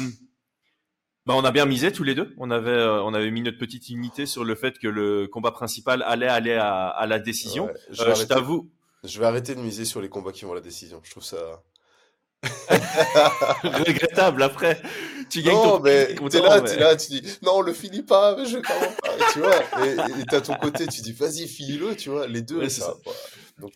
bah, 1.25 1.33
on 1.35 1.43
a 1.43 1.51
bien 1.51 1.65
misé 1.65 1.91
tous 1.91 2.03
les 2.03 2.15
deux. 2.15 2.33
On 2.37 2.49
avait, 2.49 2.71
euh, 2.71 3.03
on 3.03 3.13
avait 3.13 3.29
mis 3.29 3.41
notre 3.41 3.57
petite 3.57 3.89
unité 3.89 4.25
sur 4.25 4.45
le 4.45 4.55
fait 4.55 4.79
que 4.79 4.87
le 4.87 5.27
combat 5.27 5.51
principal 5.51 6.01
allait 6.03 6.29
aller 6.29 6.53
à, 6.53 6.87
à 6.87 7.05
la 7.05 7.19
décision. 7.19 7.69
je 7.89 8.23
t'avoue. 8.23 8.71
Je 9.03 9.19
vais 9.19 9.25
arrêter 9.25 9.53
de 9.53 9.59
miser 9.59 9.83
sur 9.83 9.99
les 9.99 10.07
combats 10.07 10.31
qui 10.31 10.45
vont 10.45 10.53
à 10.53 10.55
la 10.55 10.61
décision. 10.61 11.01
Je 11.03 11.11
trouve 11.11 11.25
ça. 11.25 11.61
Regrettable 13.63 14.43
après. 14.43 14.81
Tu 15.29 15.41
gagnes 15.41 15.55
non, 15.55 15.77
ton 15.77 15.83
mais 15.83 16.15
t'es 16.29 16.41
là, 16.41 16.61
mais... 16.61 16.75
là, 16.77 16.95
tu 16.95 17.09
dis 17.09 17.37
non, 17.41 17.53
on 17.55 17.61
le 17.61 17.73
finit 17.73 18.03
pas, 18.03 18.35
mais 18.37 18.45
je 18.45 18.59
pas. 18.59 18.73
tu 19.33 19.39
vois. 19.39 19.59
Et 20.19 20.23
t'as 20.29 20.41
ton 20.41 20.53
côté, 20.55 20.87
tu 20.87 21.01
dis 21.01 21.11
vas-y, 21.11 21.47
finis-le, 21.47 21.95
tu 21.95 22.09
vois. 22.09 22.27
Les 22.27 22.41
deux, 22.41 22.69
ça. 22.69 22.93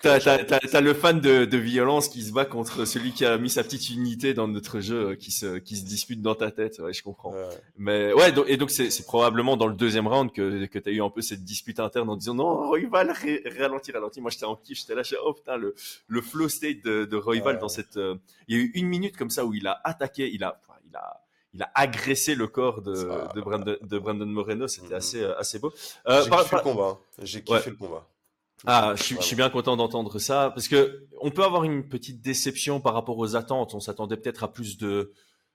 T'as 0.02 0.20
euh, 0.28 0.82
le 0.82 0.94
fan 0.94 1.20
de, 1.20 1.46
de, 1.46 1.58
violence 1.58 2.08
qui 2.08 2.22
se 2.22 2.32
bat 2.32 2.46
contre 2.46 2.86
celui 2.86 3.14
qui 3.14 3.26
a 3.26 3.40
mis 3.40 3.50
sa 3.50 3.64
petite 3.64 3.90
unité 3.90 4.36
dans 4.36 4.48
notre 4.48 4.80
jeu, 4.80 5.10
euh, 5.10 5.16
qui 5.16 5.32
se, 5.32 5.58
qui 5.58 5.76
se 5.76 5.84
dispute 5.84 6.22
dans 6.22 6.36
ta 6.36 6.52
tête. 6.52 6.78
Ouais, 6.80 6.94
je 6.94 7.02
comprends. 7.02 7.34
Mais 7.78 8.14
ouais, 8.14 8.32
donc, 8.32 8.46
et 8.48 8.58
donc 8.58 8.70
c'est 8.70 9.06
probablement 9.06 9.58
dans 9.58 9.66
le 9.66 9.74
deuxième 9.74 10.08
round 10.08 10.32
que, 10.32 10.66
que 10.66 10.78
t'as 10.78 10.92
eu 10.92 11.02
un 11.02 11.10
peu 11.10 11.22
cette 11.22 11.44
dispute 11.44 11.80
interne 11.80 12.10
en 12.10 12.16
disant 12.16 12.36
non, 12.36 12.68
Royval, 12.68 13.12
ralentir, 13.58 13.96
ralentir. 13.96 14.22
Moi, 14.22 14.30
j'étais 14.30 14.46
en 14.46 14.56
kiff, 14.56 14.78
j'étais 14.80 14.94
là, 14.94 15.02
oh 15.26 15.34
putain, 15.34 15.58
le, 15.58 15.74
le 16.08 16.22
flow 16.22 16.48
state 16.48 16.84
de, 16.84 17.06
de 17.06 17.18
Royval 17.18 17.58
dans 17.58 17.70
cette. 17.70 17.98
Euh, 17.98 18.16
il 18.48 18.58
y 18.58 18.60
a 18.60 18.64
eu 18.64 18.72
une 18.76 18.88
minute 18.88 19.18
comme 19.18 19.32
ça 19.32 19.46
où 19.46 19.54
il 19.56 19.66
a 19.66 19.82
attaqué, 19.84 20.30
il 20.32 20.44
a, 20.44 20.62
il 20.88 20.96
a, 20.96 21.22
il 21.56 21.64
a 21.64 21.72
agressé 21.74 22.36
le 22.36 22.48
corps 22.48 22.84
de, 22.84 22.94
de, 23.34 23.42
Brandon, 23.42 23.78
de 23.82 24.00
Brandon 24.00 24.28
Moreno. 24.28 24.68
C'était 24.68 24.94
mm-hmm. 24.94 24.98
assez, 24.98 25.24
assez 25.24 25.58
beau. 25.58 25.74
Euh, 26.08 26.22
J'ai 26.24 26.30
kiffé 26.30 26.56
le 26.56 26.62
combat. 26.62 26.88
Hein. 26.88 26.98
J'ai 27.24 27.44
kiffé 27.44 27.70
le 27.72 27.76
combat. 27.78 28.08
Ah, 28.68 28.94
je, 28.96 29.16
suis 29.22 29.36
bien 29.36 29.50
content 29.50 29.76
d'entendre 29.76 30.20
ça 30.20 30.52
parce 30.54 30.68
que 30.68 31.08
on 31.20 31.32
peut 31.32 31.44
avoir 31.44 31.64
une 31.64 31.88
petite 31.88 32.22
déception 32.22 32.80
par 32.80 32.94
rapport 32.94 33.18
aux 33.18 33.36
attentes. 33.36 33.74
On 33.74 33.80
s'attendait 33.80 34.18
peut-être 34.18 34.44
à 34.44 34.52
plus 34.52 34.78
de, 34.78 35.14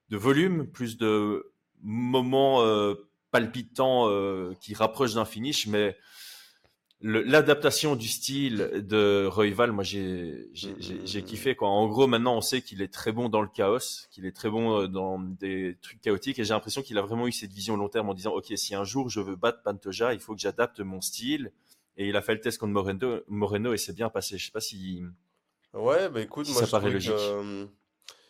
de 0.09 0.17
volume, 0.17 0.67
plus 0.67 0.97
de 0.99 1.53
moments 1.83 2.63
euh, 2.63 2.95
palpitants 3.31 4.09
euh, 4.09 4.55
qui 4.61 4.75
rapprochent 4.75 5.15
d'un 5.15 5.25
finish, 5.25 5.69
mais 5.69 5.97
l'adaptation 7.03 7.95
du 7.95 8.09
style 8.09 8.83
de 8.89 9.29
Royval, 9.31 9.71
moi 9.71 9.85
j'ai 9.85 10.51
j'ai 10.55 11.23
kiffé 11.23 11.55
quoi. 11.55 11.69
En 11.69 11.87
gros, 11.87 12.09
maintenant 12.09 12.37
on 12.37 12.41
sait 12.41 12.63
qu'il 12.63 12.83
est 12.83 12.93
très 12.93 13.13
bon 13.13 13.29
dans 13.29 13.43
le 13.43 13.49
chaos, 13.49 14.09
qu'il 14.11 14.27
est 14.27 14.35
très 14.35 14.51
bon 14.51 14.81
euh, 14.81 14.89
dans 14.89 15.19
des 15.19 15.77
trucs 15.81 16.01
chaotiques, 16.01 16.41
et 16.41 16.45
j'ai 16.45 16.55
l'impression 16.55 16.83
qu'il 16.83 16.99
a 16.99 17.03
vraiment 17.03 17.29
eu 17.29 17.33
cette 17.33 17.53
vision 17.53 17.77
long 17.77 17.89
terme 17.89 18.09
en 18.09 18.15
disant 18.15 18.33
ok, 18.33 18.53
si 18.57 18.75
un 18.75 18.85
jour 18.85 19.11
je 19.11 19.21
veux 19.21 19.37
battre 19.37 19.63
Pantoja, 19.63 20.15
il 20.15 20.21
faut 20.21 20.35
que 20.35 20.41
j'adapte 20.41 20.81
mon 20.81 21.01
style 21.01 21.53
et 21.97 22.09
il 22.09 22.17
a 22.17 22.23
fait 22.23 22.35
le 22.35 22.41
test 22.41 22.59
contre 22.59 22.73
Moreno, 22.73 23.21
Moreno 23.29 23.73
et 23.73 23.79
c'est 23.79 23.95
bien 23.95 24.09
passé. 24.09 24.39
Je 24.39 24.47
sais 24.47 24.53
pas 24.53 24.61
si. 24.61 25.03
Ouais, 25.73 26.09
bah 26.09 26.21
écoute, 26.21 26.49
moi 26.49 26.61
ça 26.61 26.67
je 26.67 26.71
paraît 26.71 26.91
logique. 26.91 27.13
Euh, 27.13 27.67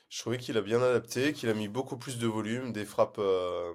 je 0.08 0.20
trouvais 0.20 0.38
qu'il 0.38 0.56
a 0.56 0.60
bien 0.60 0.80
adapté, 0.80 1.32
qu'il 1.32 1.48
a 1.48 1.54
mis 1.54 1.68
beaucoup 1.68 1.96
plus 1.96 2.18
de 2.18 2.26
volume, 2.26 2.72
des 2.72 2.84
frappes, 2.84 3.18
euh, 3.18 3.72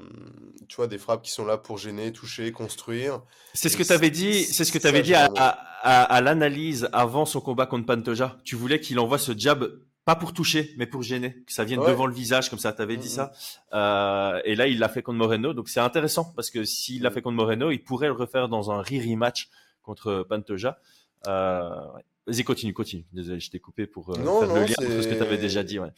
tu 0.69 0.77
vois, 0.77 0.87
des 0.87 0.97
frappes 0.97 1.21
qui 1.21 1.31
sont 1.31 1.45
là 1.45 1.57
pour 1.57 1.77
gêner, 1.77 2.13
toucher, 2.13 2.51
construire. 2.51 3.21
C'est 3.53 3.69
ce 3.69 3.75
que 3.75 3.83
tu 3.83 3.91
avais 3.91 4.09
dit, 4.09 4.45
c'est 4.45 4.63
ce 4.63 4.71
que 4.71 4.77
tu 4.77 4.87
avais 4.87 5.01
dit 5.01 5.13
à, 5.13 5.29
à, 5.35 6.03
à, 6.03 6.21
l'analyse 6.21 6.87
avant 6.93 7.25
son 7.25 7.41
combat 7.41 7.65
contre 7.65 7.85
Pantoja. 7.85 8.37
Tu 8.45 8.55
voulais 8.55 8.79
qu'il 8.79 8.99
envoie 8.99 9.17
ce 9.17 9.33
jab 9.37 9.65
pas 10.05 10.15
pour 10.15 10.33
toucher, 10.33 10.73
mais 10.77 10.87
pour 10.87 11.03
gêner, 11.03 11.43
que 11.45 11.53
ça 11.53 11.63
vienne 11.63 11.81
devant 11.81 12.07
le 12.07 12.13
visage, 12.13 12.49
comme 12.49 12.57
ça, 12.57 12.73
tu 12.73 12.81
avais 12.81 12.97
dit 12.97 13.09
ça. 13.09 13.31
Euh, 13.73 14.41
et 14.45 14.55
là, 14.55 14.67
il 14.67 14.79
l'a 14.79 14.89
fait 14.89 15.03
contre 15.03 15.19
Moreno, 15.19 15.53
donc 15.53 15.69
c'est 15.69 15.79
intéressant 15.79 16.33
parce 16.35 16.49
que 16.49 16.63
s'il 16.63 17.03
l'a 17.03 17.09
mm. 17.09 17.13
fait 17.13 17.21
contre 17.21 17.35
Moreno, 17.35 17.69
il 17.69 17.83
pourrait 17.83 18.07
le 18.07 18.13
refaire 18.13 18.49
dans 18.49 18.71
un 18.71 18.81
re-rematch 18.81 19.49
contre 19.81 20.25
Pantoja. 20.27 20.79
Euh, 21.27 21.69
Vas-y, 22.27 22.43
continue, 22.43 22.73
continue. 22.73 23.05
Désolé, 23.13 23.39
je 23.39 23.49
t'ai 23.49 23.59
coupé 23.59 23.87
pour 23.87 24.11
euh, 24.11 24.15
faire 24.15 24.53
le 24.53 24.61
lien 24.63 24.75
entre 24.79 25.01
ce 25.01 25.07
que 25.07 25.15
tu 25.15 25.23
avais 25.23 25.37
déjà 25.37 25.63
dit. 25.63 25.79
Ouais. 25.79 25.89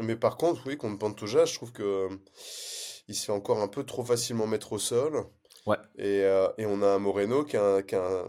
Mais 0.00 0.16
par 0.16 0.36
contre, 0.36 0.66
oui, 0.66 0.76
contre 0.76 0.98
Pantoja, 0.98 1.44
je 1.44 1.54
trouve 1.54 1.72
que 1.72 2.08
il 3.08 3.14
se 3.14 3.26
fait 3.26 3.32
encore 3.32 3.60
un 3.60 3.68
peu 3.68 3.84
trop 3.84 4.04
facilement 4.04 4.46
mettre 4.46 4.72
au 4.72 4.78
sol. 4.78 5.24
Ouais. 5.66 5.76
Et, 5.96 6.22
euh, 6.22 6.48
et 6.58 6.66
on 6.66 6.82
a 6.82 6.88
un 6.88 6.98
Moreno 6.98 7.44
qui 7.44 7.56
a, 7.56 7.64
un- 7.76 7.82
qui 7.82 7.94
a 7.94 8.04
un, 8.04 8.26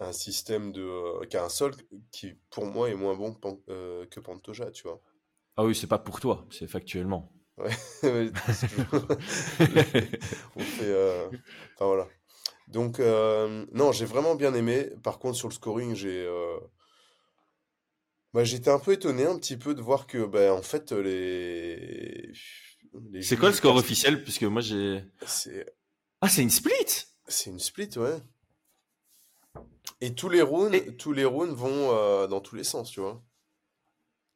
un 0.00 0.12
système 0.12 0.72
de, 0.72 0.82
euh, 0.82 1.26
qui 1.26 1.36
a 1.36 1.44
un 1.44 1.48
sol 1.48 1.72
qui, 2.10 2.34
pour 2.50 2.66
moi, 2.66 2.90
est 2.90 2.94
moins 2.94 3.14
bon 3.14 3.34
pan- 3.34 3.60
euh, 3.68 4.06
que 4.06 4.20
Pantoja, 4.20 4.70
tu 4.70 4.84
vois. 4.84 5.00
Ah 5.56 5.64
oui, 5.64 5.74
c'est 5.74 5.86
pas 5.86 5.98
pour 5.98 6.20
toi, 6.20 6.46
c'est 6.50 6.66
factuellement. 6.66 7.32
Ouais, 7.56 7.70
on 10.56 10.60
fait, 10.60 10.82
euh, 10.82 11.28
enfin 11.74 11.86
voilà. 11.86 12.08
Donc, 12.68 13.00
euh, 13.00 13.66
non, 13.72 13.92
j'ai 13.92 14.04
vraiment 14.06 14.34
bien 14.34 14.54
aimé. 14.54 14.90
Par 15.02 15.18
contre, 15.18 15.36
sur 15.36 15.48
le 15.48 15.54
scoring, 15.54 15.94
j'ai, 15.94 16.24
euh, 16.26 16.58
bah, 18.32 18.44
j'étais 18.44 18.70
un 18.70 18.78
peu 18.78 18.92
étonné 18.92 19.26
un 19.26 19.38
petit 19.38 19.56
peu 19.56 19.74
de 19.74 19.80
voir 19.80 20.06
que, 20.06 20.24
bah, 20.26 20.52
en 20.54 20.62
fait, 20.62 20.92
les, 20.92 22.32
les 23.10 23.22
C'est 23.22 23.36
quoi 23.36 23.48
le 23.50 23.54
score 23.54 23.76
officiel? 23.76 24.22
Puisque 24.22 24.42
moi 24.44 24.60
j'ai. 24.60 25.02
C'est, 25.26 25.66
Ah, 26.20 26.28
c'est 26.28 26.42
une 26.42 26.50
split! 26.50 27.06
c'est 27.28 27.50
une 27.50 27.58
split, 27.58 27.90
ouais. 27.98 28.20
Et 30.00 30.14
tous 30.14 30.28
les 30.28 30.40
rounds, 30.42 30.72
Et- 30.72 30.96
tous 30.96 31.12
les 31.12 31.24
rounds 31.24 31.52
vont 31.54 31.90
euh, 31.92 32.26
dans 32.28 32.40
tous 32.40 32.54
les 32.54 32.62
sens, 32.64 32.90
tu 32.90 33.00
vois. 33.00 33.20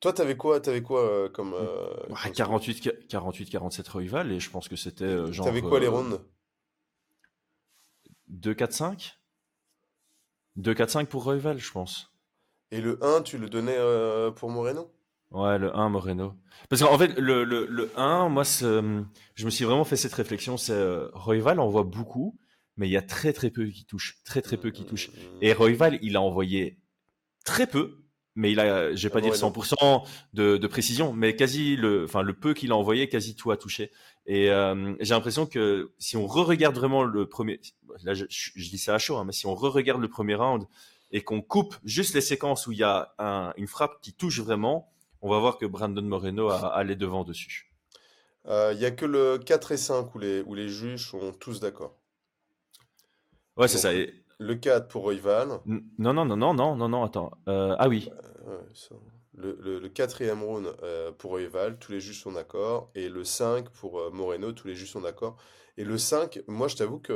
Toi, 0.01 0.13
t'avais 0.13 0.37
quoi, 0.37 0.61
t'avais 0.61 0.83
quoi 0.83 1.03
euh, 1.03 1.29
comme, 1.29 1.55
euh, 1.55 1.89
Ouais, 2.09 2.17
comme 2.23 2.35
score? 2.35 2.37
48, 2.37 3.09
48, 3.09 3.51
47 3.51 3.89
Royval, 3.89 4.33
et 4.33 4.41
je 4.41 4.51
pense 4.51 4.69
que 4.69 4.77
c'était 4.77 5.05
euh, 5.05 5.33
genre. 5.33 5.47
T'avais 5.47 5.63
quoi 5.63 5.81
les 5.81 5.87
euh, 5.87 5.91
rounds? 5.91 6.21
2, 8.29 8.55
4, 8.55 8.73
5? 8.73 9.19
2, 10.57 10.75
4, 10.75 10.91
5 10.91 11.09
pour 11.09 11.25
Royval, 11.25 11.59
je 11.59 11.71
pense. 11.71 12.13
Et 12.71 12.81
le 12.81 13.03
1, 13.03 13.23
tu 13.23 13.39
le 13.39 13.49
donnais 13.49 13.77
euh, 13.77 14.31
pour 14.31 14.51
Moreno? 14.51 14.93
Ouais, 15.31 15.59
le 15.59 15.75
1 15.75 15.89
Moreno. 15.89 16.35
Parce 16.69 16.83
qu'en 16.83 16.99
fait, 16.99 17.19
le, 17.19 17.45
le, 17.45 17.67
le 17.67 17.91
1, 17.97 18.29
moi, 18.29 18.45
je 18.45 19.45
me 19.45 19.51
suis 19.51 19.65
vraiment 19.65 19.85
fait 19.85 19.97
cette 19.97 20.15
réflexion, 20.15 20.57
c'est 20.57 20.73
euh, 20.73 21.09
Royval 21.13 21.61
envoie 21.61 21.85
beaucoup, 21.85 22.39
mais 22.77 22.89
il 22.89 22.93
y 22.93 22.97
a 22.97 23.03
très 23.03 23.33
très 23.33 23.51
peu 23.51 23.67
qui 23.67 23.85
touchent. 23.85 24.23
Très 24.25 24.43
très 24.43 24.57
peu 24.57 24.71
qui 24.71 24.85
touchent. 24.85 25.11
Et 25.41 25.53
Royval, 25.53 25.99
il 26.03 26.17
a 26.17 26.21
envoyé 26.23 26.79
très 27.45 27.67
peu, 27.67 28.05
mais 28.35 28.53
il 28.53 28.61
a, 28.61 28.95
je 28.95 29.03
vais 29.09 29.11
pas 29.11 29.19
Ah, 29.19 29.23
dire 29.23 29.31
Moreno. 29.33 29.49
100% 29.49 30.07
de, 30.35 30.57
de 30.57 30.67
précision, 30.67 31.13
mais 31.13 31.35
quasi 31.37 31.77
le, 31.77 32.05
enfin 32.05 32.23
le 32.23 32.35
peu 32.35 32.55
qu'il 32.55 32.71
a 32.73 32.77
envoyé, 32.77 33.09
quasi 33.09 33.35
tout 33.35 33.51
a 33.51 33.57
touché. 33.57 33.91
Et 34.27 34.51
euh, 34.51 34.95
j'ai 35.01 35.15
l'impression 35.15 35.47
que 35.47 35.93
si 35.99 36.17
on 36.17 36.27
re-regarde 36.27 36.75
vraiment 36.77 37.03
le 37.03 37.27
premier, 37.29 37.61
là 38.05 38.15
je, 38.15 38.25
dis 38.55 38.79
ça 38.79 38.95
à 38.95 38.99
chaud, 38.99 39.17
hein, 39.17 39.25
mais 39.25 39.33
si 39.33 39.47
on 39.47 39.55
re-regarde 39.55 40.01
le 40.01 40.09
premier 40.09 40.35
round 40.35 40.65
et 41.11 41.23
qu'on 41.23 41.41
coupe 41.41 41.75
juste 41.85 42.15
les 42.15 42.21
séquences 42.21 42.67
où 42.67 42.73
il 42.73 42.79
y 42.79 42.83
a 42.85 43.15
un- 43.19 43.53
une 43.57 43.67
frappe 43.67 44.01
qui 44.03 44.13
touche 44.13 44.41
vraiment, 44.41 44.93
on 45.23 45.31
va 45.31 45.39
voir 45.39 45.59
que 45.59 45.67
Brandon 45.67 46.03
Moreno 46.03 46.49
a, 46.51 46.69
a 46.75 46.85
les 46.85 46.95
devants 46.97 47.25
dessus. 47.25 47.73
Euh, 48.47 48.73
Il 48.75 48.81
y 48.81 48.85
a 48.87 48.91
que 48.91 49.05
le 49.07 49.39
4 49.39 49.73
et 49.73 49.77
5 49.77 50.15
où 50.15 50.19
les, 50.19 50.43
où 50.43 50.55
les 50.55 50.69
juges 50.69 51.09
sont 51.11 51.33
tous 51.33 51.61
d'accord. 51.61 51.97
Ouais, 53.57 53.69
c'est 53.69 53.79
ça. 53.79 53.93
Et- 53.95 54.15
Le 54.39 54.55
4 54.55 54.89
pour 54.89 55.03
Royval. 55.03 55.61
non, 55.67 56.13
non, 56.13 56.25
non, 56.25 56.37
non, 56.37 56.55
non, 56.55 56.77
non, 56.77 56.89
non, 56.89 57.05
attends. 57.05 57.31
Euh, 57.49 57.75
ah 57.79 57.89
oui. 57.89 58.09
euh. 58.47 58.61
Le, 59.35 59.57
le, 59.61 59.79
le 59.79 59.89
quatrième 59.89 60.43
round 60.43 60.67
euh, 60.83 61.13
pour 61.13 61.31
Royval, 61.31 61.79
tous 61.79 61.93
les 61.93 62.01
juges 62.01 62.21
sont 62.23 62.33
d'accord. 62.33 62.91
Et 62.95 63.09
le 63.09 63.25
5 63.25 63.69
pour 63.71 64.01
euh, 64.01 64.11
Moreno, 64.11 64.53
tous 64.53 64.67
les 64.67 64.75
juges 64.75 64.91
sont 64.91 65.01
d'accord. 65.01 65.37
Et 65.77 65.85
le 65.85 65.97
5, 65.99 66.41
moi 66.49 66.67
je 66.69 66.77
t'avoue 66.77 66.99
que 66.99 67.13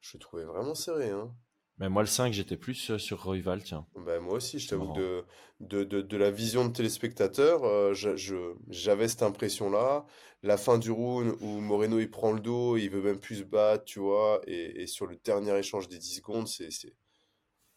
je 0.00 0.16
le 0.16 0.20
trouvais 0.20 0.44
vraiment 0.44 0.74
serré. 0.74 1.10
Hein. 1.10 1.34
Mais 1.78 1.88
moi, 1.88 2.02
le 2.02 2.06
5, 2.08 2.32
j'étais 2.32 2.56
plus 2.56 2.90
euh, 2.90 2.98
sur 2.98 3.22
Royval, 3.24 3.62
tiens. 3.62 3.86
Ben, 4.06 4.20
moi 4.20 4.34
aussi, 4.34 4.58
je 4.58 4.68
t'avoue 4.68 4.92
de, 4.92 5.24
de, 5.60 5.82
de, 5.84 6.00
de 6.02 6.16
la 6.16 6.30
vision 6.30 6.66
de 6.66 6.72
téléspectateur, 6.72 7.64
euh, 7.64 7.94
je- 7.94 8.16
je- 8.16 8.54
j'avais 8.68 9.08
cette 9.08 9.22
impression-là. 9.22 10.04
La 10.42 10.56
fin 10.56 10.78
du 10.78 10.90
round 10.90 11.34
où 11.40 11.60
Moreno 11.60 11.98
il 11.98 12.10
prend 12.10 12.32
le 12.32 12.40
dos, 12.40 12.76
il 12.76 12.90
veut 12.90 13.02
même 13.02 13.18
plus 13.18 13.36
se 13.36 13.42
battre, 13.44 13.84
tu 13.84 13.98
vois. 13.98 14.40
Et, 14.46 14.82
et 14.82 14.86
sur 14.86 15.06
le 15.06 15.16
dernier 15.24 15.56
échange 15.58 15.88
des 15.88 15.98
10 15.98 16.16
secondes, 16.16 16.46
c'est. 16.48 16.68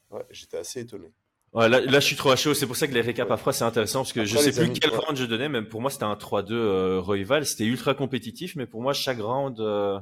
Ouais, 0.10 0.26
j'étais 0.30 0.58
assez 0.58 0.82
étonné. 0.82 1.12
Ouais, 1.54 1.70
là, 1.70 1.80
là, 1.80 2.00
je 2.00 2.06
suis 2.06 2.16
trop 2.16 2.30
à 2.32 2.36
chaud. 2.36 2.54
C'est 2.54 2.68
pour 2.68 2.76
ça 2.76 2.88
que 2.88 2.94
les 2.94 3.02
récaps 3.02 3.28
Ouais. 3.30 3.34
à 3.34 3.38
froid, 3.38 3.54
c'est 3.54 3.64
intéressant 3.64 4.00
parce 4.02 4.14
que 4.14 4.26
je 4.26 4.36
Après, 4.38 4.52
sais 4.52 4.62
les 4.62 4.68
plus 4.70 4.80
quel 4.80 4.92
ouais. 4.92 4.98
round 4.98 5.18
je 5.18 5.26
donnais. 5.26 5.50
Même 5.50 5.68
pour 5.68 5.82
moi, 5.82 5.90
c'était 5.90 6.04
un 6.04 6.16
3-2 6.16 6.54
euh. 6.54 7.44
C'était 7.44 7.66
ultra 7.66 7.94
compétitif, 7.94 8.56
mais 8.56 8.68
pour 8.68 8.82
moi, 8.82 8.94
chaque 8.94 9.20
round, 9.20 9.60
euh, 9.60 10.00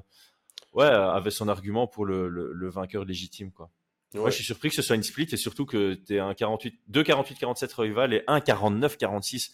ouais, 0.73 0.86
avait 0.86 1.31
son 1.31 1.47
argument 1.47 1.88
pour 1.88 2.05
le, 2.05 2.27
le, 2.29 2.51
le 2.53 2.69
vainqueur 2.69 3.05
légitime, 3.05 3.51
quoi. 3.51 3.69
Ouais. 4.13 4.22
Ouais, 4.22 4.32
je 4.32 4.36
suis 4.36 4.46
surpris 4.46 4.70
que 4.70 4.76
ce 4.76 4.82
soit 4.82 4.96
une 4.96 5.04
split 5.04 5.28
et 5.32 5.38
surtout 5.38 5.65
que 5.65 5.94
t'es 5.96 6.20
un 6.20 6.34
48, 6.34 6.80
2 6.88 7.04
48-47 7.04 7.74
Royval 7.76 8.13
et 8.13 8.24
un 8.28 8.39
49-46 8.39 9.52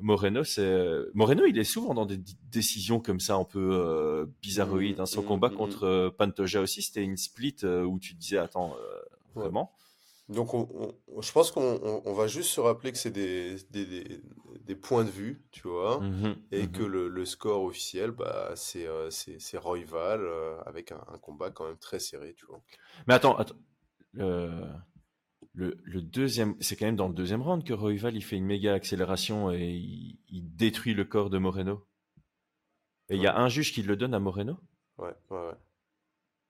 Moreno. 0.00 0.42
C'est 0.44 0.98
Moreno, 1.14 1.44
il 1.46 1.58
est 1.58 1.64
souvent 1.64 1.92
dans 1.94 2.06
des 2.06 2.18
décisions 2.50 2.98
comme 3.00 3.20
ça 3.20 3.34
un 3.36 3.44
peu 3.44 3.70
euh, 3.72 4.26
bizarroïdes. 4.42 5.00
hein. 5.00 5.06
Son 5.06 5.22
Mm, 5.22 5.26
combat 5.26 5.48
mm, 5.50 5.54
contre 5.54 5.84
euh, 5.84 6.10
Pantoja 6.10 6.60
aussi, 6.60 6.82
c'était 6.82 7.02
une 7.02 7.16
split 7.16 7.56
euh, 7.64 7.82
où 7.84 7.98
tu 7.98 8.14
te 8.14 8.20
disais, 8.20 8.38
attends, 8.38 8.74
euh, 8.74 9.00
Ouais. 9.36 9.42
vraiment. 9.42 9.72
Donc, 10.28 10.54
on, 10.54 10.68
on- 11.08 11.20
je 11.22 11.32
pense 11.32 11.50
qu'on 11.50 11.80
on- 11.82 12.02
on 12.04 12.12
va 12.14 12.26
juste 12.26 12.50
se 12.50 12.60
rappeler 12.60 12.92
que 12.92 12.98
c'est 12.98 13.10
des, 13.10 13.56
des, 13.70 13.84
des, 13.86 14.20
des 14.60 14.74
points 14.76 15.04
de 15.04 15.10
vue, 15.10 15.42
tu 15.50 15.68
vois, 15.68 16.08
Mhm, 16.08 16.34
et 16.50 16.66
mhm. 16.66 16.70
que 16.70 16.82
le, 16.82 17.08
le 17.08 17.24
score 17.26 17.62
officiel, 17.62 18.10
bah, 18.10 18.52
c'est 18.56 18.86
euh, 18.86 19.10
euh, 20.22 20.60
avec 20.66 20.92
un, 20.92 21.02
un 21.12 21.18
combat 21.18 21.50
quand 21.50 21.66
même 21.66 21.78
très 21.78 21.98
serré, 22.00 22.34
tu 22.34 22.46
vois. 22.46 22.62
Mais 23.06 23.14
attends, 23.14 23.36
attends. 23.36 23.54
Le, 24.14 24.64
le, 25.54 25.76
le 25.84 26.02
deuxième, 26.02 26.56
c'est 26.60 26.76
quand 26.76 26.86
même 26.86 26.96
dans 26.96 27.08
le 27.08 27.14
deuxième 27.14 27.42
round 27.42 27.64
que 27.64 27.72
Royval 27.74 28.16
il 28.16 28.22
fait 28.22 28.36
une 28.36 28.46
méga 28.46 28.74
accélération 28.74 29.52
et 29.52 29.72
il, 29.74 30.18
il 30.30 30.56
détruit 30.56 30.94
le 30.94 31.04
corps 31.04 31.30
de 31.30 31.38
Moreno. 31.38 31.86
Et 33.08 33.14
il 33.16 33.22
y 33.22 33.26
a 33.26 33.38
un 33.38 33.48
juge 33.48 33.72
qui 33.72 33.82
le 33.82 33.96
donne 33.96 34.12
à 34.12 34.18
Moreno? 34.20 34.58
Ouais, 34.98 35.14
ouais, 35.30 35.38
ouais. 35.38 35.54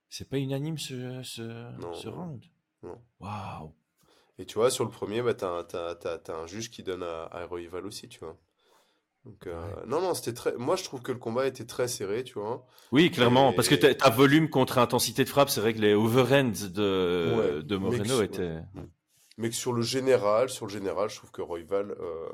C'est 0.09 0.27
pas 0.27 0.39
unanime 0.39 0.79
ce, 0.79 1.21
ce, 1.21 1.71
Non, 1.81 1.91
ce 1.91 2.07
non, 2.07 2.17
round? 2.17 2.43
Non. 2.85 3.01
Waouh. 3.19 3.73
Et 4.39 4.45
tu 4.45 4.55
vois, 4.55 4.69
sur 4.71 4.83
le 4.83 4.89
premier, 4.91 5.21
bah, 5.21 5.33
t'as, 5.33 5.49
un- 5.49 5.63
t'as, 5.63 5.95
t'as- 5.95 6.17
t'as 6.19 6.35
un 6.37 6.47
juge 6.47 6.69
qui 6.69 6.83
donne 6.83 7.03
à, 7.03 7.23
à 7.31 7.45
Royval 7.45 7.85
aussi, 7.85 8.09
tu 8.09 8.19
vois. 8.19 8.37
Donc, 9.25 9.47
euh, 9.47 9.85
non, 9.87 10.01
non, 10.01 10.13
c'était 10.13 10.33
très. 10.33 10.53
Moi, 10.55 10.75
je 10.75 10.83
trouve 10.83 11.01
que 11.01 11.11
le 11.11 11.17
combat 11.17 11.47
était 11.47 11.65
très 11.65 11.87
serré, 11.87 12.23
tu 12.23 12.33
vois. 12.39 12.65
Oui, 12.91 13.09
clairement, 13.09 13.53
parce 13.53 13.67
que 13.69 13.75
t'as 13.75 13.93
t'as 13.95 14.09
volume 14.11 14.49
contre 14.49 14.77
intensité 14.77 15.23
de 15.23 15.29
frappe, 15.29 15.49
c'est 15.49 15.61
vrai 15.61 15.73
que 15.73 15.79
les 15.79 15.93
overhands 15.93 16.51
de, 16.69 17.33
Ouais, 17.35 17.63
de 17.63 17.75
mais 17.77 17.81
que 17.81 17.81
Moreno 17.81 18.05
sur- 18.15 18.23
étaient. 18.23 18.59
Mais 19.37 19.49
que 19.49 19.55
sur 19.55 19.73
le 19.73 19.81
général, 19.81 20.49
sur 20.49 20.65
le 20.67 20.71
général, 20.71 21.09
je 21.09 21.15
trouve 21.17 21.31
que 21.31 21.41
Royval, 21.41 21.91
euh, 21.99 22.29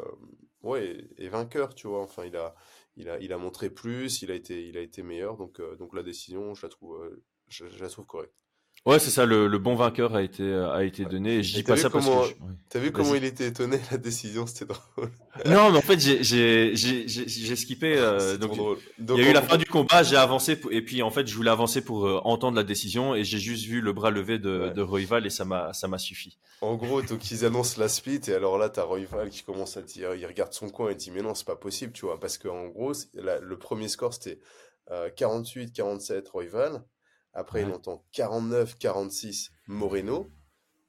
ouais, 0.63 0.85
est, 1.17 1.25
est 1.25 1.29
vainqueur, 1.29 1.73
tu 1.75 1.87
vois. 1.87 2.01
Enfin, 2.01 2.25
il 2.25 2.35
a, 2.35 2.53
il 2.97 3.09
a, 3.09 3.19
il 3.19 3.31
a 3.33 3.37
montré 3.37 3.69
plus, 3.69 4.21
il 4.21 4.29
a 4.31 4.35
été, 4.35 4.67
il 4.67 4.77
a 4.77 4.81
été 4.81 5.01
meilleur. 5.01 5.37
Donc, 5.37 5.59
euh, 5.59 5.75
donc 5.77 5.95
la 5.95 6.03
décision, 6.03 6.53
je 6.55 6.65
la 6.65 6.69
trouve, 6.69 6.99
je, 7.47 7.67
je 7.69 7.81
la 7.81 7.89
trouve 7.89 8.05
correcte. 8.05 8.33
Ouais, 8.87 8.97
c'est 8.97 9.11
ça, 9.11 9.27
le, 9.27 9.45
le 9.47 9.59
bon 9.59 9.75
vainqueur 9.75 10.15
a 10.15 10.23
été, 10.23 10.51
a 10.55 10.83
été 10.83 11.05
donné. 11.05 11.35
Et 11.37 11.43
je 11.43 11.53
dis 11.53 11.61
pas 11.61 11.77
ça 11.77 11.91
parce 11.91 12.03
comment- 12.03 12.23
que. 12.23 12.29
je-. 12.29 12.33
T'as 12.67 12.79
vu 12.79 12.91
comment 12.91 13.13
il 13.13 13.23
était 13.25 13.45
étonné, 13.45 13.79
la 13.91 13.97
décision, 13.99 14.47
c'était 14.47 14.65
drôle. 14.65 15.11
Non, 15.45 15.69
mais 15.71 15.77
en 15.77 15.81
fait, 15.81 15.99
j'ai- 15.99 17.55
skippé. 17.55 17.95
euh, 17.97 18.37
donc, 18.39 18.55
drôle. 18.55 18.77
Il 18.97 19.05
Donc, 19.05 19.19
y 19.19 19.21
a 19.23 19.29
eu 19.29 19.33
la 19.33 19.43
fin 19.43 19.57
du 19.57 19.65
combat, 19.65 20.01
j'ai 20.01 20.15
avancé 20.15 20.55
pour- 20.55 20.71
et 20.71 20.81
puis 20.81 21.03
en 21.03 21.11
fait 21.11 21.27
je 21.27 21.35
voulais 21.35 21.51
avancer 21.51 21.81
pour 21.81 22.07
euh, 22.07 22.19
entendre 22.23 22.57
la 22.57 22.63
décision 22.63 23.13
et 23.13 23.23
j'ai 23.23 23.37
juste 23.37 23.65
vu 23.65 23.81
le 23.81 23.93
bras 23.93 24.09
levé 24.09 24.39
de, 24.39 24.59
Ouais. 24.61 24.71
de 24.73 24.81
Royval 24.81 25.27
et 25.27 25.29
ça 25.29 25.45
m'a 25.45 25.97
suffi. 25.99 26.39
En 26.61 26.75
gros, 26.75 27.03
donc 27.03 27.29
ils 27.29 27.45
annoncent 27.45 27.79
la 27.79 27.87
split 27.87 28.21
et 28.29 28.33
alors 28.33 28.57
là, 28.57 28.69
t'as 28.69 28.83
Royval 28.83 29.29
qui 29.29 29.43
commence 29.43 29.77
à 29.77 29.83
dire, 29.83 30.15
il 30.15 30.25
regarde 30.25 30.53
son 30.53 30.69
coin 30.69 30.89
et 30.89 30.95
dit 30.95 31.11
mais 31.11 31.21
non, 31.21 31.35
c'est 31.35 31.45
pas 31.45 31.55
possible, 31.55 31.91
tu 31.93 32.05
vois, 32.07 32.19
parce 32.19 32.37
qu'en 32.39 32.65
gros, 32.67 32.93
la- 33.13 33.39
le 33.39 33.57
premier 33.59 33.87
score 33.89 34.13
c'était 34.13 34.39
48-47 35.17 36.29
Royval, 36.29 36.83
après 37.33 37.61
il 37.61 37.71
entend 37.71 38.03
49-46 38.13 39.49
Moreno, 39.67 40.29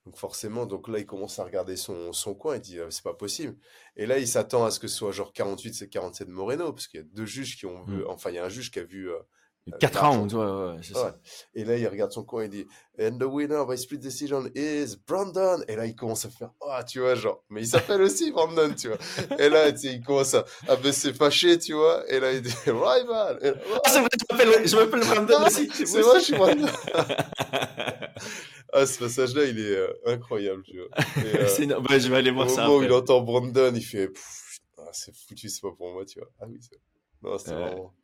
donc 0.05 0.17
forcément, 0.17 0.67
donc 0.67 0.89
là 0.89 0.99
il 0.99 1.07
commence 1.07 1.39
à 1.39 1.45
regarder 1.45 1.77
son, 1.77 2.13
son 2.13 2.35
coin. 2.35 2.55
Et 2.57 2.61
dit 2.61 2.79
euh, 2.79 2.91
c'est 2.91 3.05
pas 3.05 3.15
possible, 3.15 3.57
et 3.97 4.07
là 4.07 4.19
il 4.19 4.27
s'attend 4.27 4.65
à 4.65 4.71
ce 4.71 4.81
que 4.81 4.89
ce 4.89 4.97
soit 4.97 5.13
genre 5.13 5.33
48 5.33 5.75
c'est 5.75 5.89
47 5.89 6.29
Moreno, 6.29 6.73
parce 6.73 6.89
qu'il 6.89 7.01
y 7.01 7.03
a 7.03 7.07
deux 7.07 7.27
juges 7.27 7.57
qui 7.57 7.67
ont 7.67 7.85
vu, 7.85 7.99
Mm. 7.99 8.07
enfin 8.09 8.31
il 8.31 8.37
y 8.37 8.39
a 8.39 8.45
un 8.45 8.49
juge 8.49 8.71
qui 8.71 8.79
a 8.79 8.85
vu 8.85 9.11
Euh, 9.11 9.19
4 9.79 9.95
l'argent. 9.95 10.11
rounds, 10.21 10.35
ouais, 10.35 10.41
ouais, 10.75 10.81
c'est 10.83 10.97
Ouais. 10.97 11.03
ça. 11.03 11.17
Et 11.55 11.65
là, 11.65 11.77
il 11.77 11.87
regarde 11.87 12.11
son 12.11 12.25
coin 12.25 12.43
et 12.43 12.49
dit 12.49 12.67
And 13.01 13.17
the 13.19 13.25
winner 13.25 13.63
by 13.69 13.79
split 13.79 13.99
decision 13.99 14.45
is 14.57 14.97
Brandon. 15.07 15.63
Et 15.69 15.77
là, 15.77 15.87
il 15.87 15.95
commence 15.95 16.25
à 16.25 16.31
faire 16.31 16.51
Ah, 16.69 16.83
tu 16.83 16.99
vois, 17.01 17.15
genre, 17.15 17.45
mais 17.49 17.63
il 17.63 17.67
s'appelle 17.69 18.03
aussi 18.03 18.33
Brandon, 18.33 18.75
tu 18.75 18.89
vois. 18.89 18.99
Et 19.39 19.49
là, 19.49 19.71
tu 19.71 19.79
sais, 19.79 19.95
il 19.95 20.01
commence 20.05 20.35
à, 20.35 20.45
à 20.67 20.75
baisser 20.77 21.13
fâché, 21.15 21.59
tu 21.59 21.75
vois. 21.75 22.03
Et 22.13 22.19
là, 22.19 22.33
il 22.33 22.43
dit 22.43 22.53
Rival. 22.67 23.39
Là, 23.41 23.55
Ah, 23.85 23.89
c'est 23.91 24.01
vrai, 24.01 24.09
je 24.67 24.77
m'appelle 24.77 25.01
Brandon 25.01 25.37
Ah, 25.39 25.47
aussi. 25.47 25.69
c'est 25.73 26.01
vrai, 26.01 26.19
je 26.19 26.25
suis 26.25 26.35
Brandon. 26.35 26.67
ah, 28.73 28.87
ce 28.87 28.99
passage-là, 28.99 29.45
il 29.45 29.59
est 29.59 29.77
euh, 29.77 29.93
incroyable, 30.07 30.63
tu 30.65 30.79
vois. 30.79 30.89
Et, 31.25 31.37
euh. 31.37 31.79
Ouais, 31.89 32.01
je 32.01 32.09
vais 32.11 32.17
aller 32.17 32.31
voir 32.31 32.47
au 32.47 32.51
ça 32.51 32.65
moment 32.67 32.79
où 32.79 32.83
il 32.83 32.93
entend 32.93 33.21
Brandon, 33.21 33.73
il 33.75 33.85
fait 33.85 34.11
ah, 34.79 34.89
C'est 34.93 35.15
foutu, 35.15 35.49
c'est 35.49 35.61
pas 35.63 35.71
pour 35.77 35.93
moi, 35.93 36.05
tu 36.05 36.19
vois. 36.19 36.29
Ah 36.41 36.47
oui, 36.49 36.59
c'est. 36.61 36.79
Non, 37.23 37.39
c'était 37.39 37.53
Ouais. 37.53 37.61
vraiment. 37.61 37.95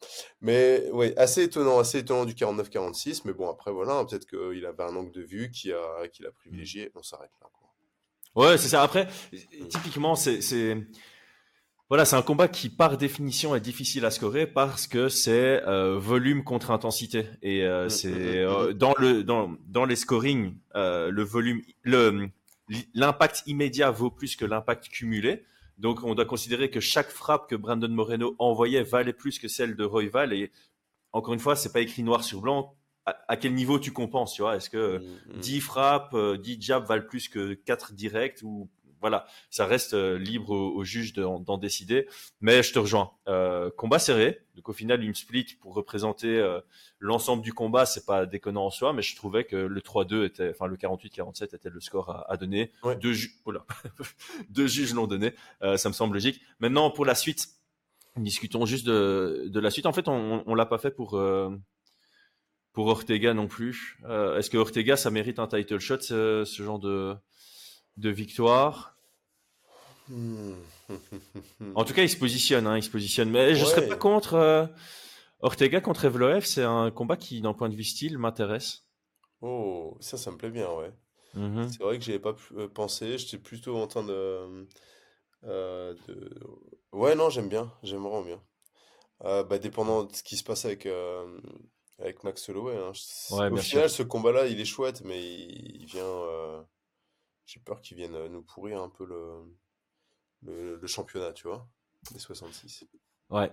Mais 0.41 0.85
oui, 0.93 1.13
assez 1.17 1.43
étonnant, 1.45 1.79
assez 1.79 1.99
étonnant 1.99 2.25
du 2.25 2.35
49-46. 2.35 3.23
Mais 3.25 3.33
bon, 3.33 3.51
après, 3.51 3.73
voilà, 3.73 3.95
hein, 3.95 4.05
peut-être 4.05 4.27
qu'il 4.27 4.65
avait 4.65 4.83
un 4.85 4.95
angle 4.97 5.13
de 5.13 5.23
vue 5.23 5.51
qui 5.51 5.73
a, 5.73 6.09
qui 6.09 6.23
l'a 6.23 6.31
privilégié. 6.31 6.91
On 6.95 7.03
s'arrête 7.03 7.31
là. 7.41 7.49
Quoi. 7.53 8.45
Ouais, 8.45 8.59
c'est 8.59 8.69
ça. 8.69 8.83
Après, 8.83 9.09
typiquement, 9.69 10.15
c'est, 10.15 10.41
Voilà, 11.89 12.05
c'est 12.05 12.17
un 12.17 12.23
combat 12.23 12.49
qui 12.49 12.69
par 12.69 12.99
définition 12.99 13.57
est 13.57 13.61
difficile 13.61 14.05
à 14.05 14.11
scorer 14.11 14.47
parce 14.47 14.87
que 14.87 15.09
c'est 15.09 15.63
euh, 15.67 15.99
volume 15.99 16.45
contre 16.45 16.71
intensité 16.71 17.27
et 17.43 17.63
euh, 17.65 17.87
mm, 17.87 17.91
c'est 17.91 18.45
mm, 18.45 18.69
mm, 18.69 18.73
dans 18.75 18.95
le 18.99 19.25
dans 19.25 19.57
dans 19.67 19.87
les 19.87 19.97
scoring 19.97 20.55
le 20.75 21.23
volume 21.23 21.63
le 21.83 22.29
l'impact 22.93 23.43
immédiat 23.47 23.91
vaut 23.91 24.11
plus 24.11 24.37
que 24.37 24.45
l'impact 24.45 24.89
cumulé. 24.89 25.45
Donc 25.79 26.03
on 26.03 26.15
doit 26.15 26.25
considérer 26.25 26.71
que 26.71 26.81
chaque 26.81 27.11
frappe 27.11 27.49
que 27.49 27.57
Brandon 27.57 27.89
Moreno 27.89 28.35
envoyait 28.39 28.83
valait 28.83 29.13
plus 29.13 29.39
que 29.39 29.49
celle 29.49 29.77
de 29.77 29.85
Royval 29.85 30.33
et 30.33 30.51
encore 31.13 31.35
une 31.35 31.41
fois, 31.41 31.57
c'est 31.57 31.73
pas 31.73 31.81
écrit 31.81 32.03
noir 32.03 32.23
sur 32.23 32.41
blanc. 32.41 32.75
À, 33.07 33.39
quel 33.39 33.55
niveau 33.55 33.79
tu 33.79 33.91
compenses, 33.91 34.35
tu 34.35 34.43
vois? 34.43 34.57
Est-ce 34.57 34.69
que 34.69 35.03
10 35.37 35.61
frappes, 35.63 36.15
10 36.15 36.61
jabs 36.61 36.85
valent 36.87 37.07
plus 37.09 37.31
que 37.31 37.55
4 37.55 37.95
directs 37.95 38.41
ou 38.43 38.69
voilà, 39.01 39.27
ça 39.51 39.67
reste 39.67 39.95
euh, 39.95 40.19
libre 40.19 40.51
au, 40.51 40.85
juge 40.85 41.13
d'en 41.13 41.59
décider. 41.59 42.09
Mais 42.41 42.63
je 42.63 42.73
te 42.73 42.79
rejoins. 42.79 43.13
Euh, 43.29 43.71
combat 43.77 43.99
serré. 43.99 44.41
Donc 44.55 44.69
au 44.69 44.73
final, 44.73 45.03
une 45.05 45.15
split 45.15 45.57
pour 45.61 45.75
représenter 45.75 46.39
euh, 46.39 46.61
l'ensemble 46.99 47.43
du 47.43 47.53
combat, 47.53 47.87
c'est 47.87 48.07
pas 48.07 48.27
déconnant 48.27 48.67
en 48.67 48.71
soi, 48.71 48.93
mais 48.93 49.03
je 49.03 49.15
trouvais 49.15 49.45
que 49.45 49.57
le 49.57 49.81
3-2 49.81 50.25
était, 50.25 50.51
enfin 50.51 50.67
le 50.67 50.77
48-47 50.77 51.55
était 51.55 51.71
le 51.71 51.81
score 51.81 52.25
à, 52.29 52.37
donner. 52.37 52.73
Deux, 53.01 53.15
Deux 54.51 54.67
juges 54.67 54.95
l'ont 54.95 55.07
donné. 55.07 55.35
ça 55.77 55.89
me 55.89 55.95
semble 55.95 56.15
logique. 56.15 56.41
Maintenant 56.59 56.91
pour 56.91 57.05
la 57.05 57.15
suite, 57.15 57.47
discutons 58.17 58.67
juste 58.67 58.87
de, 58.87 59.61
la 59.61 59.71
suite. 59.71 59.87
En 59.87 59.93
fait, 59.93 60.09
on, 60.09 60.43
on 60.45 60.55
l'a 60.57 60.67
pas 60.67 60.79
fait 60.79 60.91
pour 60.91 61.21
pour 62.73 62.87
Ortega 62.89 63.35
non 63.35 63.47
plus. 63.47 64.01
Est-ce 64.37 64.51
que 64.51 64.57
Ortega, 64.57 64.97
ça 64.97 65.11
mérite 65.11 65.39
un 65.39 65.47
title 65.47 65.79
shot, 65.79 66.01
ce 66.01 66.45
genre 66.45 66.81
de 66.81 67.17
de 67.99 68.11
victoire. 68.11 68.97
Hmm. 70.09 70.55
en 71.75 71.85
tout 71.85 71.93
cas, 71.93 72.03
il 72.03 72.09
se 72.09 72.17
positionne, 72.17 72.67
hein, 72.67 72.77
il 72.79 72.83
se 72.83 72.91
positionne. 72.91 73.31
Mais 73.31 73.55
je 73.55 73.65
serais 73.65 73.87
pas 73.87 73.97
contre 73.97 74.35
euh, 74.35 74.67
Ortega 75.41 75.81
contre 75.81 76.07
Evloev. 76.07 76.45
C'est 76.45 76.63
un 76.63 76.91
combat 76.91 77.17
qui, 77.17 77.41
d'un 77.41 77.53
point 77.53 77.69
de 77.69 77.75
vue 77.75 77.85
style, 77.85 78.17
m'intéresse. 78.19 78.85
Oh, 79.43 79.97
ça, 80.01 80.17
ça 80.17 80.31
me 80.31 80.37
plaît 80.37 80.51
bien, 80.51 80.71
ouais. 80.73 80.93
Mm-hmm. 81.37 81.69
C'est 81.71 81.83
vrai 81.83 81.99
que 81.99 82.05
j'y 82.05 82.19
pas 82.19 82.35
euh, 82.57 82.69
pensé. 82.69 83.19
J'étais 83.19 83.39
plutôt 83.39 83.77
en 83.77 83.87
train 83.87 84.03
de, 84.03 84.67
euh, 85.45 85.95
Ouais, 86.93 87.15
non, 87.15 87.29
j'aime 87.29 87.49
bien. 87.49 87.73
J'aime 87.83 88.03
vraiment 88.03 88.23
bien. 88.23 88.41
bah, 89.21 89.59
dépendant 89.59 90.05
de 90.05 90.15
ce 90.15 90.23
qui 90.23 90.37
se 90.37 90.45
passe 90.45 90.65
avec, 90.65 90.89
avec 91.99 92.25
Max 92.25 92.49
Holloway. 92.49 92.77
Hein. 92.77 92.93
Au 93.53 93.57
final, 93.57 93.91
ce 93.91 94.03
combat-là, 94.03 94.47
il 94.47 94.61
est 94.61 94.65
chouette, 94.65 95.03
mais 95.05 95.21
il 95.21 95.85
vient 95.87 96.65
j'ai 97.49 97.61
peur 97.61 97.81
qu'ils 97.81 97.97
viennent 97.97 98.27
nous 98.27 98.43
pourrir 98.43 98.83
un 98.83 98.91
peu 98.91 99.07
le, 99.07 100.77
le, 100.77 100.87
championnat, 100.87 101.33
tu 101.33 101.49
vois, 101.49 101.67
des 102.13 102.19
66. 102.19 102.85
Ouais. 103.31 103.51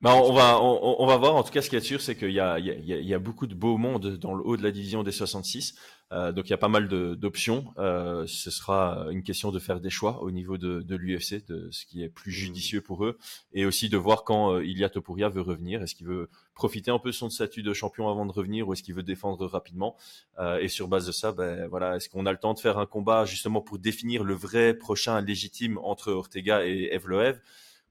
Bah, 0.00 0.16
on, 0.16 0.34
va, 0.34 0.60
on, 0.60 1.06
va 1.06 1.16
voir. 1.16 1.34
En 1.34 1.42
tout 1.42 1.50
cas, 1.50 1.62
ce 1.62 1.70
qui 1.70 1.76
est 1.76 1.80
sûr, 1.80 2.00
c'est 2.00 2.14
qu'il 2.14 2.32
y 2.32 2.40
a, 2.40 2.58
il 2.58 2.84
y, 2.84 3.14
a, 3.14 3.18
beaucoup 3.18 3.46
de 3.46 3.54
beaux 3.54 3.78
mondes 3.78 4.18
dans 4.18 4.34
le 4.34 4.44
haut 4.44 4.58
de 4.58 4.62
la 4.62 4.70
division 4.70 5.02
des 5.02 5.12
66. 5.12 5.76
Euh, 6.12 6.30
donc, 6.30 6.46
il 6.46 6.50
y 6.50 6.54
a 6.54 6.58
pas 6.58 6.68
mal 6.68 6.88
d'options. 7.16 7.72
Euh, 7.78 8.26
ce 8.26 8.50
sera 8.50 9.06
une 9.10 9.22
question 9.22 9.50
de 9.50 9.58
faire 9.58 9.80
des 9.80 9.88
choix 9.88 10.22
au 10.22 10.30
niveau 10.30 10.58
de, 10.58 10.82
de 10.82 10.94
l'UFC, 10.94 11.46
de 11.46 11.70
ce 11.70 11.86
qui 11.86 12.02
est 12.02 12.10
plus 12.10 12.32
mmh. 12.32 12.34
judicieux 12.34 12.80
pour 12.82 13.06
eux, 13.06 13.16
et 13.54 13.64
aussi 13.64 13.88
de 13.88 13.96
voir 13.96 14.24
quand 14.24 14.52
euh, 14.52 14.64
Ilia 14.64 14.90
Topuria 14.90 15.30
veut 15.30 15.40
revenir. 15.40 15.82
Est-ce 15.82 15.94
qu'il 15.94 16.06
veut 16.06 16.28
profiter 16.54 16.90
un 16.90 16.98
peu 16.98 17.08
de 17.08 17.14
son 17.14 17.30
statut 17.30 17.62
de 17.62 17.72
champion 17.72 18.10
avant 18.10 18.26
de 18.26 18.32
revenir, 18.32 18.68
ou 18.68 18.74
est-ce 18.74 18.82
qu'il 18.82 18.94
veut 18.94 19.02
défendre 19.02 19.46
rapidement? 19.46 19.96
Euh, 20.38 20.58
Et 20.58 20.68
sur 20.68 20.86
base 20.86 21.06
de 21.06 21.12
ça, 21.12 21.32
ben 21.32 21.66
voilà, 21.68 21.96
est-ce 21.96 22.10
qu'on 22.10 22.26
a 22.26 22.32
le 22.32 22.38
temps 22.38 22.52
de 22.52 22.58
faire 22.58 22.78
un 22.78 22.86
combat 22.86 23.24
justement 23.24 23.62
pour 23.62 23.78
définir 23.78 24.22
le 24.22 24.34
vrai 24.34 24.74
prochain 24.74 25.18
légitime 25.22 25.78
entre 25.78 26.12
Ortega 26.12 26.66
et 26.66 26.90
Evloev? 26.92 27.40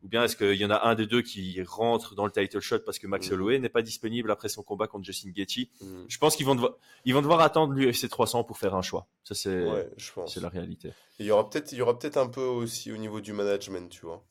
Ou 0.03 0.07
bien 0.09 0.23
est-ce 0.23 0.35
qu'il 0.35 0.55
y 0.55 0.65
en 0.65 0.69
a 0.69 0.87
un 0.87 0.95
des 0.95 1.07
deux 1.07 1.21
qui 1.21 1.61
rentre 1.63 2.13
dans 2.13 2.25
le 2.25 2.31
title 2.31 2.59
shot 2.59 2.79
parce 2.79 2.99
que 2.99 3.07
Max 3.07 3.29
mm. 3.29 3.33
Holloway 3.33 3.59
n'est 3.59 3.69
pas 3.69 3.81
disponible 3.81 4.29
après 4.31 4.49
son 4.49 4.61
combat 4.61 4.87
contre 4.87 5.05
Justin 5.05 5.31
Gaethje? 5.31 5.67
Mm. 5.81 6.03
Je 6.07 6.17
pense 6.17 6.35
qu'ils 6.35 6.45
vont 6.45 6.55
devoir, 6.55 6.73
ils 7.05 7.13
vont 7.13 7.21
devoir 7.21 7.39
attendre 7.39 7.73
l'UFC 7.73 8.09
300 8.09 8.43
pour 8.43 8.57
faire 8.57 8.75
un 8.75 8.81
choix. 8.81 9.07
Ça 9.23 9.33
c'est, 9.33 9.65
c'est 10.27 10.41
la 10.41 10.49
réalité. 10.49 10.91
il 11.19 11.25
y 11.25 11.31
aura 11.31 11.49
peut-être, 11.49 11.71
il 11.71 11.77
y 11.77 11.81
aura 11.81 11.97
peut-être 11.97 12.17
un 12.17 12.27
peu 12.27 12.41
aussi 12.41 12.91
au 12.91 12.97
niveau 12.97 13.21
du 13.21 13.33
management, 13.33 13.89
tu 13.89 14.05
vois. 14.05 14.23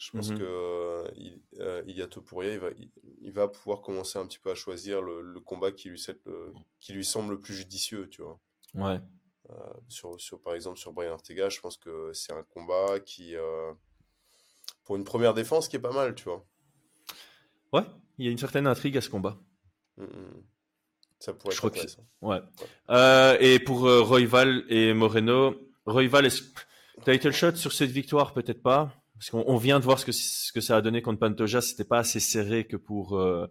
Je 0.00 0.10
pense 0.12 0.30
mm-hmm. 0.30 0.38
que 0.38 0.42
euh, 0.42 1.10
il, 1.14 1.42
euh, 1.58 1.82
il, 1.86 2.58
va, 2.58 2.68
il, 3.20 3.32
va 3.32 3.48
pouvoir 3.48 3.82
commencer 3.82 4.18
un 4.18 4.26
petit 4.26 4.38
peu 4.38 4.50
à 4.50 4.54
choisir 4.54 5.02
le, 5.02 5.38
combat 5.40 5.72
qui 5.72 5.90
lui, 5.90 6.02
qui 6.80 6.94
lui 6.94 7.04
semble 7.04 7.34
le 7.34 7.38
plus 7.38 7.52
judicieux, 7.52 8.08
tu 8.08 8.22
vois. 8.22 8.40
Ouais. 8.74 8.98
Euh, 9.50 9.56
sur, 9.88 10.18
sur, 10.18 10.40
par 10.40 10.54
exemple, 10.54 10.78
sur 10.78 10.94
Brian 10.94 11.12
Ortega, 11.12 11.50
je 11.50 11.60
pense 11.60 11.76
que 11.76 12.12
c'est 12.14 12.32
un 12.32 12.44
combat 12.44 12.98
qui, 13.00 13.34
pour 14.84 14.96
une 14.96 15.04
première 15.04 15.34
défense 15.34 15.68
qui 15.68 15.76
est 15.76 15.80
pas 15.80 15.92
mal, 15.92 16.14
tu 16.14 16.24
vois. 16.24 16.44
Ouais, 17.72 17.84
il 18.18 18.26
y 18.26 18.28
a 18.28 18.32
une 18.32 18.38
certaine 18.38 18.66
intrigue 18.66 18.96
à 18.96 19.00
ce 19.00 19.08
combat. 19.08 19.38
Mm, 19.96 20.04
mm. 20.04 20.42
Ça 21.20 21.34
pourrait 21.34 21.54
être 21.54 21.64
intéressant. 21.66 22.06
Ouais. 22.22 22.40
Euh, 22.88 23.36
et 23.40 23.58
pour 23.58 23.86
euh, 23.86 24.00
Royval 24.00 24.64
et 24.68 24.94
Moreno, 24.94 25.54
Royval 25.84 26.26
est 26.26 26.42
title 27.04 27.32
shot 27.32 27.56
sur 27.56 27.72
cette 27.72 27.90
victoire? 27.90 28.32
Peut-être 28.32 28.62
pas, 28.62 28.92
parce 29.14 29.30
qu'on 29.30 29.56
vient 29.58 29.78
de 29.78 29.84
voir 29.84 29.98
ce 29.98 30.06
que 30.06 30.12
ce 30.12 30.50
que 30.52 30.62
ça 30.62 30.78
a 30.78 30.80
donné 30.80 31.02
contre 31.02 31.20
Pantoja, 31.20 31.60
c'était 31.60 31.84
pas 31.84 31.98
assez 31.98 32.20
serré 32.20 32.66
que 32.66 32.76
pour 32.76 33.18
euh, 33.18 33.46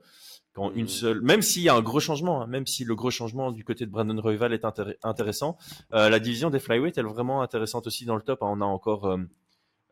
quand 0.53 0.72
une 0.72 0.86
mm. 0.86 0.89
seule, 0.89 1.22
même 1.22 1.43
s'il 1.43 1.61
y 1.61 1.70
a 1.70 1.76
un 1.76 1.82
gros 1.82 1.99
changement, 1.99 2.41
hein, 2.41 2.47
même 2.47 2.65
si 2.65 2.86
le 2.86 2.95
gros 2.95 3.11
changement 3.11 3.51
du 3.51 3.63
côté 3.63 3.86
de 3.86 3.91
Brandon 3.91 4.20
Royval 4.20 4.51
est 4.51 4.65
intéressant, 5.03 5.57
la 5.91 6.20
division 6.20 6.49
des 6.49 6.59
flyweight 6.59 6.97
elle 6.97 7.05
est 7.05 7.09
vraiment 7.09 7.43
intéressante 7.43 7.86
aussi 7.86 8.05
dans 8.05 8.15
le 8.15 8.24
top. 8.24 8.41
Hein. 8.41 8.47
On 8.49 8.61
a 8.61 8.65
encore 8.65 9.15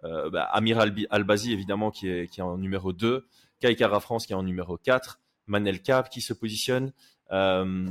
euh, 0.04 0.30
bah, 0.30 0.44
Amir 0.44 0.80
Albazi, 1.10 1.54
évidemment, 1.54 1.92
qui 1.92 2.08
est, 2.08 2.28
qui 2.28 2.40
est 2.40 2.44
en 2.44 2.58
numéro 2.58 2.94
2. 2.94 3.28
Kaikara 3.60 4.00
France, 4.00 4.26
qui 4.26 4.34
est 4.34 4.36
en 4.36 4.44
numéro 4.44 4.78
4. 4.78 5.20
Manel 5.48 5.82
Cap, 5.82 6.10
qui 6.10 6.22
se 6.22 6.34
positionne. 6.34 6.94
Euh, 7.32 7.88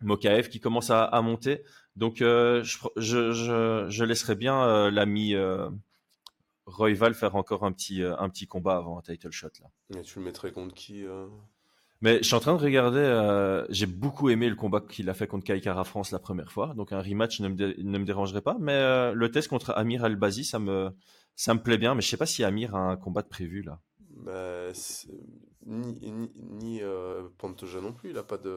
Mokaev, 0.00 0.48
qui 0.48 0.60
commence 0.60 0.90
à, 0.90 1.04
à 1.04 1.22
monter. 1.22 1.62
Donc, 1.96 2.22
euh, 2.22 2.62
je, 2.64 2.78
je, 2.96 3.86
je, 3.88 4.04
laisserai 4.04 4.34
bien 4.34 4.62
euh, 4.64 4.90
l'ami 4.90 5.34
Royval 6.66 7.14
faire 7.14 7.36
encore 7.36 7.64
un 7.64 7.72
petit, 7.72 8.02
un 8.02 8.28
petit 8.28 8.46
combat 8.46 8.76
avant 8.76 8.98
un 8.98 9.02
title 9.02 9.30
shot. 9.30 9.48
Là. 9.60 9.98
Et 9.98 10.02
tu 10.02 10.18
le 10.18 10.24
mettrais 10.24 10.52
contre 10.52 10.74
qui 10.74 11.04
mais 12.02 12.18
je 12.18 12.24
suis 12.24 12.34
en 12.34 12.40
train 12.40 12.56
de 12.56 12.60
regarder, 12.60 12.98
euh, 12.98 13.64
j'ai 13.70 13.86
beaucoup 13.86 14.28
aimé 14.28 14.48
le 14.48 14.56
combat 14.56 14.80
qu'il 14.80 15.08
a 15.08 15.14
fait 15.14 15.28
contre 15.28 15.44
Kaikara 15.44 15.84
France 15.84 16.10
la 16.10 16.18
première 16.18 16.50
fois, 16.50 16.74
donc 16.76 16.90
un 16.92 17.00
rematch 17.00 17.38
ne 17.38 17.48
me, 17.48 17.80
ne 17.80 17.98
me 17.98 18.04
dérangerait 18.04 18.40
pas, 18.40 18.56
mais 18.58 18.72
euh, 18.72 19.12
le 19.14 19.30
test 19.30 19.46
contre 19.46 19.70
Amir 19.76 20.04
Albazi, 20.04 20.44
ça 20.44 20.58
me, 20.58 20.90
ça 21.36 21.54
me 21.54 21.62
plaît 21.62 21.78
bien, 21.78 21.94
mais 21.94 22.02
je 22.02 22.08
sais 22.08 22.16
pas 22.16 22.26
si 22.26 22.44
Amir 22.44 22.74
a 22.74 22.90
un 22.90 22.96
combat 22.96 23.22
de 23.22 23.28
prévu 23.28 23.62
là. 23.62 23.80
Bah, 24.24 24.72
ni, 25.66 25.98
ni, 26.00 26.30
ni 26.36 26.82
euh, 26.82 27.28
Pantoja 27.38 27.80
non 27.80 27.92
plus, 27.92 28.10
il 28.10 28.18
a 28.18 28.22
pas 28.22 28.38
de... 28.38 28.56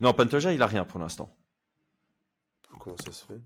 Non, 0.00 0.12
Pantoja, 0.12 0.52
il 0.52 0.62
a 0.62 0.66
rien 0.66 0.84
pour 0.84 1.00
l'instant. 1.00 1.36
Comment 2.78 2.96
ça 2.96 3.12
se 3.12 3.24
fait? 3.24 3.40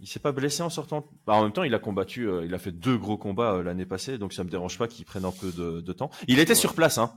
Il 0.00 0.06
s'est 0.06 0.20
pas 0.20 0.32
blessé 0.32 0.62
en 0.62 0.70
sortant? 0.70 1.08
Bah, 1.26 1.34
en 1.34 1.42
même 1.42 1.52
temps, 1.52 1.64
il 1.64 1.74
a 1.74 1.78
combattu, 1.78 2.28
euh, 2.28 2.44
il 2.44 2.54
a 2.54 2.58
fait 2.58 2.72
deux 2.72 2.96
gros 2.96 3.18
combats 3.18 3.54
euh, 3.54 3.62
l'année 3.62 3.86
passée, 3.86 4.18
donc 4.18 4.32
ça 4.32 4.44
me 4.44 4.50
dérange 4.50 4.78
pas 4.78 4.88
qu'il 4.88 5.04
prenne 5.04 5.24
un 5.24 5.32
peu 5.32 5.52
de, 5.52 5.92
temps. 5.92 6.10
Il 6.28 6.38
était 6.38 6.54
sur 6.54 6.74
place, 6.74 6.98
hein. 6.98 7.12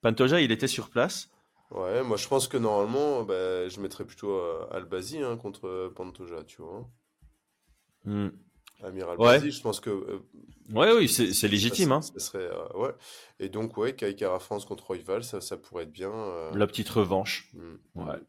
Pantoja, 0.00 0.40
il 0.40 0.52
était 0.52 0.68
sur 0.68 0.90
place. 0.90 1.30
Ouais, 1.70 2.02
moi 2.02 2.16
je 2.16 2.28
pense 2.28 2.46
que 2.46 2.56
normalement, 2.56 3.24
bah, 3.24 3.68
je 3.68 3.80
mettrais 3.80 4.04
plutôt 4.04 4.38
Albazi 4.70 5.18
hein, 5.18 5.36
contre 5.36 5.92
Pantoja, 5.94 6.44
tu 6.44 6.62
vois. 6.62 6.88
Hmm. 8.84 8.88
Amir 8.88 9.08
Albazi, 9.10 9.50
je 9.50 9.62
pense 9.62 9.80
que. 9.80 9.90
ouais, 10.72 10.92
oui, 10.92 11.08
c'est 11.08 11.48
légitime. 11.48 11.88
Ça, 11.88 11.94
hein. 11.94 12.02
ça 12.02 12.18
serait, 12.18 12.50
ouais. 12.74 12.92
Et 13.40 13.48
donc, 13.48 13.76
ouais, 13.76 13.94
Kaikara 13.94 14.38
France 14.38 14.64
contre 14.64 14.86
Royval, 14.86 15.24
ça, 15.24 15.40
ça 15.40 15.56
pourrait 15.56 15.84
être 15.84 15.92
bien. 15.92 16.12
La 16.54 16.66
petite 16.66 16.88
revanche. 16.88 17.50
Hmm. 17.54 17.76
Ouais. 17.94 18.20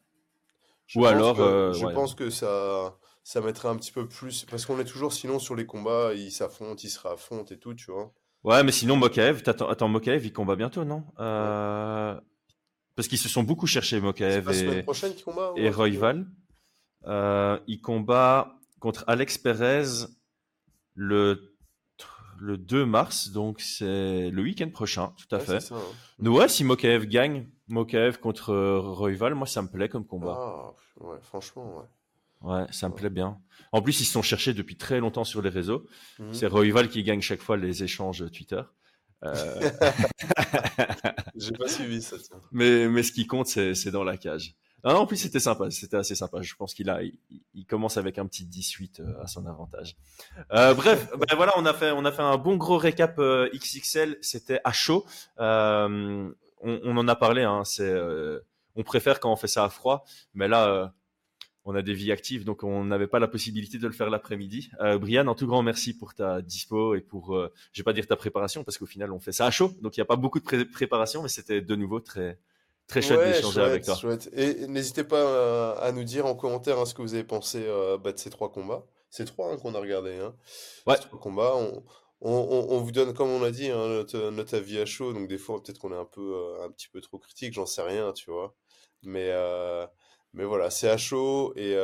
Ou 0.96 1.06
alors. 1.06 1.38
je 1.74 1.94
pense 1.94 2.16
que 2.16 2.30
ça 2.30 2.98
ça 3.26 3.42
mettrait 3.42 3.68
un 3.68 3.76
petit 3.76 3.92
peu 3.92 4.08
plus. 4.08 4.46
Parce 4.46 4.66
qu'on 4.66 4.80
est 4.80 4.86
toujours, 4.86 5.12
sinon, 5.12 5.40
sur 5.40 5.56
les 5.56 5.66
combats, 5.66 6.14
ils 6.14 6.32
s'affrontent, 6.32 6.80
ils 6.82 6.90
se 6.90 7.00
réaffrontent 7.00 7.54
et 7.54 7.58
tout, 7.58 7.74
tu 7.74 7.92
vois. 7.92 8.14
Ouais, 8.44 8.64
mais 8.64 8.72
sinon, 8.72 8.96
Mokaev, 8.96 9.42
attends, 9.48 9.68
attends 9.68 9.88
Mokaev, 9.88 10.24
il 10.24 10.32
combat 10.32 10.56
bientôt, 10.56 10.86
non? 10.86 11.04
Euh... 11.20 12.16
Parce 12.96 13.08
qu'ils 13.08 13.18
se 13.18 13.28
sont 13.28 13.42
beaucoup 13.42 13.66
cherchés, 13.66 14.00
Mokaev 14.00 14.52
et, 14.52 14.86
combat, 15.26 15.54
et 15.58 15.70
Royval. 15.70 16.28
Euh, 17.08 17.60
il 17.68 17.82
combat 17.82 18.60
contre 18.80 19.04
Alex 19.08 19.40
Perez 19.40 20.06
le, 20.96 21.56
le 22.40 22.58
2 22.58 22.86
mars, 22.86 23.30
donc 23.30 23.62
c'est 23.62 24.32
le 24.32 24.42
week-end 24.42 24.70
prochain, 24.70 25.14
tout 25.18 25.36
à 25.36 25.40
fait. 25.40 25.60
Ça, 25.60 25.76
hein. 25.76 26.28
Ouais, 26.28 26.48
si 26.48 26.64
Mokaev 26.64 27.06
gagne, 27.06 27.48
Mokaev 27.68 28.20
contre 28.20 28.56
Royval, 28.80 29.36
moi 29.36 29.48
ça 29.48 29.62
me 29.62 29.68
plaît 29.68 29.90
comme 29.90 30.06
combat. 30.06 30.38
Ah, 30.38 30.74
ouais, 31.02 31.18
franchement, 31.22 31.78
ouais. 31.78 31.86
Ouais, 32.42 32.66
ça 32.72 32.90
me 32.90 32.94
plaît 32.94 33.10
bien. 33.10 33.40
En 33.72 33.82
plus, 33.82 34.00
ils 34.02 34.06
se 34.06 34.12
sont 34.12 34.22
cherchés 34.22 34.54
depuis 34.54 34.78
très 34.78 35.00
longtemps 35.00 35.24
sur 35.24 35.42
les 35.42 35.50
réseaux. 35.50 35.88
Mhm. 36.20 36.34
C'est 36.34 36.48
Royval 36.48 36.90
qui 36.90 37.04
gagne 37.04 37.22
chaque 37.22 37.42
fois 37.42 37.58
les 37.58 37.84
échanges 37.84 38.30
Twitter. 38.32 38.62
Euh... 39.24 39.34
J'ai 41.36 41.52
pas 41.54 41.68
suivi 41.68 42.02
ça. 42.02 42.18
Mais, 42.52 42.88
mais 42.88 43.04
ce 43.04 43.12
qui 43.12 43.28
compte, 43.28 43.48
c'est 43.48 43.92
dans 43.92 44.04
la 44.04 44.18
cage. 44.18 44.56
Ah, 44.88 45.00
en 45.00 45.08
plus, 45.08 45.18
c'était 45.18 45.40
sympa, 45.40 45.72
c'était 45.72 45.98
assez 45.98 46.14
sympa. 46.14 46.44
Je 46.44 46.54
pense 46.54 46.76
qu'il 46.76 46.92
a, 46.92 47.02
il, 47.56 47.66
commence 47.66 47.98
avec 47.98 48.20
un 48.20 48.28
petit 48.28 48.46
18 48.46 49.00
euh, 49.00 49.20
à 49.20 49.26
son 49.26 49.48
avantage. 49.48 49.96
Euh, 50.54 50.76
bref, 50.76 51.10
ben 51.18 51.36
voilà, 51.36 51.54
on 51.58 51.66
a 51.66 51.74
fait, 51.74 51.90
on 51.90 52.06
a 52.06 52.12
fait 52.12 52.22
un 52.22 52.38
bon 52.38 52.56
gros 52.56 52.78
récap 52.78 53.18
euh, 53.18 53.50
XXL. 53.52 54.20
C'était 54.22 54.62
à 54.64 54.72
chaud. 54.72 55.04
On, 55.40 56.32
on, 56.62 56.98
en 56.98 57.08
a 57.08 57.16
parlé. 57.16 57.42
Hein, 57.42 57.64
c'est, 57.66 57.92
on 58.76 58.84
préfère 58.84 59.20
quand 59.20 59.32
on 59.32 59.36
fait 59.36 59.48
ça 59.48 59.64
à 59.64 59.70
froid, 59.70 60.06
mais 60.36 60.48
là, 60.48 60.94
on 61.64 61.74
a 61.74 61.82
des 61.82 61.96
vies 61.96 62.12
actives, 62.12 62.46
donc 62.46 62.62
on 62.62 62.86
n'avait 62.86 63.08
pas 63.08 63.18
la 63.18 63.28
possibilité 63.28 63.80
de 63.80 63.88
le 63.88 63.94
faire 63.94 64.12
l'après-midi. 64.12 64.70
Brian, 65.02 65.28
un 65.28 65.34
tout 65.34 65.48
grand 65.48 65.64
merci 65.64 65.98
pour 65.98 66.14
ta 66.14 66.44
dispo 66.44 66.94
et 66.94 67.02
pour, 67.02 67.36
je 67.72 67.82
vais 67.82 67.84
pas 67.84 67.94
dire 67.94 68.06
ta 68.06 68.16
préparation, 68.16 68.64
parce 68.64 68.78
qu'au 68.78 68.86
final, 68.86 69.12
on 69.12 69.20
fait 69.20 69.32
ça 69.32 69.48
à 69.48 69.52
chaud, 69.52 69.74
donc 69.82 69.98
il 69.98 70.00
n'y 70.00 70.04
a 70.04 70.06
pas 70.06 70.16
beaucoup 70.16 70.40
de 70.40 70.64
préparation, 70.66 71.24
mais 71.24 71.30
c'était 71.30 71.62
de 71.62 71.76
nouveau 71.76 72.00
très 72.00 72.40
Très 72.88 73.02
chouette 73.02 73.36
d'échanger 73.36 73.62
avec 73.62 73.84
toi. 73.84 73.98
Et 74.34 74.68
n'hésitez 74.68 75.04
pas 75.04 75.74
à, 75.80 75.92
nous 75.92 76.04
dire 76.04 76.26
en 76.26 76.36
commentaire 76.36 76.80
hein, 76.80 76.86
ce 76.86 76.94
que 76.94 77.02
vous 77.02 77.16
avez 77.16 77.24
pensé 77.24 77.64
euh, 77.66 77.98
bah, 77.98 78.12
de 78.12 78.20
ces 78.20 78.30
trois 78.30 78.52
combats. 78.52 78.86
C'est 79.10 79.26
trois 79.26 79.52
hein, 79.52 79.58
qu'on 79.58 79.74
a 79.74 79.80
regardé. 79.80 80.16
Hein. 80.18 80.36
Ouais. 80.86 80.98
trois 80.98 81.20
combats. 81.20 81.56
On, 81.56 81.84
on, 82.22 82.68
on, 82.70 82.80
vous 82.80 82.92
donne, 82.92 83.14
comme 83.14 83.30
on 83.30 83.40
l'a 83.40 83.52
dit, 83.52 83.70
hein, 83.70 83.88
notre, 83.88 84.30
notre, 84.30 84.56
avis 84.56 84.78
à 84.78 84.86
chaud. 84.86 85.14
Donc 85.14 85.28
des 85.28 85.38
fois, 85.38 85.62
peut-être 85.62 85.80
qu'on 85.80 85.92
est 85.92 85.98
un 85.98 86.06
peu, 86.06 86.36
euh, 86.36 86.66
un 86.66 86.72
petit 86.72 86.88
peu 86.88 87.02
trop 87.02 87.18
critique. 87.18 87.54
J'en 87.54 87.66
sais 87.66 87.82
rien, 87.82 88.14
tu 88.14 88.30
vois. 88.30 88.56
Mais, 89.02 89.30
euh, 89.32 89.88
mais 90.34 90.46
voilà, 90.46 90.70
c'est 90.70 90.90
à 90.90 90.98
chaud 90.98 91.54
et 91.56 91.76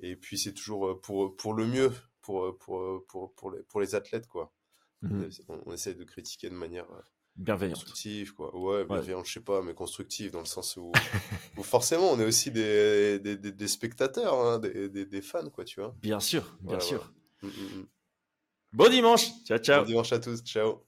et 0.00 0.14
puis 0.14 0.38
c'est 0.38 0.52
toujours 0.52 1.00
pour 1.00 1.36
pour 1.36 1.54
le 1.54 1.66
mieux 1.66 1.92
pour 2.22 2.56
pour 2.58 3.04
pour 3.08 3.34
pour 3.34 3.50
les, 3.50 3.62
pour 3.64 3.80
les 3.80 3.96
athlètes 3.96 4.28
quoi. 4.28 4.52
Mmh 5.02 5.24
on, 5.48 5.60
on, 5.66 5.72
essaie 5.72 5.94
de 5.94 6.04
critiquer 6.04 6.48
de 6.48 6.54
manière 6.54 6.86
bienveillante. 7.38 7.78
Constructive, 7.78 8.34
quoi. 8.34 8.54
Ouais, 8.56 8.84
bienveillante, 8.84 9.26
je 9.26 9.32
sais 9.34 9.40
pas, 9.40 9.62
mais 9.62 9.74
constructive 9.74 10.32
dans 10.32 10.40
le 10.40 10.46
sens 10.46 10.76
où, 11.56 11.62
forcément 11.62 12.12
on 12.12 12.20
est 12.20 12.26
aussi 12.26 12.50
des, 12.50 13.18
des, 13.20 13.36
des, 13.36 13.68
spectateurs, 13.68 14.34
hein, 14.34 14.58
des, 14.58 15.22
fans, 15.22 15.48
quoi, 15.50 15.64
tu 15.64 15.80
vois. 15.80 15.94
Bien 16.02 16.20
sûr, 16.20 16.56
bien 16.60 16.80
sûr. 16.80 17.12
Mmh, 17.42 17.46
mmh, 17.46 17.50
mmh. 17.50 17.86
Bon 18.72 18.90
dimanche, 18.90 19.28
ciao, 19.44 19.58
ciao. 19.58 19.80
Bon 19.80 19.86
dimanche 19.86 20.12
à 20.12 20.18
tous, 20.18 20.42
ciao. 20.42 20.87